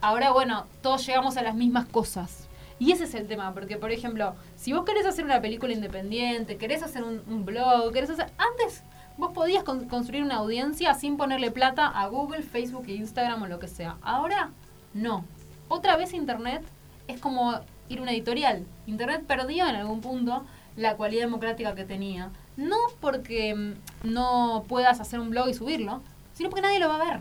ahora, 0.00 0.30
bueno, 0.30 0.66
todos 0.82 1.04
llegamos 1.06 1.36
a 1.36 1.42
las 1.42 1.54
mismas 1.54 1.86
cosas. 1.86 2.47
Y 2.78 2.92
ese 2.92 3.04
es 3.04 3.14
el 3.14 3.26
tema, 3.26 3.52
porque 3.54 3.76
por 3.76 3.90
ejemplo, 3.90 4.34
si 4.56 4.72
vos 4.72 4.84
querés 4.84 5.06
hacer 5.06 5.24
una 5.24 5.40
película 5.40 5.72
independiente, 5.72 6.56
querés 6.56 6.82
hacer 6.82 7.02
un, 7.02 7.44
blog, 7.44 7.92
querés 7.92 8.10
hacer... 8.10 8.30
Antes 8.38 8.84
vos 9.16 9.32
podías 9.32 9.64
con- 9.64 9.88
construir 9.88 10.22
una 10.22 10.36
audiencia 10.36 10.94
sin 10.94 11.16
ponerle 11.16 11.50
plata 11.50 11.86
a 11.88 12.06
Google, 12.06 12.42
Facebook 12.42 12.84
e 12.86 12.94
Instagram 12.94 13.42
o 13.42 13.46
lo 13.46 13.58
que 13.58 13.66
sea. 13.66 13.96
Ahora, 14.02 14.50
no. 14.94 15.24
Otra 15.68 15.96
vez 15.96 16.14
Internet 16.14 16.62
es 17.08 17.20
como 17.20 17.60
ir 17.88 17.98
a 17.98 18.02
una 18.02 18.12
editorial. 18.12 18.64
Internet 18.86 19.24
perdió 19.26 19.66
en 19.66 19.74
algún 19.74 20.00
punto 20.00 20.44
la 20.76 20.96
cualidad 20.96 21.22
democrática 21.22 21.74
que 21.74 21.84
tenía. 21.84 22.30
No 22.56 22.76
porque 23.00 23.54
mm, 23.54 23.72
no 24.04 24.64
puedas 24.68 25.00
hacer 25.00 25.18
un 25.18 25.30
blog 25.30 25.48
y 25.48 25.54
subirlo, 25.54 26.00
sino 26.32 26.50
porque 26.50 26.62
nadie 26.62 26.78
lo 26.78 26.88
va 26.88 27.00
a 27.00 27.04
ver. 27.04 27.20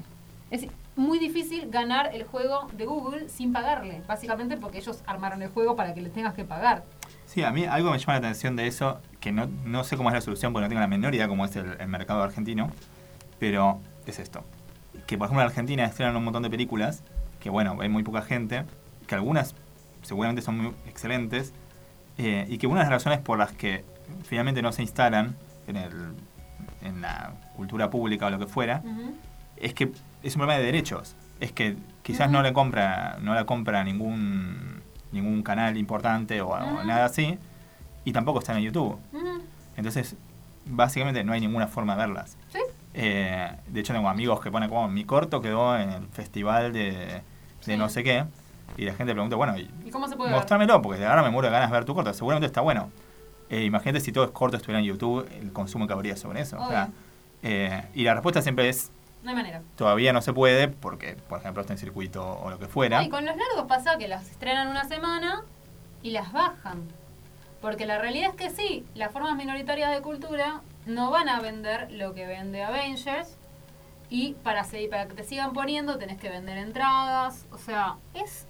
Es 0.52 0.68
muy 0.98 1.20
difícil 1.20 1.70
ganar 1.70 2.14
el 2.14 2.24
juego 2.24 2.68
de 2.74 2.86
Google 2.86 3.30
sin 3.30 3.54
pagarle, 3.54 4.02
básicamente 4.08 4.58
porque 4.58 4.80
ellos 4.80 5.04
armaron 5.06 5.42
el 5.42 5.50
juego 5.50 5.76
para 5.76 5.94
que 5.94 6.02
le 6.02 6.10
tengas 6.10 6.34
que 6.34 6.44
pagar. 6.44 6.84
Sí, 7.26 7.44
a 7.44 7.52
mí 7.52 7.66
algo 7.66 7.92
me 7.92 8.00
llama 8.00 8.14
la 8.14 8.20
atención 8.20 8.56
de 8.56 8.68
eso, 8.68 9.00
que 9.20 9.32
no, 9.32 9.48
no 9.66 9.84
sé 9.84 9.98
cómo 9.98 10.10
es 10.10 10.16
la 10.16 10.22
solución, 10.22 10.54
porque 10.54 10.64
no 10.64 10.70
tengo 10.70 10.82
la 10.82 10.88
menor 10.88 11.14
idea 11.14 11.28
cómo 11.28 11.46
es 11.46 11.56
el, 11.56 11.78
el 11.80 11.88
mercado 11.88 12.24
argentino, 12.24 12.72
pero 13.40 13.80
es 14.06 14.20
esto. 14.20 14.44
Que 15.06 15.18
por 15.18 15.26
ejemplo 15.26 15.42
en 15.42 15.48
Argentina 15.48 15.86
estrenan 15.86 16.16
un 16.16 16.24
montón 16.24 16.44
de 16.44 16.50
películas, 16.50 17.04
que 17.40 17.50
bueno, 17.50 17.78
hay 17.80 17.90
muy 17.90 18.04
poca 18.04 18.22
gente, 18.22 18.64
que 19.08 19.16
algunas 19.16 19.56
seguramente 20.02 20.42
son 20.42 20.58
muy 20.58 20.74
excelentes, 20.88 21.54
eh, 22.18 22.46
y 22.50 22.58
que 22.58 22.66
una 22.66 22.80
de 22.80 22.86
las 22.86 22.92
razones 22.92 23.20
por 23.20 23.38
las 23.38 23.52
que 23.52 23.86
finalmente 24.24 24.62
no 24.62 24.72
se 24.72 24.82
instalan 24.82 25.36
en, 25.68 25.76
el, 25.76 25.94
en 26.82 27.02
la 27.02 27.34
cultura 27.56 27.90
pública 27.90 28.28
o 28.28 28.30
lo 28.30 28.40
que 28.40 28.48
fuera. 28.48 28.82
Es 29.62 29.74
que 29.74 29.92
es 30.24 30.36
un 30.36 30.40
problema 30.42 30.60
de 30.60 30.66
derechos. 30.66 31.16
Es 31.40 31.52
que 31.52 31.76
quizás 32.04 32.30
no 32.32 32.42
le 32.42 32.54
compra, 32.54 33.18
no 33.22 33.34
la 33.36 33.46
compra 33.46 33.84
ningún 33.84 34.82
ningún 35.12 35.42
canal 35.42 35.78
importante 35.78 36.42
o, 36.42 36.50
o 36.50 36.56
Ujú. 36.76 36.86
nada 36.86 37.06
así, 37.06 37.38
y 38.04 38.12
tampoco 38.12 38.40
está 38.40 38.56
en 38.58 38.64
YouTube. 38.64 38.98
Entonces, 39.78 40.16
básicamente 40.66 41.24
no 41.24 41.34
hay 41.34 41.40
ninguna 41.42 41.68
forma 41.68 41.94
de 41.96 42.00
verlas. 42.02 42.38
¿Sí? 42.52 42.60
Eh, 42.94 43.50
de 43.68 43.80
hecho, 43.80 43.94
tengo 43.94 44.10
amigos 44.10 44.42
que 44.42 44.52
ponen 44.52 44.70
como 44.70 44.88
mi 44.88 45.06
corto 45.06 45.42
quedó 45.42 45.78
en 45.78 45.90
el 45.92 46.08
festival 46.08 46.74
de, 46.74 46.92
de 46.92 47.22
Sí. 47.62 47.78
no 47.78 47.88
sé 47.90 48.04
qué, 48.04 48.26
y 48.78 48.86
la 48.86 48.94
gente 48.96 49.14
pregunta, 49.14 49.36
bueno, 49.36 49.58
y 49.58 49.70
¿Y 49.86 49.90
cómo 49.92 50.08
se 50.08 50.16
puede 50.16 50.30
ver? 50.32 50.38
mostrámelo, 50.40 50.82
porque 50.82 51.06
ahora 51.06 51.24
me 51.24 51.30
muero 51.30 51.48
de 51.48 51.52
ganas 51.54 51.70
de 51.70 51.74
ver 51.78 51.86
tu 51.86 51.94
corto. 51.96 52.14
Seguramente 52.14 52.48
está 52.48 52.62
bueno. 52.62 52.92
Eh, 53.50 53.64
imagínate 53.64 54.02
si 54.02 54.12
todo 54.12 54.26
es 54.26 54.32
corto 54.32 54.58
estuviera 54.58 54.80
en 54.80 54.86
YouTube, 54.86 55.28
el 55.40 55.54
consumo 55.54 55.88
que 55.88 55.94
habría 55.94 56.18
sobre 56.18 56.42
eso. 56.42 56.58
O 56.62 56.68
sea, 56.68 56.84
Obvio. 56.86 56.94
eh, 57.44 57.84
y 57.94 58.04
la 58.04 58.14
respuesta 58.14 58.42
siempre 58.42 58.68
es 58.68 58.92
No 59.28 59.32
hay 59.32 59.36
manera. 59.44 59.62
todavía 59.76 60.14
no 60.14 60.22
se 60.22 60.32
puede 60.32 60.70
porque, 60.70 61.18
por 61.28 61.40
ejemplo, 61.40 61.60
está 61.62 61.74
en 61.74 61.80
circuito 61.80 62.26
o 62.40 62.50
lo 62.50 62.58
que 62.60 62.68
fuera. 62.68 63.04
Y 63.04 63.10
con 63.10 63.26
los 63.26 63.36
largos 63.36 63.66
pasa 63.68 63.98
que 63.98 64.08
las 64.08 64.30
estrenan 64.32 64.70
una 64.70 64.86
semana 64.86 65.44
y 66.02 66.12
las 66.12 66.32
bajan. 66.32 66.84
Porque 67.60 67.86
la 67.86 67.98
realidad 67.98 68.30
es 68.30 68.36
que 68.36 68.50
sí, 68.50 68.86
las 68.96 69.12
formas 69.12 69.36
minoritarias 69.36 69.92
de 69.92 70.02
cultura 70.02 70.62
no 70.86 71.12
van 71.12 71.28
a 71.28 71.42
vender 71.42 71.92
lo 71.92 72.14
que 72.14 72.26
vende 72.26 72.64
Avengers. 72.64 73.36
Y 74.10 74.36
para, 74.44 74.64
seguir, 74.64 74.90
para 74.90 75.08
que 75.08 75.16
te 75.16 75.24
sigan 75.26 75.52
poniendo 75.52 75.98
tenés 75.98 76.18
que 76.18 76.30
vender 76.30 76.58
entradas. 76.58 77.46
O 77.52 77.58
sea, 77.58 77.96
es 78.14 78.46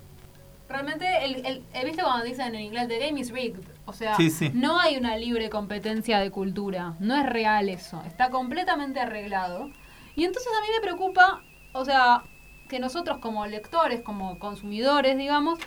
realmente, 0.69 1.25
el, 1.25 1.43
el, 1.45 1.63
el- 1.73 1.85
¿viste 1.85 2.03
cuando 2.03 2.23
dicen 2.23 2.53
en 2.53 2.61
inglés 2.61 2.87
the 2.87 2.99
game 2.99 3.19
is 3.19 3.31
rigged? 3.31 3.63
O 3.85 3.93
sea, 3.93 4.15
Sí, 4.15 4.29
sí. 4.29 4.51
no 4.53 4.79
hay 4.79 4.97
una 4.97 5.17
libre 5.17 5.49
competencia 5.49 6.19
de 6.19 6.29
cultura. 6.29 6.93
No 6.99 7.15
es 7.15 7.25
real 7.25 7.69
eso. 7.69 8.03
Está 8.05 8.29
completamente 8.29 8.99
arreglado. 8.99 9.71
Y 10.17 10.25
entonces 10.25 10.51
a 10.51 10.61
mí 10.61 10.67
me 10.75 10.81
preocupa, 10.81 11.43
o 11.73 11.85
sea, 11.85 12.23
que 12.67 12.79
nosotros 12.79 13.19
como 13.19 13.45
lectores, 13.45 14.01
como 14.01 14.39
consumidores, 14.39 15.15
digamos, 15.15 15.59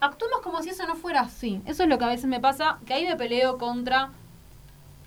actuemos 0.00 0.40
como 0.42 0.60
si 0.60 0.70
eso 0.70 0.88
no 0.88 0.96
fuera 0.96 1.20
así. 1.20 1.62
Eso 1.66 1.84
es 1.84 1.88
lo 1.88 1.96
que 1.96 2.04
a 2.04 2.08
veces 2.08 2.26
me 2.26 2.40
pasa, 2.40 2.80
que 2.84 2.94
ahí 2.94 3.04
me 3.06 3.14
peleo 3.14 3.58
contra 3.58 4.10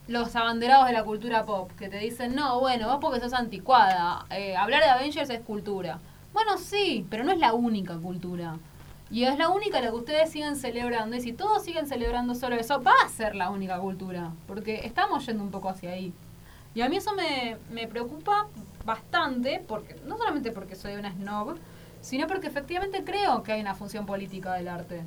los 0.08 0.34
abanderados 0.38 0.88
de 0.88 0.94
la 0.94 1.04
cultura 1.04 1.46
pop, 1.46 1.70
que 1.78 1.90
te 1.90 1.98
dicen, 1.98 2.36
no, 2.36 2.58
bueno, 2.62 2.88
vos 2.88 3.00
porque 3.02 3.20
sos 3.20 3.34
anticuada, 3.34 4.26
eh, 4.30 4.56
hablar 4.56 4.82
de 4.82 4.90
Avengers 4.90 5.30
es 5.30 5.42
cultura. 5.42 6.00
Bueno, 6.32 6.58
sí, 6.58 7.06
pero 7.10 7.26
no 7.26 7.34
es 7.34 7.40
la 7.40 7.54
única 7.54 7.98
cultura. 7.98 8.56
Y 9.12 9.26
es 9.26 9.38
la 9.38 9.50
única 9.50 9.82
la 9.82 9.90
que 9.90 9.98
ustedes 9.98 10.32
siguen 10.32 10.56
celebrando. 10.56 11.18
Y 11.18 11.22
si 11.22 11.34
todos 11.34 11.64
siguen 11.64 11.86
celebrando 11.86 12.34
solo 12.34 12.56
eso, 12.56 12.82
va 12.82 12.94
a 13.04 13.10
ser 13.10 13.36
la 13.36 13.50
única 13.50 13.78
cultura. 13.78 14.32
Porque 14.48 14.86
estamos 14.86 15.26
yendo 15.26 15.44
un 15.44 15.52
poco 15.52 15.68
hacia 15.68 15.90
ahí. 15.90 16.14
Y 16.74 16.82
a 16.82 16.90
mí 16.90 16.98
eso 16.98 17.14
me, 17.14 17.58
me 17.72 17.88
preocupa 17.88 18.48
bastante, 18.86 19.64
porque 19.68 19.96
no 20.06 20.18
solamente 20.18 20.52
porque 20.52 20.76
soy 20.76 20.96
una 20.96 21.12
snob, 21.12 21.58
sino 22.02 22.28
porque 22.28 22.48
efectivamente 22.48 23.04
creo 23.04 23.44
que 23.44 23.54
hay 23.54 23.62
una 23.62 23.76
función 23.76 24.06
política 24.06 24.54
del 24.54 24.68
arte. 24.68 25.04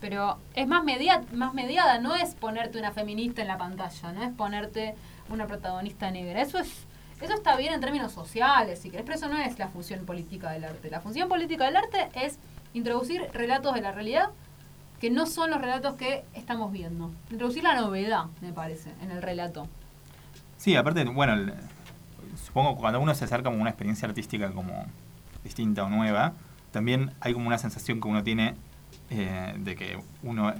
Pero 0.00 0.38
es 0.54 0.66
más, 0.68 0.84
media, 0.84 1.24
más 1.32 1.54
mediada, 1.54 1.98
no 1.98 2.14
es 2.14 2.34
ponerte 2.34 2.78
una 2.78 2.92
feminista 2.92 3.42
en 3.42 3.48
la 3.48 3.58
pantalla, 3.58 4.12
no 4.12 4.22
es 4.22 4.32
ponerte 4.32 4.94
una 5.30 5.46
protagonista 5.46 6.10
negra. 6.10 6.42
Eso 6.42 6.58
es 6.58 6.86
eso 7.20 7.32
está 7.32 7.56
bien 7.56 7.72
en 7.72 7.80
términos 7.80 8.12
sociales, 8.12 8.78
si 8.78 8.90
querés, 8.90 9.06
pero 9.06 9.16
eso 9.16 9.28
no 9.28 9.38
es 9.38 9.58
la 9.58 9.68
función 9.68 10.04
política 10.04 10.50
del 10.50 10.64
arte. 10.64 10.90
La 10.90 11.00
función 11.00 11.28
política 11.28 11.64
del 11.64 11.76
arte 11.76 12.10
es 12.14 12.38
introducir 12.74 13.26
relatos 13.32 13.74
de 13.74 13.80
la 13.80 13.92
realidad 13.92 14.30
que 15.00 15.10
no 15.10 15.24
son 15.24 15.50
los 15.50 15.60
relatos 15.60 15.94
que 15.94 16.24
estamos 16.34 16.72
viendo. 16.72 17.10
Introducir 17.30 17.62
la 17.62 17.74
novedad, 17.74 18.26
me 18.42 18.52
parece, 18.52 18.92
en 19.02 19.10
el 19.10 19.22
relato. 19.22 19.66
Sí, 20.58 20.74
aparte, 20.76 21.04
bueno, 21.04 21.34
el- 21.34 21.54
supongo 22.44 22.74
que 22.76 22.80
cuando 22.80 23.00
uno 23.00 23.14
se 23.14 23.24
acerca 23.24 23.48
a 23.48 23.52
una 23.52 23.70
experiencia 23.70 24.08
artística 24.08 24.50
como 24.50 24.86
distinta 25.44 25.84
o 25.84 25.88
nueva, 25.90 26.32
también 26.72 27.12
hay 27.20 27.32
como 27.32 27.46
una 27.46 27.58
sensación 27.58 28.00
que 28.00 28.08
uno 28.08 28.22
tiene 28.22 28.54
eh, 29.10 29.54
de 29.58 29.76
que 29.76 29.98
uno 30.22 30.52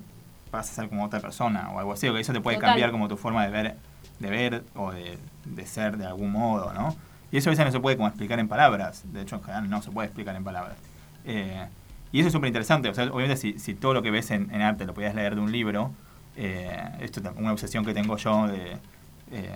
pasa 0.51 0.73
a 0.73 0.75
ser 0.77 0.89
como 0.89 1.05
otra 1.05 1.21
persona 1.21 1.71
o 1.71 1.79
algo 1.79 1.93
así, 1.93 2.09
o 2.09 2.15
que 2.15 2.21
eso 2.21 2.33
te 2.33 2.41
puede 2.41 2.57
Total. 2.57 2.71
cambiar 2.71 2.91
como 2.93 3.09
tu 3.09 3.17
forma 3.17 3.45
de 3.45 3.51
ver, 3.51 3.77
de 4.21 4.31
ver 4.31 4.65
o 4.75 4.93
de, 4.93 5.19
de 5.45 5.67
ser 5.67 5.97
de 5.97 6.07
algún 6.07 6.31
modo, 6.31 6.73
¿no? 6.73 6.95
Y 7.33 7.39
eso 7.39 7.51
a 7.51 7.53
veces 7.53 7.65
no 7.67 7.73
se 7.73 7.81
puede 7.81 7.97
como 7.97 8.09
explicar 8.09 8.39
en 8.39 8.47
palabras, 8.49 9.03
de 9.13 9.23
hecho 9.23 9.37
en 9.37 9.43
general 9.43 9.69
no 9.69 9.83
se 9.83 9.91
puede 9.91 10.07
explicar 10.07 10.37
en 10.37 10.45
palabras. 10.45 10.77
Eh, 11.25 11.67
y 12.13 12.21
eso 12.21 12.29
es 12.29 12.33
súper 12.33 12.47
interesante, 12.47 12.89
o 12.89 12.95
sea, 12.95 13.05
obviamente 13.07 13.37
si, 13.37 13.59
si 13.59 13.75
todo 13.75 13.93
lo 13.95 14.03
que 14.03 14.11
ves 14.13 14.31
en, 14.31 14.49
en 14.55 14.63
arte 14.63 14.87
lo 14.87 14.95
podías 14.95 15.15
leer 15.15 15.35
de 15.35 15.41
un 15.41 15.51
libro, 15.51 15.91
eh, 16.37 16.81
esto 17.01 17.21
es 17.21 17.27
una 17.37 17.53
obsesión 17.53 17.85
que 17.85 17.93
tengo 17.95 18.17
yo 18.17 18.47
de... 18.47 18.79
eh, 19.31 19.51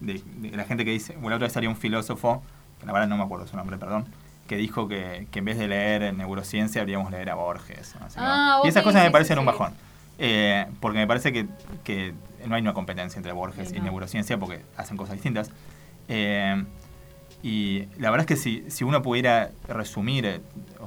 de, 0.00 0.22
de 0.36 0.56
la 0.56 0.64
gente 0.64 0.84
que 0.84 0.90
dice, 0.90 1.14
bueno, 1.14 1.30
la 1.30 1.36
otra 1.36 1.46
vez 1.46 1.52
salió 1.52 1.70
un 1.70 1.76
filósofo, 1.76 2.42
que 2.80 2.86
la 2.86 2.92
verdad 2.92 3.08
no 3.08 3.16
me 3.16 3.24
acuerdo 3.24 3.46
su 3.46 3.56
nombre, 3.56 3.78
perdón, 3.78 4.06
que 4.48 4.56
dijo 4.56 4.88
que, 4.88 5.26
que 5.30 5.38
en 5.38 5.44
vez 5.46 5.58
de 5.58 5.68
leer 5.68 6.12
neurociencia 6.14 6.80
deberíamos 6.82 7.10
leer 7.10 7.30
a 7.30 7.34
Borges. 7.34 7.94
no 7.98 8.06
Ah, 8.16 8.60
y 8.64 8.68
esas 8.68 8.82
cosas 8.82 9.02
me 9.04 9.10
parecen 9.10 9.36
sí, 9.36 9.40
un 9.40 9.46
bajón. 9.46 9.72
Eh, 10.18 10.66
porque 10.80 10.98
me 10.98 11.06
parece 11.06 11.32
que, 11.32 11.46
que 11.82 12.12
no 12.46 12.54
hay 12.54 12.62
una 12.62 12.74
competencia 12.74 13.18
entre 13.18 13.32
Borges 13.32 13.70
Sí, 13.70 13.76
y 13.76 13.78
no. 13.78 13.86
neurociencia 13.86 14.38
porque 14.38 14.60
hacen 14.76 14.96
cosas 14.96 15.14
distintas. 15.14 15.50
Eh, 16.08 16.62
y 17.42 17.86
la 17.98 18.10
verdad 18.10 18.20
es 18.20 18.26
que 18.26 18.36
si, 18.36 18.70
si 18.70 18.84
uno 18.84 19.02
pudiera 19.02 19.50
resumir 19.68 20.24
eh, 20.26 20.40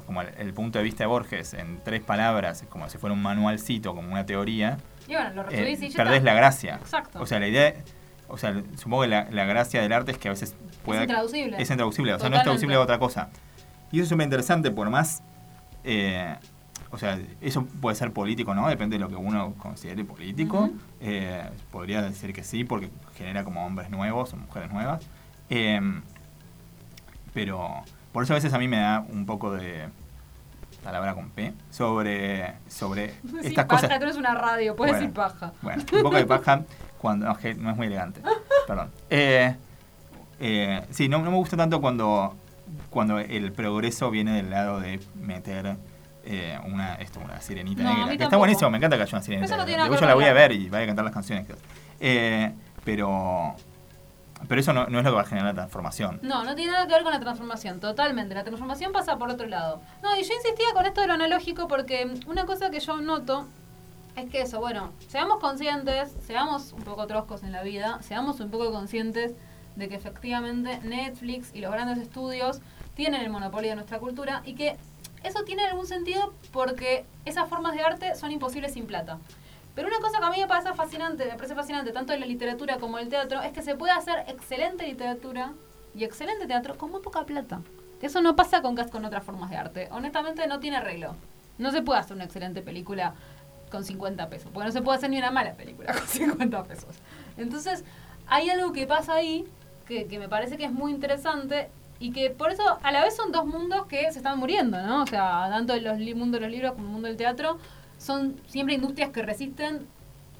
como 0.06 0.22
el, 0.22 0.30
el 0.38 0.54
punto 0.54 0.78
de 0.80 0.84
vista 0.84 1.04
de 1.04 1.08
Borges 1.08 1.54
en 1.54 1.80
tres 1.84 2.02
palabras, 2.02 2.64
como 2.70 2.90
si 2.90 2.98
fuera 2.98 3.14
un 3.14 3.22
manualcito, 3.22 3.94
como 3.96 4.12
una 4.12 4.26
teoría, 4.26 4.78
Y 5.08 5.14
bueno, 5.14 5.44
lo 5.44 5.50
eh, 5.50 5.78
y 5.80 5.90
ya 5.90 5.98
perdés 6.04 6.24
la 6.24 6.34
gracia. 6.34 6.76
Exacto. 6.76 7.22
O 7.22 7.26
sea, 7.26 7.40
la 7.40 7.48
idea, 7.48 7.74
o 8.28 8.38
sea, 8.38 8.62
supongo 8.76 9.04
que 9.04 9.08
la, 9.10 9.28
la 9.32 9.46
gracia 9.46 9.82
del 9.82 9.94
arte 9.94 10.12
es 10.12 10.18
que 10.18 10.28
a 10.28 10.32
veces 10.32 10.56
pueda... 10.84 11.02
intraducible. 11.04 11.62
Es 11.62 11.70
intraducible, 11.70 12.14
o 12.14 12.20
sea, 12.20 12.30
no 12.30 12.38
es 12.38 12.44
traducible 12.44 12.76
a 12.76 12.82
otra 12.82 13.00
cosa. 13.00 13.30
Y 13.92 13.98
eso 13.98 14.04
es 14.04 14.10
súper 14.10 14.26
interesante, 14.26 14.72
por 14.72 14.90
más... 14.90 15.24
eh, 15.84 16.36
o 16.90 16.98
sea, 16.98 17.20
eso 17.42 17.66
puede 17.66 17.96
ser 17.96 18.14
político, 18.14 18.56
¿no? 18.56 18.68
Depende 18.70 18.98
de 18.98 19.02
lo 19.02 19.10
que 19.10 19.16
uno 19.16 19.54
considere 19.58 20.06
político. 20.06 20.70
Eh, 21.02 21.44
podría 21.70 22.02
decir 22.02 22.32
que 22.32 22.44
sí, 22.44 22.64
porque 22.64 22.90
genera 23.18 23.44
como 23.44 23.66
hombres 23.66 23.90
nuevos 23.90 24.34
o 24.34 24.38
mujeres 24.38 24.72
nuevas. 24.72 25.04
Eh, 25.50 25.82
pero 27.34 27.84
por 28.14 28.24
eso 28.24 28.34
a 28.34 28.36
veces 28.36 28.54
a 28.54 28.58
mí 28.58 28.70
me 28.70 28.78
da 28.78 29.02
un 29.02 29.26
poco 29.26 29.52
de 29.52 29.90
palabra 30.88 31.14
con 31.14 31.30
P 31.32 31.54
sobre, 31.70 32.54
sobre 32.70 33.06
estas 33.44 33.66
paja, 33.66 33.82
cosas. 33.82 34.00
tú 34.00 34.04
eres 34.06 34.16
una 34.18 34.34
radio, 34.36 34.76
puedes 34.76 34.94
Bueno. 34.94 35.02
decir 35.08 35.14
paja. 35.14 35.52
Bueno, 35.62 35.84
un 35.94 36.02
poco 36.04 36.16
de 36.16 36.26
paja 36.26 36.62
cuando 36.98 37.26
no, 37.26 37.32
es 37.34 37.38
que 37.40 37.54
no 37.56 37.70
es 37.72 37.76
muy 37.78 37.88
elegante. 37.88 38.22
Perdón. 38.68 38.90
Eh, 39.10 39.56
eh, 40.40 40.82
sí, 40.92 41.10
no, 41.10 41.20
no 41.20 41.30
me 41.32 41.38
gusta 41.38 41.58
tanto 41.58 41.82
cuando, 41.82 42.36
cuando 42.90 43.20
el 43.20 43.52
progreso 43.52 44.10
viene 44.10 44.36
del 44.38 44.50
lado 44.50 44.80
de 44.80 45.00
meter 45.16 45.76
eh, 46.26 46.58
una, 46.66 46.96
esto, 46.96 47.20
una 47.20 47.40
sirenita 47.42 47.84
No, 47.84 47.94
negra. 47.94 48.18
Que 48.18 48.24
está 48.24 48.38
buenísimo, 48.38 48.70
me 48.70 48.78
encanta 48.78 48.96
que 48.98 49.04
haya 49.04 49.18
una 49.18 49.24
sirenita 49.24 49.66
negra. 49.66 49.88
yo 49.90 50.06
la 50.06 50.14
voy 50.16 50.26
a 50.26 50.34
ver 50.34 50.54
y 50.54 50.70
vaya 50.70 50.84
a 50.86 50.88
cantar 50.88 51.06
las 51.06 51.14
canciones. 51.14 51.46
Pero 52.86 53.56
pero 54.48 54.62
eso 54.62 54.74
no, 54.74 54.88
no 54.88 55.00
es 55.00 55.06
lo 55.06 55.12
que 55.12 55.16
va 55.16 55.22
a 55.22 55.26
generar 55.26 55.48
la 55.48 55.62
transformación. 55.62 56.20
No, 56.22 56.44
no 56.44 56.56
tiene 56.56 56.72
nada 56.72 56.88
que 56.88 56.94
ver 56.94 57.04
con 57.04 57.14
la 57.14 57.20
transformación, 57.20 57.80
totalmente. 57.80 58.36
La 58.36 58.44
transformación 58.44 58.92
pasa 58.92 59.18
por 59.18 59.30
otro 59.30 59.48
lado. 59.48 59.82
No, 60.04 60.16
y 60.16 60.24
yo 60.24 60.34
insistía 60.34 60.68
con 60.74 60.86
esto 60.86 61.02
de 61.02 61.08
lo 61.08 61.14
analógico 61.14 61.68
porque 61.68 62.12
una 62.28 62.46
cosa 62.46 62.70
que 62.70 62.80
yo 62.80 62.98
noto 63.02 63.48
es 64.16 64.30
que 64.30 64.42
eso, 64.42 64.60
bueno, 64.60 64.92
seamos 65.08 65.40
conscientes, 65.40 66.12
seamos 66.26 66.74
un 66.74 66.84
poco 66.84 67.06
troscos 67.08 67.44
en 67.44 67.52
la 67.52 67.64
vida, 67.64 68.00
seamos 68.02 68.40
un 68.40 68.50
poco 68.50 68.72
conscientes 68.72 69.34
de 69.76 69.88
que 69.88 69.96
efectivamente 69.96 70.80
Netflix 70.84 71.52
y 71.54 71.62
los 71.62 71.72
grandes 71.72 72.00
estudios 72.00 72.60
tienen 72.96 73.22
el 73.22 73.30
monopolio 73.30 73.70
de 73.70 73.76
nuestra 73.76 74.00
cultura 74.00 74.42
y 74.44 74.56
que 74.56 74.76
eso 75.24 75.44
tiene 75.44 75.66
algún 75.66 75.86
sentido 75.86 76.34
porque 76.52 77.06
esas 77.26 77.48
formas 77.48 77.74
de 77.74 77.82
arte 77.82 78.16
son 78.16 78.32
imposibles 78.32 78.74
sin 78.74 78.88
plata. 78.88 79.20
Pero 79.78 79.90
una 79.90 80.00
cosa 80.00 80.18
que 80.18 80.26
a 80.26 80.32
mí 80.32 80.40
me 80.40 80.48
parece 80.48 80.74
fascinante, 80.74 81.24
me 81.26 81.36
parece 81.36 81.54
fascinante 81.54 81.92
tanto 81.92 82.12
en 82.12 82.20
la 82.20 82.26
literatura 82.26 82.78
como 82.80 82.98
en 82.98 83.04
el 83.04 83.10
teatro, 83.12 83.44
es 83.44 83.52
que 83.52 83.62
se 83.62 83.76
puede 83.76 83.94
hacer 83.94 84.24
excelente 84.28 84.88
literatura 84.88 85.54
y 85.94 86.04
excelente 86.04 86.48
teatro 86.48 86.76
con 86.80 86.90
muy 86.90 87.00
poca 87.00 87.28
plata. 87.28 87.62
Eso 88.02 88.20
no 88.20 88.36
pasa 88.36 88.64
con, 88.64 88.76
con 88.76 89.06
otras 89.06 89.24
formas 89.24 89.52
de 89.52 89.56
arte. 89.58 89.88
Honestamente 89.92 90.48
no 90.48 90.60
tiene 90.60 90.78
arreglo. 90.78 91.16
No 91.60 91.70
se 91.70 91.84
puede 91.84 92.00
hacer 92.00 92.16
una 92.16 92.24
excelente 92.24 92.64
película 92.64 93.14
con 93.70 93.84
50 93.84 94.28
pesos, 94.30 94.50
porque 94.52 94.66
no 94.66 94.72
se 94.72 94.82
puede 94.82 94.98
hacer 94.98 95.12
ni 95.12 95.20
una 95.20 95.30
mala 95.30 95.54
película 95.54 95.94
con 95.94 96.08
50 96.08 96.64
pesos. 96.64 96.96
Entonces, 97.38 97.84
hay 98.26 98.50
algo 98.50 98.74
que 98.74 98.88
pasa 98.88 99.14
ahí 99.14 99.46
que, 99.88 100.08
que 100.08 100.18
me 100.18 100.28
parece 100.28 100.58
que 100.58 100.66
es 100.66 100.72
muy 100.72 100.92
interesante 100.92 101.70
y 102.00 102.14
que 102.14 102.32
por 102.32 102.52
eso 102.52 102.80
a 102.82 102.92
la 102.92 103.04
vez 103.04 103.16
son 103.16 103.32
dos 103.32 103.46
mundos 103.46 103.86
que 103.86 104.12
se 104.12 104.18
están 104.18 104.40
muriendo, 104.40 104.82
¿no? 104.82 105.04
O 105.04 105.06
sea, 105.06 105.48
tanto 105.52 105.76
el 105.76 106.16
mundo 106.16 106.40
de 106.40 106.46
los 106.48 106.52
libros 106.52 106.72
como 106.72 106.86
el 106.86 106.92
mundo 106.94 107.08
del 107.10 107.18
teatro 107.18 107.60
son 108.08 108.42
siempre 108.48 108.74
industrias 108.76 109.12
que 109.12 109.22
resisten. 109.22 109.86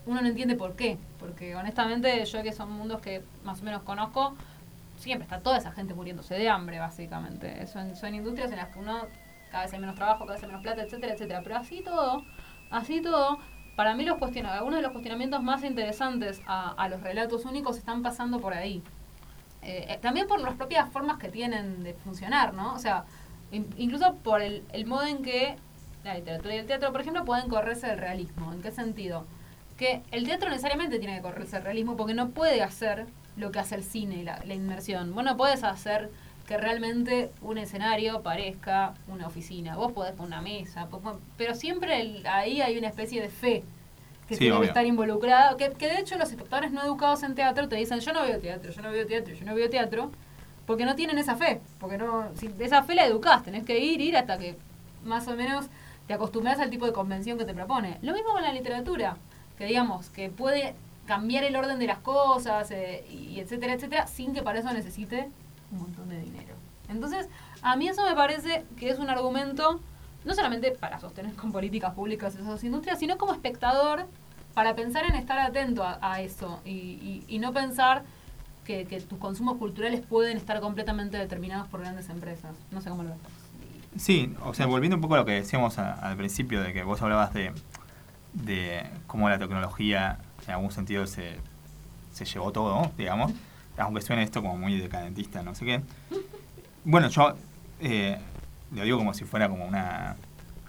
Uno 0.06 0.22
no 0.22 0.28
entiende 0.28 0.56
por 0.56 0.76
qué, 0.78 0.98
porque 1.20 1.54
honestamente 1.56 2.24
yo 2.24 2.42
que 2.42 2.54
son 2.54 2.72
mundos 2.72 3.02
que 3.02 3.24
más 3.44 3.60
o 3.62 3.64
menos 3.66 3.82
conozco, 3.84 4.36
siempre 4.98 5.26
está 5.26 5.42
toda 5.42 5.58
esa 5.58 5.74
gente 5.74 5.94
muriéndose 5.94 6.36
de 6.36 6.48
hambre, 6.50 6.80
básicamente. 6.80 7.68
Son, 7.68 7.94
son 7.96 8.16
industrias 8.16 8.50
en 8.52 8.58
las 8.58 8.70
que 8.70 8.80
uno 8.80 9.02
cada 9.52 9.66
vez 9.66 9.74
hay 9.74 9.80
menos 9.80 9.96
trabajo, 9.96 10.20
cada 10.26 10.34
vez 10.36 10.44
hay 10.44 10.48
menos 10.48 10.64
plata, 10.64 10.82
etcétera, 10.82 11.14
etcétera. 11.14 11.42
Pero 11.44 11.58
así 11.58 11.82
todo, 11.82 12.24
así 12.72 13.02
todo, 13.02 13.38
para 13.76 13.96
mí 13.96 14.06
los 14.06 14.18
algunos 14.22 14.78
de 14.78 14.82
los 14.82 14.92
cuestionamientos 14.92 15.44
más 15.44 15.64
interesantes 15.66 16.42
a, 16.48 16.88
los 16.88 17.02
relatos 17.02 17.44
únicos 17.44 17.78
están 17.78 18.02
pasando 18.02 18.40
por 18.40 18.54
ahí. 18.54 18.82
Eh, 19.62 19.88
eh, 19.90 20.00
también 20.02 20.28
por 20.28 20.40
las 20.40 20.56
propias 20.56 20.90
formas 20.90 21.18
que 21.18 21.28
tienen 21.28 21.84
de 21.84 21.94
funcionar, 21.94 22.54
¿no? 22.54 22.74
O 22.74 22.80
sea, 22.80 23.04
in- 23.52 23.68
incluso 23.78 24.16
por 24.16 24.42
el 24.42 24.86
modo 24.86 25.06
en 25.06 25.22
que 25.22 25.58
la 26.08 26.16
literatura 26.16 26.56
y 26.56 26.58
el 26.60 26.66
teatro, 26.66 26.92
por 26.92 27.02
ejemplo, 27.02 27.26
pueden 27.26 27.50
correrse 27.50 27.88
del 27.88 27.98
realismo. 28.00 28.52
¿En 28.54 28.62
qué 28.62 28.72
sentido? 28.72 29.26
Que 29.78 30.02
el 30.12 30.26
teatro 30.26 30.50
necesariamente 30.50 31.00
tiene 31.00 31.16
que 31.18 31.22
correrse 31.22 31.58
del 31.58 31.66
realismo 31.66 31.96
porque 31.98 32.14
no 32.14 32.30
puede 32.30 32.62
hacer 32.64 33.06
lo 33.36 33.52
que 33.52 33.60
hace 33.60 33.76
el 33.76 33.84
cine, 33.84 34.24
la, 34.24 34.42
la 34.46 34.54
inmersión. 34.56 35.14
Vos 35.14 35.24
no 35.24 35.38
podés 35.38 35.64
hacer 35.64 36.10
que 36.48 36.58
realmente 36.58 37.30
un 37.42 37.58
escenario 37.58 38.22
parezca 38.24 38.94
una 39.08 39.28
oficina. 39.28 39.76
Vos 39.76 39.92
podés 39.92 40.14
poner 40.14 40.28
una 40.28 40.42
mesa, 40.42 40.88
pero 41.38 41.54
siempre 41.54 42.02
el- 42.02 42.26
ahí 42.26 42.62
hay 42.62 42.78
una 42.78 42.88
especie 42.88 43.22
de 43.22 43.30
fe 43.30 43.64
que 44.28 44.36
Sí, 44.36 44.40
tiene 44.40 44.60
que 44.62 44.66
estar 44.68 44.86
involucrada. 44.86 45.56
Que, 45.58 45.72
que 45.72 45.88
de 45.88 46.00
hecho 46.00 46.18
los 46.18 46.30
espectadores 46.32 46.72
no 46.72 46.84
educados 46.84 47.22
en 47.24 47.36
teatro 47.36 47.68
te 47.70 47.76
dicen 47.76 48.00
yo 48.00 48.14
no 48.14 48.24
veo 48.24 48.40
teatro, 48.40 48.72
yo 48.72 48.82
no 48.82 48.92
veo 48.92 49.06
teatro, 49.06 49.34
yo 49.36 49.46
no 49.46 49.54
veo 49.56 49.70
teatro, 49.70 50.12
porque 50.66 50.86
no 50.86 50.96
tienen 50.96 51.18
esa 51.18 51.36
fe. 51.36 51.62
Porque 51.80 51.98
no, 51.98 52.30
si 52.36 52.50
esa 52.60 52.82
fe 52.84 52.96
la 52.96 53.06
educás, 53.06 53.44
tenés 53.44 53.64
que 53.64 53.80
ir, 53.80 54.02
ir 54.02 54.18
hasta 54.18 54.38
que 54.38 54.58
más 55.04 55.28
o 55.28 55.36
menos 55.36 55.68
te 56.08 56.14
acostumbras 56.14 56.60
al 56.60 56.70
tipo 56.70 56.86
de 56.86 56.94
convención 56.94 57.38
que 57.38 57.46
te 57.46 57.54
propone. 57.54 57.98
Lo 58.02 58.14
mismo 58.14 58.32
con 58.32 58.42
la 58.42 58.54
literatura, 58.54 59.18
que 59.58 59.66
digamos, 59.66 60.10
que 60.10 60.30
puede 60.30 60.74
cambiar 61.06 61.44
el 61.44 61.56
orden 61.56 61.80
de 61.80 61.88
las 61.88 62.00
cosas, 62.00 62.72
eh, 62.72 63.06
y 63.10 63.40
etcétera, 63.40 63.74
etcétera, 63.74 64.08
sin 64.08 64.34
que 64.34 64.42
para 64.42 64.60
eso 64.60 64.72
necesite 64.74 65.30
un 65.72 65.80
montón 65.80 66.10
de 66.10 66.20
dinero. 66.20 66.56
Entonces, 66.90 67.28
a 67.62 67.76
mí 67.76 67.88
eso 67.88 68.04
me 68.06 68.16
parece 68.16 68.66
que 68.78 68.90
es 68.90 69.00
un 69.00 69.10
argumento, 69.10 69.80
no 70.26 70.34
solamente 70.34 70.72
para 70.72 71.00
sostener 71.00 71.34
con 71.36 71.52
políticas 71.52 71.94
públicas 71.94 72.36
esas 72.36 72.64
industrias, 72.64 73.00
sino 73.00 73.18
como 73.18 73.34
espectador, 73.34 74.06
para 74.54 74.76
pensar 74.76 75.06
en 75.06 75.16
estar 75.16 75.38
atento 75.38 75.84
a, 75.84 76.22
eso 76.22 76.60
y 76.66 77.38
no 77.40 77.54
pensar 77.54 78.04
que, 78.66 78.86
que 78.86 79.00
tus 79.02 79.18
consumos 79.18 79.58
culturales 79.58 80.02
pueden 80.02 80.36
estar 80.36 80.60
completamente 80.60 81.18
determinados 81.18 81.68
por 81.68 81.80
grandes 81.80 82.10
empresas. 82.10 82.56
No 82.72 82.82
sé 82.82 82.90
cómo 82.90 83.04
lo 83.04 83.10
ves. 83.10 83.20
Sí, 83.98 84.34
o 84.44 84.54
sea, 84.54 84.66
volviendo 84.68 84.96
un 84.96 85.02
poco 85.02 85.16
a 85.16 85.18
lo 85.20 85.26
que 85.26 85.32
decíamos 85.34 85.78
a- 85.80 85.94
al 85.94 86.18
principio, 86.18 86.62
de 86.62 86.74
que 86.74 86.84
vos 86.84 87.02
hablabas 87.02 87.34
de, 87.34 87.52
de 88.34 88.84
cómo 89.08 89.30
la 89.30 89.38
tecnología 89.40 90.20
en 90.46 90.54
algún 90.54 90.72
sentido 90.72 91.08
se, 91.08 91.38
se 92.14 92.26
llevó 92.26 92.52
todo, 92.52 92.92
digamos, 92.98 93.32
aunque 93.78 94.02
suene 94.02 94.24
esto 94.24 94.42
como 94.42 94.58
muy 94.58 94.78
decadentista, 94.80 95.42
no 95.44 95.56
sé 95.56 95.66
qué. 95.66 95.82
Bueno, 96.84 97.10
yo 97.10 97.36
eh, 97.82 98.18
lo 98.72 98.84
digo 98.84 98.98
como 98.98 99.14
si 99.14 99.24
fuera 99.26 99.50
como 99.50 99.66
una 99.66 100.16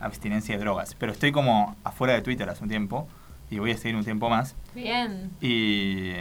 abstinencia 0.01 0.55
de 0.57 0.61
drogas, 0.61 0.95
pero 0.95 1.13
estoy 1.13 1.33
como 1.33 1.77
afuera 1.85 2.15
de 2.15 2.23
Twitter 2.23 2.49
hace 2.49 2.63
un 2.63 2.69
tiempo 2.71 3.09
y 3.51 3.59
voy 3.59 3.73
a 3.73 3.77
seguir 3.77 3.97
un 3.97 4.05
tiempo 4.05 4.29
más 4.31 4.55
Bien. 4.75 5.31
y 5.41 6.13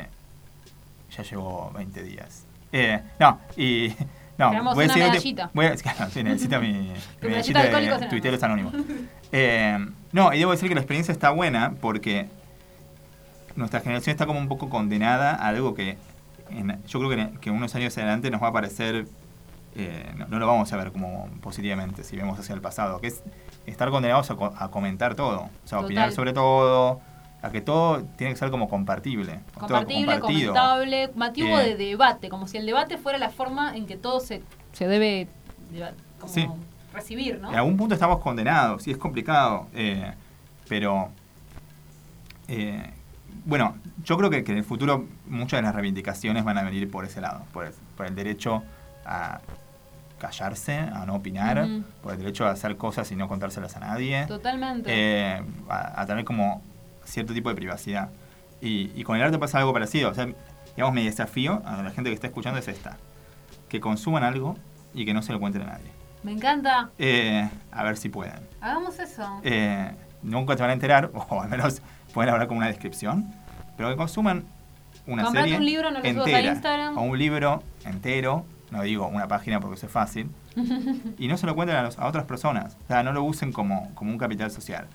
ya 1.15 1.23
llevo 1.29 1.71
20 1.75 2.03
días. 2.03 2.45
Eh, 2.71 3.01
no, 3.19 3.39
y... 3.55 3.93
No, 4.37 4.49
voy 4.75 4.85
a 4.85 4.85
una 4.87 4.95
medallita. 4.95 5.49
voy 5.53 5.65
a- 5.65 5.75
claro, 5.75 6.09
sí, 6.11 6.23
necesito 6.23 6.59
mi, 6.61 6.67
mi 6.73 6.89
medallita 7.21 7.59
medallita 7.59 7.61
de 7.61 7.67
Anónimos. 7.75 8.09
tuiteros 8.09 8.43
anónimos. 8.43 8.73
Eh, 9.31 9.77
no, 10.11 10.33
y 10.33 10.39
debo 10.39 10.51
decir 10.51 10.69
que 10.69 10.75
la 10.75 10.81
experiencia 10.81 11.11
está 11.11 11.31
buena 11.31 11.73
porque 11.81 12.27
nuestra 13.55 13.79
generación 13.79 14.11
está 14.11 14.25
como 14.25 14.39
un 14.39 14.47
poco 14.47 14.69
condenada 14.69 15.31
a 15.31 15.47
algo 15.47 15.73
que 15.73 15.97
en- 16.51 16.81
yo 16.87 16.99
creo 16.99 17.09
que, 17.09 17.21
en- 17.21 17.37
que 17.37 17.51
unos 17.51 17.73
años 17.75 17.97
adelante 17.97 18.29
nos 18.29 18.41
va 18.41 18.47
a 18.49 18.53
parecer, 18.53 19.07
eh, 19.75 20.11
no, 20.15 20.27
no 20.27 20.39
lo 20.39 20.47
vamos 20.47 20.71
a 20.71 20.77
ver 20.77 20.91
como 20.91 21.27
positivamente 21.41 22.03
si 22.03 22.15
vemos 22.15 22.39
hacia 22.39 22.53
el 22.55 22.61
pasado, 22.61 23.01
que 23.01 23.07
es 23.07 23.23
estar 23.65 23.89
condenados 23.89 24.29
a, 24.31 24.35
a 24.57 24.69
comentar 24.69 25.15
todo, 25.15 25.49
o 25.63 25.67
sea, 25.67 25.79
opinar 25.79 26.05
Total. 26.05 26.15
sobre 26.15 26.33
todo, 26.33 27.01
a 27.47 27.51
que 27.51 27.61
todo 27.61 28.03
tiene 28.17 28.33
que 28.33 28.39
ser 28.39 28.51
como 28.51 28.69
compartible, 28.69 29.39
Compartible, 29.57 30.19
comentable, 30.19 31.09
motivo 31.15 31.59
Eh. 31.59 31.75
de 31.75 31.85
debate, 31.85 32.29
como 32.29 32.47
si 32.47 32.57
el 32.57 32.65
debate 32.65 32.97
fuera 32.97 33.17
la 33.17 33.29
forma 33.29 33.75
en 33.75 33.85
que 33.87 33.95
todo 33.97 34.19
se, 34.19 34.43
se 34.73 34.87
debe 34.87 35.27
como 36.19 36.31
Sí. 36.33 36.47
recibir, 36.93 37.39
¿no? 37.39 37.49
En 37.49 37.55
algún 37.55 37.77
punto 37.77 37.93
estamos 37.93 38.19
condenados 38.19 38.87
y 38.87 38.91
es 38.91 38.97
complicado, 38.97 39.67
eh, 39.73 40.13
pero 40.67 41.09
eh, 42.47 42.91
bueno, 43.45 43.75
yo 44.03 44.17
creo 44.17 44.29
que, 44.29 44.43
que 44.43 44.51
en 44.51 44.57
el 44.59 44.63
futuro 44.63 45.05
muchas 45.27 45.59
de 45.59 45.63
las 45.63 45.75
reivindicaciones 45.75 46.43
van 46.43 46.57
a 46.57 46.63
venir 46.63 46.89
por 46.89 47.05
ese 47.05 47.21
lado, 47.21 47.43
por 47.53 47.65
el, 47.65 47.73
por 47.95 48.05
el 48.05 48.15
derecho 48.15 48.63
a 49.05 49.39
callarse, 50.19 50.77
a 50.77 51.05
no 51.05 51.15
opinar, 51.15 51.67
por 52.01 52.13
el 52.13 52.17
derecho 52.19 52.45
a 52.47 52.51
hacer 52.51 52.75
cosas 52.77 53.11
y 53.11 53.15
no 53.15 53.27
contárselas 53.27 53.75
a 53.75 53.79
nadie, 53.81 54.25
Totalmente. 54.27 54.89
eh, 54.91 55.41
a, 55.69 56.01
a 56.01 56.05
tener 56.07 56.25
como 56.25 56.61
cierto 57.07 57.33
tipo 57.33 57.49
de 57.49 57.55
privacidad. 57.55 58.09
Y, 58.61 58.91
y 58.95 59.03
con 59.03 59.15
el 59.17 59.23
arte 59.23 59.37
pasa 59.39 59.59
algo 59.59 59.73
parecido. 59.73 60.09
O 60.09 60.13
sea, 60.13 60.27
digamos, 60.75 60.93
mi 60.95 61.05
desafío 61.05 61.61
a 61.65 61.81
la 61.81 61.91
gente 61.91 62.09
que 62.09 62.13
está 62.15 62.27
escuchando 62.27 62.59
es 62.59 62.67
esta. 62.67 62.97
Que 63.69 63.79
consuman 63.79 64.23
algo 64.23 64.57
y 64.93 65.05
que 65.05 65.13
no 65.13 65.21
se 65.21 65.31
lo 65.33 65.39
cuenten 65.39 65.63
a 65.63 65.65
nadie. 65.65 65.91
Me 66.23 66.31
encanta. 66.31 66.89
Eh, 66.97 67.47
a 67.71 67.83
ver 67.83 67.97
si 67.97 68.09
pueden. 68.09 68.39
Hagamos 68.61 68.97
eso. 68.99 69.39
Eh, 69.43 69.91
nunca 70.23 70.55
te 70.55 70.61
van 70.61 70.71
a 70.71 70.73
enterar, 70.73 71.11
o 71.29 71.41
al 71.41 71.49
menos 71.49 71.81
pueden 72.13 72.31
hablar 72.33 72.47
con 72.47 72.57
una 72.57 72.67
descripción, 72.67 73.31
pero 73.77 73.89
que 73.89 73.95
consuman 73.95 74.43
una 75.05 75.23
Comprate 75.23 75.45
serie 75.49 75.57
un 75.59 75.65
libro, 75.65 75.91
no 75.91 75.99
lo 75.99 76.05
subas 76.05 76.17
a 76.17 76.29
entera, 76.31 76.53
Instagram. 76.53 76.97
o 76.97 77.01
un 77.03 77.17
libro 77.17 77.63
entero, 77.85 78.45
no 78.71 78.81
digo 78.81 79.07
una 79.07 79.27
página 79.27 79.59
porque 79.61 79.75
eso 79.75 79.85
es 79.85 79.91
fácil, 79.91 80.29
y 81.17 81.27
no 81.27 81.37
se 81.37 81.45
lo 81.45 81.55
cuenten 81.55 81.77
a, 81.77 81.83
los- 81.83 81.97
a 81.99 82.07
otras 82.07 82.25
personas, 82.25 82.75
o 82.83 82.87
sea, 82.87 83.03
no 83.03 83.13
lo 83.13 83.23
usen 83.23 83.53
como, 83.53 83.93
como 83.93 84.11
un 84.11 84.17
capital 84.17 84.49
social. 84.51 84.87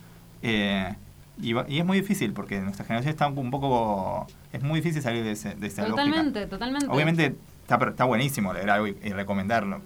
Eh, 0.43 0.93
y, 1.41 1.53
va- 1.55 1.65
y 1.69 1.79
es 1.79 1.85
muy 1.85 1.99
difícil 2.01 2.33
porque 2.33 2.61
nuestra 2.61 2.85
generación 2.85 3.11
está 3.11 3.27
un 3.29 3.51
poco... 3.51 4.27
Es 4.53 4.63
muy 4.63 4.81
difícil 4.81 5.03
salir 5.03 5.25
de, 5.25 5.33
ese- 5.33 5.55
de 5.55 5.67
esa 5.67 5.83
lógica. 5.89 6.05
Totalmente, 6.05 6.47
totalmente. 6.47 6.87
Obviamente 6.89 7.37
está, 7.63 7.79
está 7.89 8.05
buenísimo 8.05 8.53
leer 8.53 8.71
algo 8.71 8.87
y, 8.87 8.97
y 9.03 9.11
recomendarlo, 9.13 9.81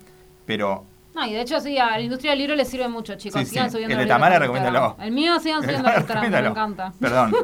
pero 0.45 0.85
No, 1.15 1.25
y 1.25 1.33
de 1.35 1.41
hecho 1.43 1.61
sí, 1.61 1.79
a 1.79 1.91
la 1.91 2.01
industria 2.01 2.33
del 2.33 2.41
libro 2.41 2.55
le 2.57 2.65
sirve 2.65 2.89
mucho, 2.89 3.15
chicos. 3.15 3.41
Sí, 3.43 3.47
sigan 3.47 3.67
sí. 3.71 3.73
subiendo 3.73 3.95
El 3.95 4.01
de 4.01 4.07
Tamara, 4.07 4.39
recomiéndalo. 4.39 4.97
El 5.01 5.13
mío 5.13 5.39
sigan 5.41 5.63
subiendo 5.65 5.89
a 5.89 5.97
Instagram, 5.97 6.31
me 6.31 6.39
encanta. 6.49 6.93
Perdón. 7.01 7.35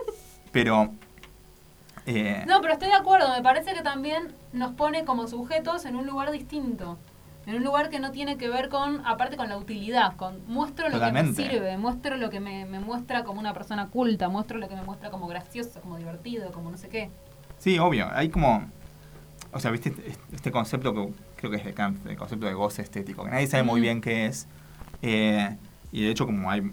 Pero. 0.52 0.90
eh, 2.06 2.44
No, 2.48 2.60
pero 2.60 2.72
estoy 2.72 2.88
de 2.88 2.94
acuerdo, 2.94 3.28
me 3.36 3.42
parece 3.42 3.72
que 3.74 3.82
también 3.82 4.32
nos 4.52 4.72
pone 4.72 5.04
como 5.04 5.28
sujetos 5.28 5.84
en 5.84 5.96
un 5.96 6.06
lugar 6.06 6.30
distinto. 6.32 6.98
En 7.46 7.56
un 7.56 7.64
lugar 7.64 7.88
que 7.88 7.98
no 7.98 8.12
tiene 8.12 8.36
que 8.36 8.48
ver 8.48 8.68
con, 8.68 9.04
aparte 9.06 9.36
con 9.36 9.48
la 9.48 9.56
utilidad, 9.56 10.14
con 10.16 10.46
muestro 10.46 10.88
lo 10.88 10.94
Totalmente. 10.94 11.42
que 11.42 11.42
me 11.42 11.50
sirve, 11.54 11.78
muestro 11.78 12.16
lo 12.16 12.30
que 12.30 12.38
me, 12.38 12.64
me 12.66 12.80
muestra 12.80 13.24
como 13.24 13.40
una 13.40 13.54
persona 13.54 13.88
culta, 13.88 14.28
muestro 14.28 14.58
lo 14.58 14.68
que 14.68 14.76
me 14.76 14.82
muestra 14.82 15.10
como 15.10 15.26
gracioso, 15.26 15.80
como 15.80 15.96
divertido, 15.96 16.52
como 16.52 16.70
no 16.70 16.76
sé 16.76 16.88
qué. 16.88 17.10
Sí, 17.58 17.78
obvio. 17.78 18.08
Hay 18.12 18.28
como. 18.28 18.70
O 19.52 19.58
sea, 19.58 19.70
viste 19.72 19.88
este, 19.88 20.14
este 20.32 20.50
concepto 20.52 20.94
que 20.94 21.12
creo 21.36 21.50
que 21.50 21.56
es 21.56 21.64
de 21.64 21.74
Kant, 21.74 22.06
el 22.06 22.16
concepto 22.16 22.46
de 22.46 22.54
goce 22.54 22.82
estético, 22.82 23.24
que 23.24 23.30
nadie 23.30 23.46
sabe 23.46 23.62
muy 23.64 23.80
bien 23.80 24.00
qué 24.00 24.26
es. 24.26 24.46
eh, 25.02 25.56
y 25.92 26.04
de 26.04 26.10
hecho, 26.10 26.26
como 26.26 26.50
hay 26.50 26.70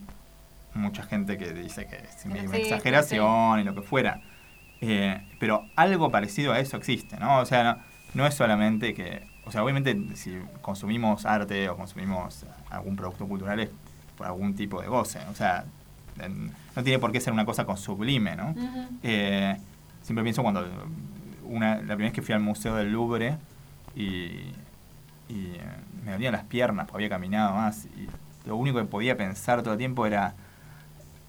mucha 0.76 1.02
gente 1.02 1.38
que 1.40 1.54
dice 1.54 1.88
que 1.88 1.96
es 1.96 2.26
una 2.26 2.58
exageración 2.58 3.60
y 3.60 3.64
lo 3.64 3.74
que 3.74 3.82
fuera. 3.82 4.22
eh, 4.82 5.24
pero 5.40 5.66
algo 5.76 6.12
parecido 6.12 6.54
a 6.54 6.60
eso 6.60 6.78
existe, 6.78 7.18
¿no? 7.18 7.40
O 7.40 7.46
sea, 7.46 7.64
no, 7.64 7.78
no 8.14 8.28
es 8.28 8.36
solamente 8.36 8.94
que. 8.94 9.27
O 9.48 9.52
sea, 9.52 9.64
obviamente, 9.64 9.96
si 10.16 10.38
consumimos 10.62 11.26
arte 11.26 11.70
o 11.70 11.78
consumimos 11.78 12.46
algún 12.70 12.96
producto 12.96 13.26
cultural 13.28 13.60
es 13.62 13.70
por 14.18 14.28
algún 14.28 14.54
tipo 14.56 14.82
de 14.82 14.88
goce. 14.88 15.20
O 15.32 15.36
sea, 15.36 15.64
no 16.76 16.84
tiene 16.84 17.00
por 17.00 17.12
qué 17.12 17.22
ser 17.22 17.32
una 17.34 17.46
cosa 17.46 17.66
con 17.66 17.78
sublime, 17.78 18.36
¿no? 18.36 18.54
Eh, 19.04 19.58
siempre 20.02 20.24
pienso 20.24 20.42
cuando 20.44 20.66
una, 21.46 21.76
la 21.76 21.82
primera 21.96 22.06
vez 22.08 22.14
que 22.14 22.22
fui 22.22 22.34
al 22.34 22.42
Museo 22.42 22.76
del 22.76 22.92
Louvre 22.92 23.38
y, 23.96 24.02
y, 25.30 25.54
eh, 25.56 25.62
me 26.04 26.12
dolían 26.12 26.34
las 26.34 26.44
piernas 26.44 26.86
porque 26.88 27.06
había 27.06 27.16
caminado 27.16 27.54
más 27.54 27.86
y 27.86 28.08
lo 28.48 28.56
único 28.58 28.80
que 28.80 28.86
podía 28.86 29.16
pensar 29.18 29.62
todo 29.62 29.74
el 29.74 29.78
tiempo 29.78 30.06
era 30.06 30.34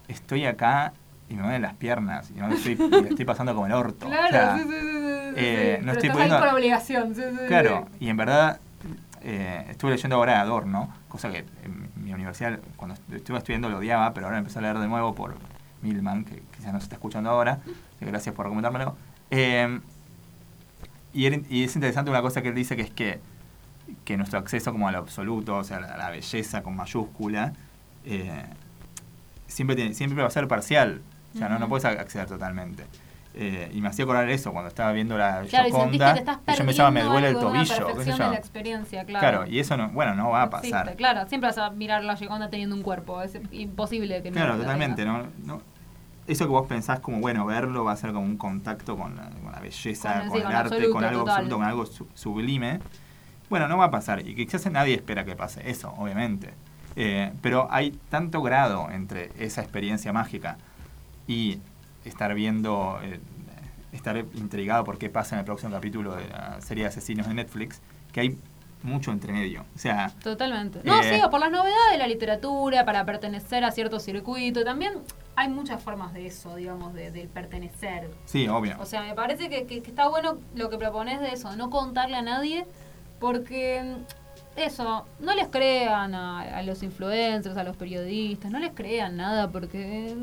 estoy 0.07 0.45
acá 0.45 0.93
y 1.29 1.35
me 1.35 1.43
duelen 1.43 1.61
las 1.61 1.75
piernas 1.75 2.31
y 2.31 2.39
no 2.39 2.49
estoy, 2.49 2.73
estoy 3.09 3.25
pasando 3.25 3.53
como 3.53 3.67
el 3.67 3.73
orto. 3.73 4.07
O 4.07 4.09
Claro, 4.09 4.29
sea, 4.29 4.57
sí, 4.57 4.63
sí, 4.63 4.69
sí, 4.69 4.99
eh, 5.35 5.77
sí. 5.79 5.85
no 5.85 5.91
estoy 5.91 6.09
pudiendo- 6.09 6.35
ahí 6.35 6.41
por 6.41 6.53
obligación, 6.53 7.15
sí, 7.15 7.21
sí, 7.21 7.37
sí. 7.39 7.45
Claro, 7.47 7.87
y 7.99 8.09
en 8.09 8.17
verdad 8.17 8.59
eh, 9.21 9.65
estuve 9.69 9.91
leyendo 9.91 10.15
ahora 10.15 10.39
Adorno, 10.41 10.93
cosa 11.07 11.31
que 11.31 11.39
en 11.63 11.89
mi 12.03 12.13
universidad 12.13 12.59
cuando 12.75 12.95
estuve 13.13 13.37
estudiando 13.37 13.69
lo 13.69 13.77
odiaba, 13.79 14.13
pero 14.13 14.27
ahora 14.27 14.37
empecé 14.37 14.59
a 14.59 14.61
leer 14.61 14.79
de 14.79 14.87
nuevo 14.87 15.13
por 15.13 15.35
Milman, 15.81 16.25
que 16.25 16.41
quizás 16.55 16.73
no 16.73 16.79
se 16.79 16.85
está 16.85 16.95
escuchando 16.95 17.29
ahora, 17.29 17.59
gracias 17.99 18.33
por 18.33 18.45
recomendármelo. 18.45 18.95
Eh, 19.31 19.79
y, 21.13 21.25
es 21.63 21.75
interesante 21.75 22.11
una 22.11 22.21
cosa 22.21 22.41
que 22.41 22.49
él 22.49 22.55
dice 22.55 22.75
que 22.75 22.83
es 22.83 22.91
que, 22.91 23.19
que 24.05 24.17
nuestro 24.17 24.39
acceso 24.39 24.71
como 24.71 24.87
a 24.87 24.91
lo 24.91 24.99
absoluto, 24.99 25.57
o 25.57 25.63
sea, 25.63 25.77
a 25.77 25.97
la, 25.97 26.09
belleza 26.09 26.61
con 26.61 26.75
mayúscula, 26.75 27.53
eh, 28.05 28.45
siempre, 29.47 29.75
tiene- 29.75 29.93
siempre 29.95 30.21
va 30.21 30.27
a 30.27 30.31
ser 30.31 30.47
parcial, 30.47 31.01
o 31.35 31.37
sea, 31.37 31.49
no, 31.49 31.59
no 31.59 31.67
puedes 31.67 31.85
acceder 31.85 32.27
totalmente. 32.27 32.85
Eh, 33.35 33.69
y 33.73 33.79
me 33.81 33.89
hacía 33.89 34.03
acordar 34.05 34.27
eso 34.29 34.51
cuando 34.51 34.69
estaba 34.69 34.91
viendo 34.91 35.15
la 35.17 35.43
Claro, 35.43 35.67
y 35.67 35.71
sentís 35.71 35.71
Gioconda, 36.01 36.07
que 36.07 36.13
te 36.13 36.19
estás 36.31 36.37
y 36.47 36.59
yo 36.59 36.65
pensaba, 36.65 36.91
me 36.91 37.03
duele 37.03 37.27
el 37.29 37.35
una 37.35 37.41
tobillo, 37.45 37.85
qué 37.85 38.05
la 38.17 38.35
experiencia, 38.35 39.05
claro. 39.05 39.37
Claro, 39.37 39.51
y 39.51 39.59
eso 39.59 39.77
no, 39.77 39.89
bueno, 39.89 40.15
no 40.15 40.31
va 40.31 40.41
a 40.41 40.45
existe, 40.45 40.71
pasar. 40.71 40.95
claro, 40.95 41.27
siempre 41.29 41.47
vas 41.49 41.57
a 41.59 41.69
mirar 41.69 42.03
la 42.03 42.15
Gioconda 42.15 42.49
teniendo 42.49 42.75
un 42.75 42.81
cuerpo, 42.81 43.21
es 43.21 43.37
imposible 43.51 44.23
que 44.23 44.31
Claro, 44.31 44.57
totalmente, 44.57 45.03
tengas. 45.03 45.25
¿no? 45.45 45.55
No- 45.57 45.61
Eso 46.27 46.45
que 46.45 46.51
vos 46.51 46.67
pensás 46.67 46.99
como, 46.99 47.19
bueno, 47.19 47.45
verlo 47.45 47.83
va 47.83 47.91
a 47.93 47.97
ser 47.97 48.11
como 48.13 48.25
un 48.25 48.37
contacto 48.37 48.95
con 48.97 49.15
la, 49.15 49.29
con 49.29 49.51
la 49.51 49.59
belleza, 49.59 50.13
Con 50.13 50.21
el- 50.21 50.27
con, 50.27 50.31
sí, 50.31 50.37
el 50.37 50.43
con 50.45 50.55
arte, 50.55 50.67
absoluto, 50.75 50.93
con 50.93 51.03
algo 51.03 51.19
total. 51.21 51.33
absoluto, 51.35 51.55
con 51.57 51.65
algo 51.65 51.85
su- 51.85 52.07
sublime. 52.13 52.79
Bueno, 53.49 53.67
no 53.67 53.77
va 53.77 53.85
a 53.85 53.91
pasar 53.91 54.27
y 54.27 54.35
quizás 54.35 54.69
nadie 54.71 54.95
espera 54.95 55.23
que 55.25 55.35
pase 55.35 55.67
eso, 55.69 55.91
obviamente. 55.97 56.53
Eh, 56.95 57.31
pero 57.41 57.67
hay 57.71 57.91
tanto 58.09 58.41
grado 58.43 58.89
entre 58.91 59.31
esa 59.39 59.61
experiencia 59.61 60.13
mágica 60.13 60.57
y 61.27 61.59
estar 62.09 62.33
viendo, 62.33 62.99
eh, 63.03 63.19
estar 63.93 64.17
intrigado 64.17 64.83
por 64.83 64.97
qué 64.97 65.09
pasa 65.09 65.35
en 65.35 65.39
el 65.39 65.45
próximo 65.45 65.71
capítulo 65.71 66.15
de 66.15 66.27
la 66.27 66.59
serie 66.61 66.83
de 66.83 66.89
asesinos 66.89 67.27
de 67.27 67.33
Netflix, 67.33 67.81
que 68.11 68.19
hay 68.21 68.37
mucho 68.83 69.11
entre 69.11 69.33
medio. 69.33 69.65
O 69.75 69.79
sea, 69.79 70.11
Totalmente. 70.23 70.79
No, 70.83 71.01
Eh, 71.01 71.19
sí, 71.21 71.21
por 71.29 71.39
las 71.39 71.51
novedades 71.51 71.91
de 71.91 71.97
la 71.97 72.07
literatura, 72.07 72.85
para 72.85 73.05
pertenecer 73.05 73.63
a 73.63 73.71
cierto 73.71 73.99
circuito. 73.99 74.63
También 74.63 74.93
hay 75.35 75.49
muchas 75.49 75.81
formas 75.83 76.13
de 76.13 76.27
eso, 76.27 76.55
digamos, 76.55 76.93
de, 76.93 77.11
del 77.11 77.27
pertenecer. 77.27 78.09
sí, 78.25 78.47
obvio. 78.47 78.77
O 78.79 78.85
sea, 78.85 79.01
me 79.03 79.13
parece 79.15 79.49
que, 79.49 79.65
que- 79.65 79.81
que 79.81 79.89
está 79.89 80.07
bueno 80.07 80.37
lo 80.55 80.69
que 80.69 80.77
propones 80.77 81.19
de 81.19 81.31
eso, 81.33 81.55
no 81.57 81.69
contarle 81.69 82.15
a 82.17 82.21
nadie, 82.21 82.65
porque 83.19 83.97
eso, 84.55 85.05
no 85.19 85.33
les 85.35 85.47
crean 85.47 86.13
a, 86.13 86.41
a 86.41 86.63
los 86.63 86.83
influencers, 86.83 87.55
a 87.55 87.63
los 87.63 87.77
periodistas, 87.77 88.51
no 88.51 88.59
les 88.59 88.71
crean 88.73 89.15
nada 89.15 89.47
porque 89.49 90.13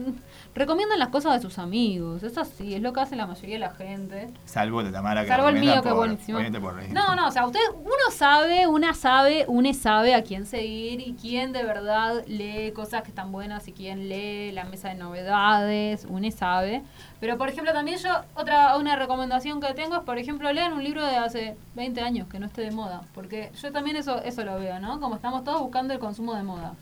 recomiendan 0.55 0.99
las 0.99 1.09
cosas 1.09 1.35
de 1.35 1.41
sus 1.41 1.59
amigos. 1.59 2.23
Es 2.23 2.37
así, 2.37 2.75
es 2.75 2.83
lo 2.83 2.93
que 2.93 3.01
hace 3.01 3.17
la 3.17 3.27
mayoría 3.27 3.55
de 3.55 3.61
la 3.61 3.71
gente. 3.71 4.29
Salvo 4.45 4.81
el 4.81 4.87
de 4.87 4.93
Tamara 4.93 5.23
que 5.23 5.29
Salvo 5.29 5.49
el 5.49 5.59
mío, 5.59 5.73
que 5.73 5.79
es 5.79 5.83
por- 5.85 5.97
buenísimo. 5.97 6.39
obviamente 6.39 6.61
por. 6.61 6.75
No, 6.91 7.17
no, 7.17 7.29
o 7.29 7.31
sea, 7.31 7.47
usted, 7.47 7.61
uno 7.75 8.11
sabe, 8.11 8.67
una 8.67 8.93
sabe, 8.95 9.45
une 9.49 9.73
sabe 9.73 10.15
a 10.15 10.23
quién 10.23 10.45
seguir 10.45 11.01
y 11.01 11.15
quién 11.15 11.53
de 11.53 11.63
verdad 11.63 12.23
lee 12.27 12.73
cosas 12.73 13.03
que 13.03 13.09
están 13.09 13.33
buenas 13.33 13.67
y 13.69 13.73
quién 13.73 14.09
lee 14.09 14.53
la 14.53 14.65
mesa 14.65 14.89
de 14.91 14.97
novedades, 14.97 16.05
une 16.11 16.31
sabe. 16.31 16.83
Pero, 17.21 17.39
por 17.39 17.49
ejemplo, 17.49 17.73
también 17.73 17.99
yo, 17.99 18.11
otra, 18.35 18.77
una 18.77 18.97
recomendación 18.97 19.61
que 19.61 19.73
tengo 19.73 19.97
es, 19.97 20.03
por 20.03 20.19
ejemplo, 20.19 20.53
lean 20.53 20.75
un 20.75 20.85
libro 20.85 21.05
de 21.05 21.17
hace 21.17 21.57
20 21.75 22.01
años 22.03 22.29
que 22.29 22.39
no 22.39 22.47
esté 22.47 22.63
de 22.63 22.71
moda. 22.71 23.03
Porque 23.15 23.51
yo 23.61 23.73
también 23.73 23.97
eso, 23.97 24.23
eso 24.23 24.45
lo 24.45 24.59
veo, 24.59 24.79
¿no? 24.81 25.01
Como 25.01 25.15
estamos 25.17 25.43
todos 25.43 25.61
buscando 25.61 25.95
el 25.95 25.99
consumo 25.99 26.35
de 26.35 26.43
moda. 26.43 26.75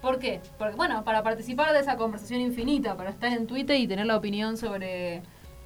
¿Por 0.00 0.20
qué? 0.20 0.40
Porque, 0.58 0.76
bueno, 0.76 1.02
para 1.02 1.24
participar 1.24 1.72
de 1.72 1.80
esa 1.80 1.96
conversación 1.96 2.40
infinita, 2.40 2.96
para 2.96 3.10
estar 3.10 3.32
en 3.32 3.48
Twitter 3.48 3.76
y 3.76 3.88
tener 3.88 4.06
la 4.06 4.16
opinión 4.16 4.56
sobre 4.56 5.22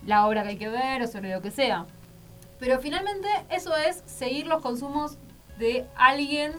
la 0.06 0.26
obra 0.26 0.42
que 0.42 0.50
hay 0.50 0.56
que 0.56 0.68
ver 0.68 1.02
o 1.02 1.06
sobre 1.06 1.32
lo 1.34 1.42
que 1.42 1.50
sea. 1.50 1.84
Pero 2.58 2.78
finalmente 2.78 3.28
eso 3.50 3.76
es 3.76 4.02
seguir 4.06 4.46
los 4.46 4.62
consumos 4.62 5.18
de 5.58 5.86
alguien 5.96 6.52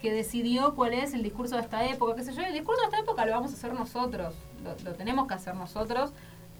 que 0.00 0.12
decidió 0.12 0.74
cuál 0.76 0.94
es 0.94 1.12
el 1.12 1.22
discurso 1.22 1.56
de 1.56 1.62
esta 1.62 1.84
época, 1.86 2.14
qué 2.14 2.22
sé 2.22 2.32
yo. 2.32 2.42
El 2.42 2.52
discurso 2.52 2.82
de 2.82 2.86
esta 2.86 3.00
época 3.00 3.26
lo 3.26 3.32
vamos 3.32 3.50
a 3.50 3.54
hacer 3.54 3.72
nosotros, 3.72 4.34
lo, 4.62 4.76
lo 4.84 4.94
tenemos 4.94 5.26
que 5.26 5.34
hacer 5.34 5.56
nosotros, 5.56 6.12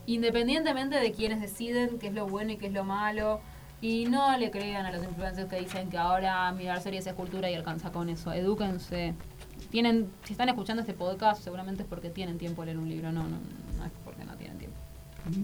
independientemente 0.08 0.96
de 0.96 1.12
quienes 1.12 1.40
deciden 1.40 1.98
qué 1.98 2.08
es 2.08 2.14
lo 2.14 2.26
bueno 2.26 2.52
y 2.52 2.56
qué 2.56 2.66
es 2.66 2.72
lo 2.72 2.84
malo. 2.84 3.40
Y 3.80 4.06
no 4.06 4.36
le 4.36 4.50
crean 4.50 4.86
a 4.86 4.90
los 4.90 5.04
influencers 5.04 5.48
que 5.48 5.60
dicen 5.60 5.88
que 5.88 5.98
ahora 5.98 6.50
mirar 6.52 6.80
series 6.80 7.06
es 7.06 7.12
cultura 7.12 7.48
y 7.48 7.54
alcanza 7.54 7.92
con 7.92 8.08
eso. 8.08 8.32
Edúquense. 8.32 9.14
Tienen, 9.70 10.10
si 10.24 10.32
están 10.32 10.48
escuchando 10.48 10.80
este 10.80 10.94
podcast, 10.94 11.42
seguramente 11.42 11.82
es 11.82 11.88
porque 11.88 12.10
tienen 12.10 12.38
tiempo 12.38 12.62
de 12.62 12.66
leer 12.66 12.78
un 12.78 12.88
libro. 12.88 13.12
No, 13.12 13.22
no, 13.24 13.36
no 13.76 13.84
es 13.84 13.92
porque 14.04 14.24
no 14.24 14.34
tienen 14.36 14.58
tiempo. 14.58 14.76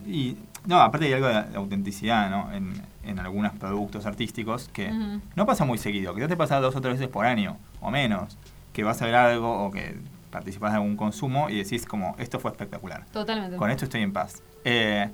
Y, 0.07 0.37
no, 0.67 0.81
aparte 0.81 1.07
hay 1.07 1.13
algo 1.13 1.29
de, 1.29 1.43
de 1.43 1.57
autenticidad, 1.57 2.31
¿no? 2.31 2.51
En, 2.53 2.73
en 3.05 3.19
algunos 3.19 3.53
productos 3.53 4.07
artísticos 4.07 4.71
que 4.73 4.91
no 5.37 5.47
pasa 5.47 5.65
muy 5.67 5.77
seguido. 5.77 6.15
Quizás 6.15 6.29
te 6.29 6.37
pasa 6.37 6.59
dos 6.61 6.75
o 6.75 6.81
tres 6.81 6.95
veces 6.95 7.09
por 7.09 7.27
año, 7.27 7.59
o 7.81 7.91
menos, 7.91 8.39
que 8.73 8.83
vas 8.83 9.01
a 9.03 9.05
ver 9.05 9.15
algo 9.15 9.67
o 9.67 9.71
que 9.71 9.97
participas 10.31 10.73
de 10.73 10.79
algún 10.79 10.97
consumo 10.97 11.49
y 11.51 11.57
decís 11.57 11.87
como, 11.87 12.17
esto 12.19 12.41
fue 12.41 12.51
espectacular. 12.51 13.05
Totalmente. 13.13 13.57
Con 13.57 13.71
esto 13.71 13.85
estoy 13.85 14.01
en 14.01 14.13
paz. 14.13 14.43
Eh, 14.65 15.11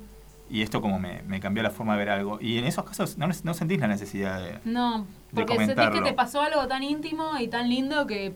y 0.48 0.62
esto 0.62 0.80
como 0.80 0.98
me, 0.98 1.22
me 1.28 1.38
cambió 1.40 1.62
la 1.62 1.70
forma 1.70 1.92
de 1.94 1.98
ver 2.00 2.10
algo. 2.10 2.38
Y 2.40 2.58
en 2.58 2.64
esos 2.66 2.84
casos 2.84 3.18
no, 3.18 3.28
no 3.44 3.54
sentís 3.54 3.78
la 3.78 3.86
necesidad 3.86 4.40
de... 4.42 4.58
No, 4.64 5.06
porque 5.34 5.56
sentís 5.64 5.90
que 5.90 6.00
te 6.00 6.12
pasó 6.12 6.42
algo 6.42 6.66
tan 6.66 6.82
íntimo 6.82 7.38
y 7.38 7.46
tan 7.48 7.68
lindo 7.68 8.06
que 8.06 8.34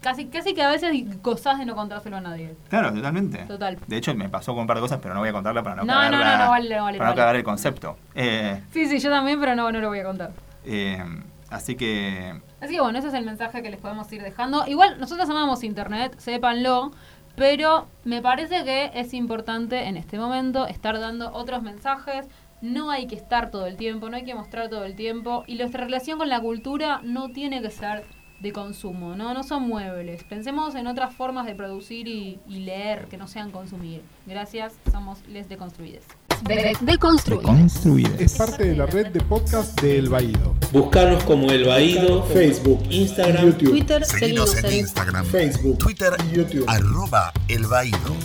casi, 0.00 0.26
casi 0.26 0.54
que 0.54 0.62
a 0.62 0.68
veces 0.70 0.92
gozás 1.22 1.58
de 1.58 1.64
no 1.64 1.74
contárselo 1.74 2.16
a 2.18 2.20
nadie. 2.20 2.54
Claro, 2.68 2.92
totalmente. 2.92 3.38
Total. 3.46 3.78
De 3.84 3.96
hecho, 3.96 4.14
me 4.14 4.28
pasó 4.28 4.52
con 4.52 4.60
un 4.62 4.66
par 4.68 4.76
de 4.76 4.82
cosas, 4.82 5.00
pero 5.02 5.14
no 5.14 5.20
voy 5.20 5.28
a 5.28 5.32
contarla 5.32 5.62
para 5.64 5.76
no, 5.76 5.84
No, 5.84 5.92
cagar 5.92 6.12
no, 6.12 6.18
la- 6.20 6.36
no, 6.38 6.44
no 6.44 6.50
vale, 6.50 6.80
vale, 6.80 6.98
para 6.98 7.10
no 7.10 7.16
cagar 7.16 7.28
vale. 7.30 7.38
el 7.40 7.44
concepto. 7.44 7.96
Eh, 8.14 8.62
Sí, 8.72 8.86
sí, 8.86 9.00
yo 9.00 9.10
también, 9.10 9.40
pero 9.40 9.56
no, 9.56 9.72
no 9.72 9.80
lo 9.80 9.88
voy 9.88 9.98
a 9.98 10.04
contar. 10.04 10.30
eh, 10.64 11.02
así 11.50 11.74
que 11.76 12.40
Así 12.60 12.74
que 12.74 12.80
bueno, 12.80 12.98
ese 12.98 13.08
es 13.08 13.14
el 13.14 13.24
mensaje 13.24 13.62
que 13.62 13.70
les 13.70 13.80
podemos 13.80 14.10
ir 14.12 14.22
dejando. 14.22 14.64
Igual, 14.66 14.98
nosotros 14.98 15.28
amamos 15.28 15.62
Internet, 15.64 16.14
sépanlo, 16.18 16.90
pero 17.36 17.86
me 18.04 18.22
parece 18.22 18.64
que 18.64 18.90
es 18.94 19.14
importante 19.14 19.84
en 19.84 19.96
este 19.96 20.18
momento 20.18 20.66
estar 20.66 20.98
dando 20.98 21.32
otros 21.32 21.62
mensajes. 21.62 22.26
No 22.62 22.90
hay 22.90 23.06
que 23.06 23.14
estar 23.14 23.50
todo 23.50 23.66
el 23.66 23.76
tiempo, 23.76 24.08
no 24.08 24.16
hay 24.16 24.24
que 24.24 24.34
mostrar 24.34 24.70
todo 24.70 24.84
el 24.84 24.96
tiempo. 24.96 25.44
Y 25.46 25.56
nuestra 25.56 25.84
relación 25.84 26.18
con 26.18 26.30
la 26.30 26.40
cultura 26.40 27.00
no 27.04 27.28
tiene 27.28 27.60
que 27.60 27.70
ser 27.70 28.04
de 28.40 28.52
consumo, 28.52 29.14
¿no? 29.14 29.34
No 29.34 29.42
son 29.42 29.68
muebles. 29.68 30.24
Pensemos 30.24 30.74
en 30.74 30.86
otras 30.86 31.14
formas 31.14 31.46
de 31.46 31.54
producir 31.54 32.08
y, 32.08 32.40
leer 32.48 33.06
que 33.08 33.16
no 33.18 33.28
sean 33.28 33.50
consumir. 33.50 34.02
Gracias, 34.26 34.74
somos 34.90 35.26
Les 35.28 35.48
Deconstruides. 35.48 36.25
De-. 36.42 36.98
Construides. 37.42 38.20
Es 38.20 38.34
parte 38.34 38.64
de 38.64 38.76
la 38.76 38.86
red 38.86 39.08
de 39.08 39.20
podcast 39.20 39.80
de 39.80 39.98
El 39.98 40.08
Baído. 40.08 40.54
Buscarnos 40.72 41.22
como 41.24 41.50
El 41.50 41.64
Baído, 41.64 42.24
Facebook, 42.24 42.82
Instagram, 42.90 43.46
YouTube, 43.46 43.70
Twitter, 43.70 44.04
Seguinos 44.04 44.56
en 44.56 44.66
en 44.66 44.74
Instagram, 44.74 45.24
Facebook, 45.26 45.78
Twitter, 45.78 46.12
YouTube. 46.32 46.64
arroba 46.68 47.32
El 47.48 47.66
Baído. 47.66 48.16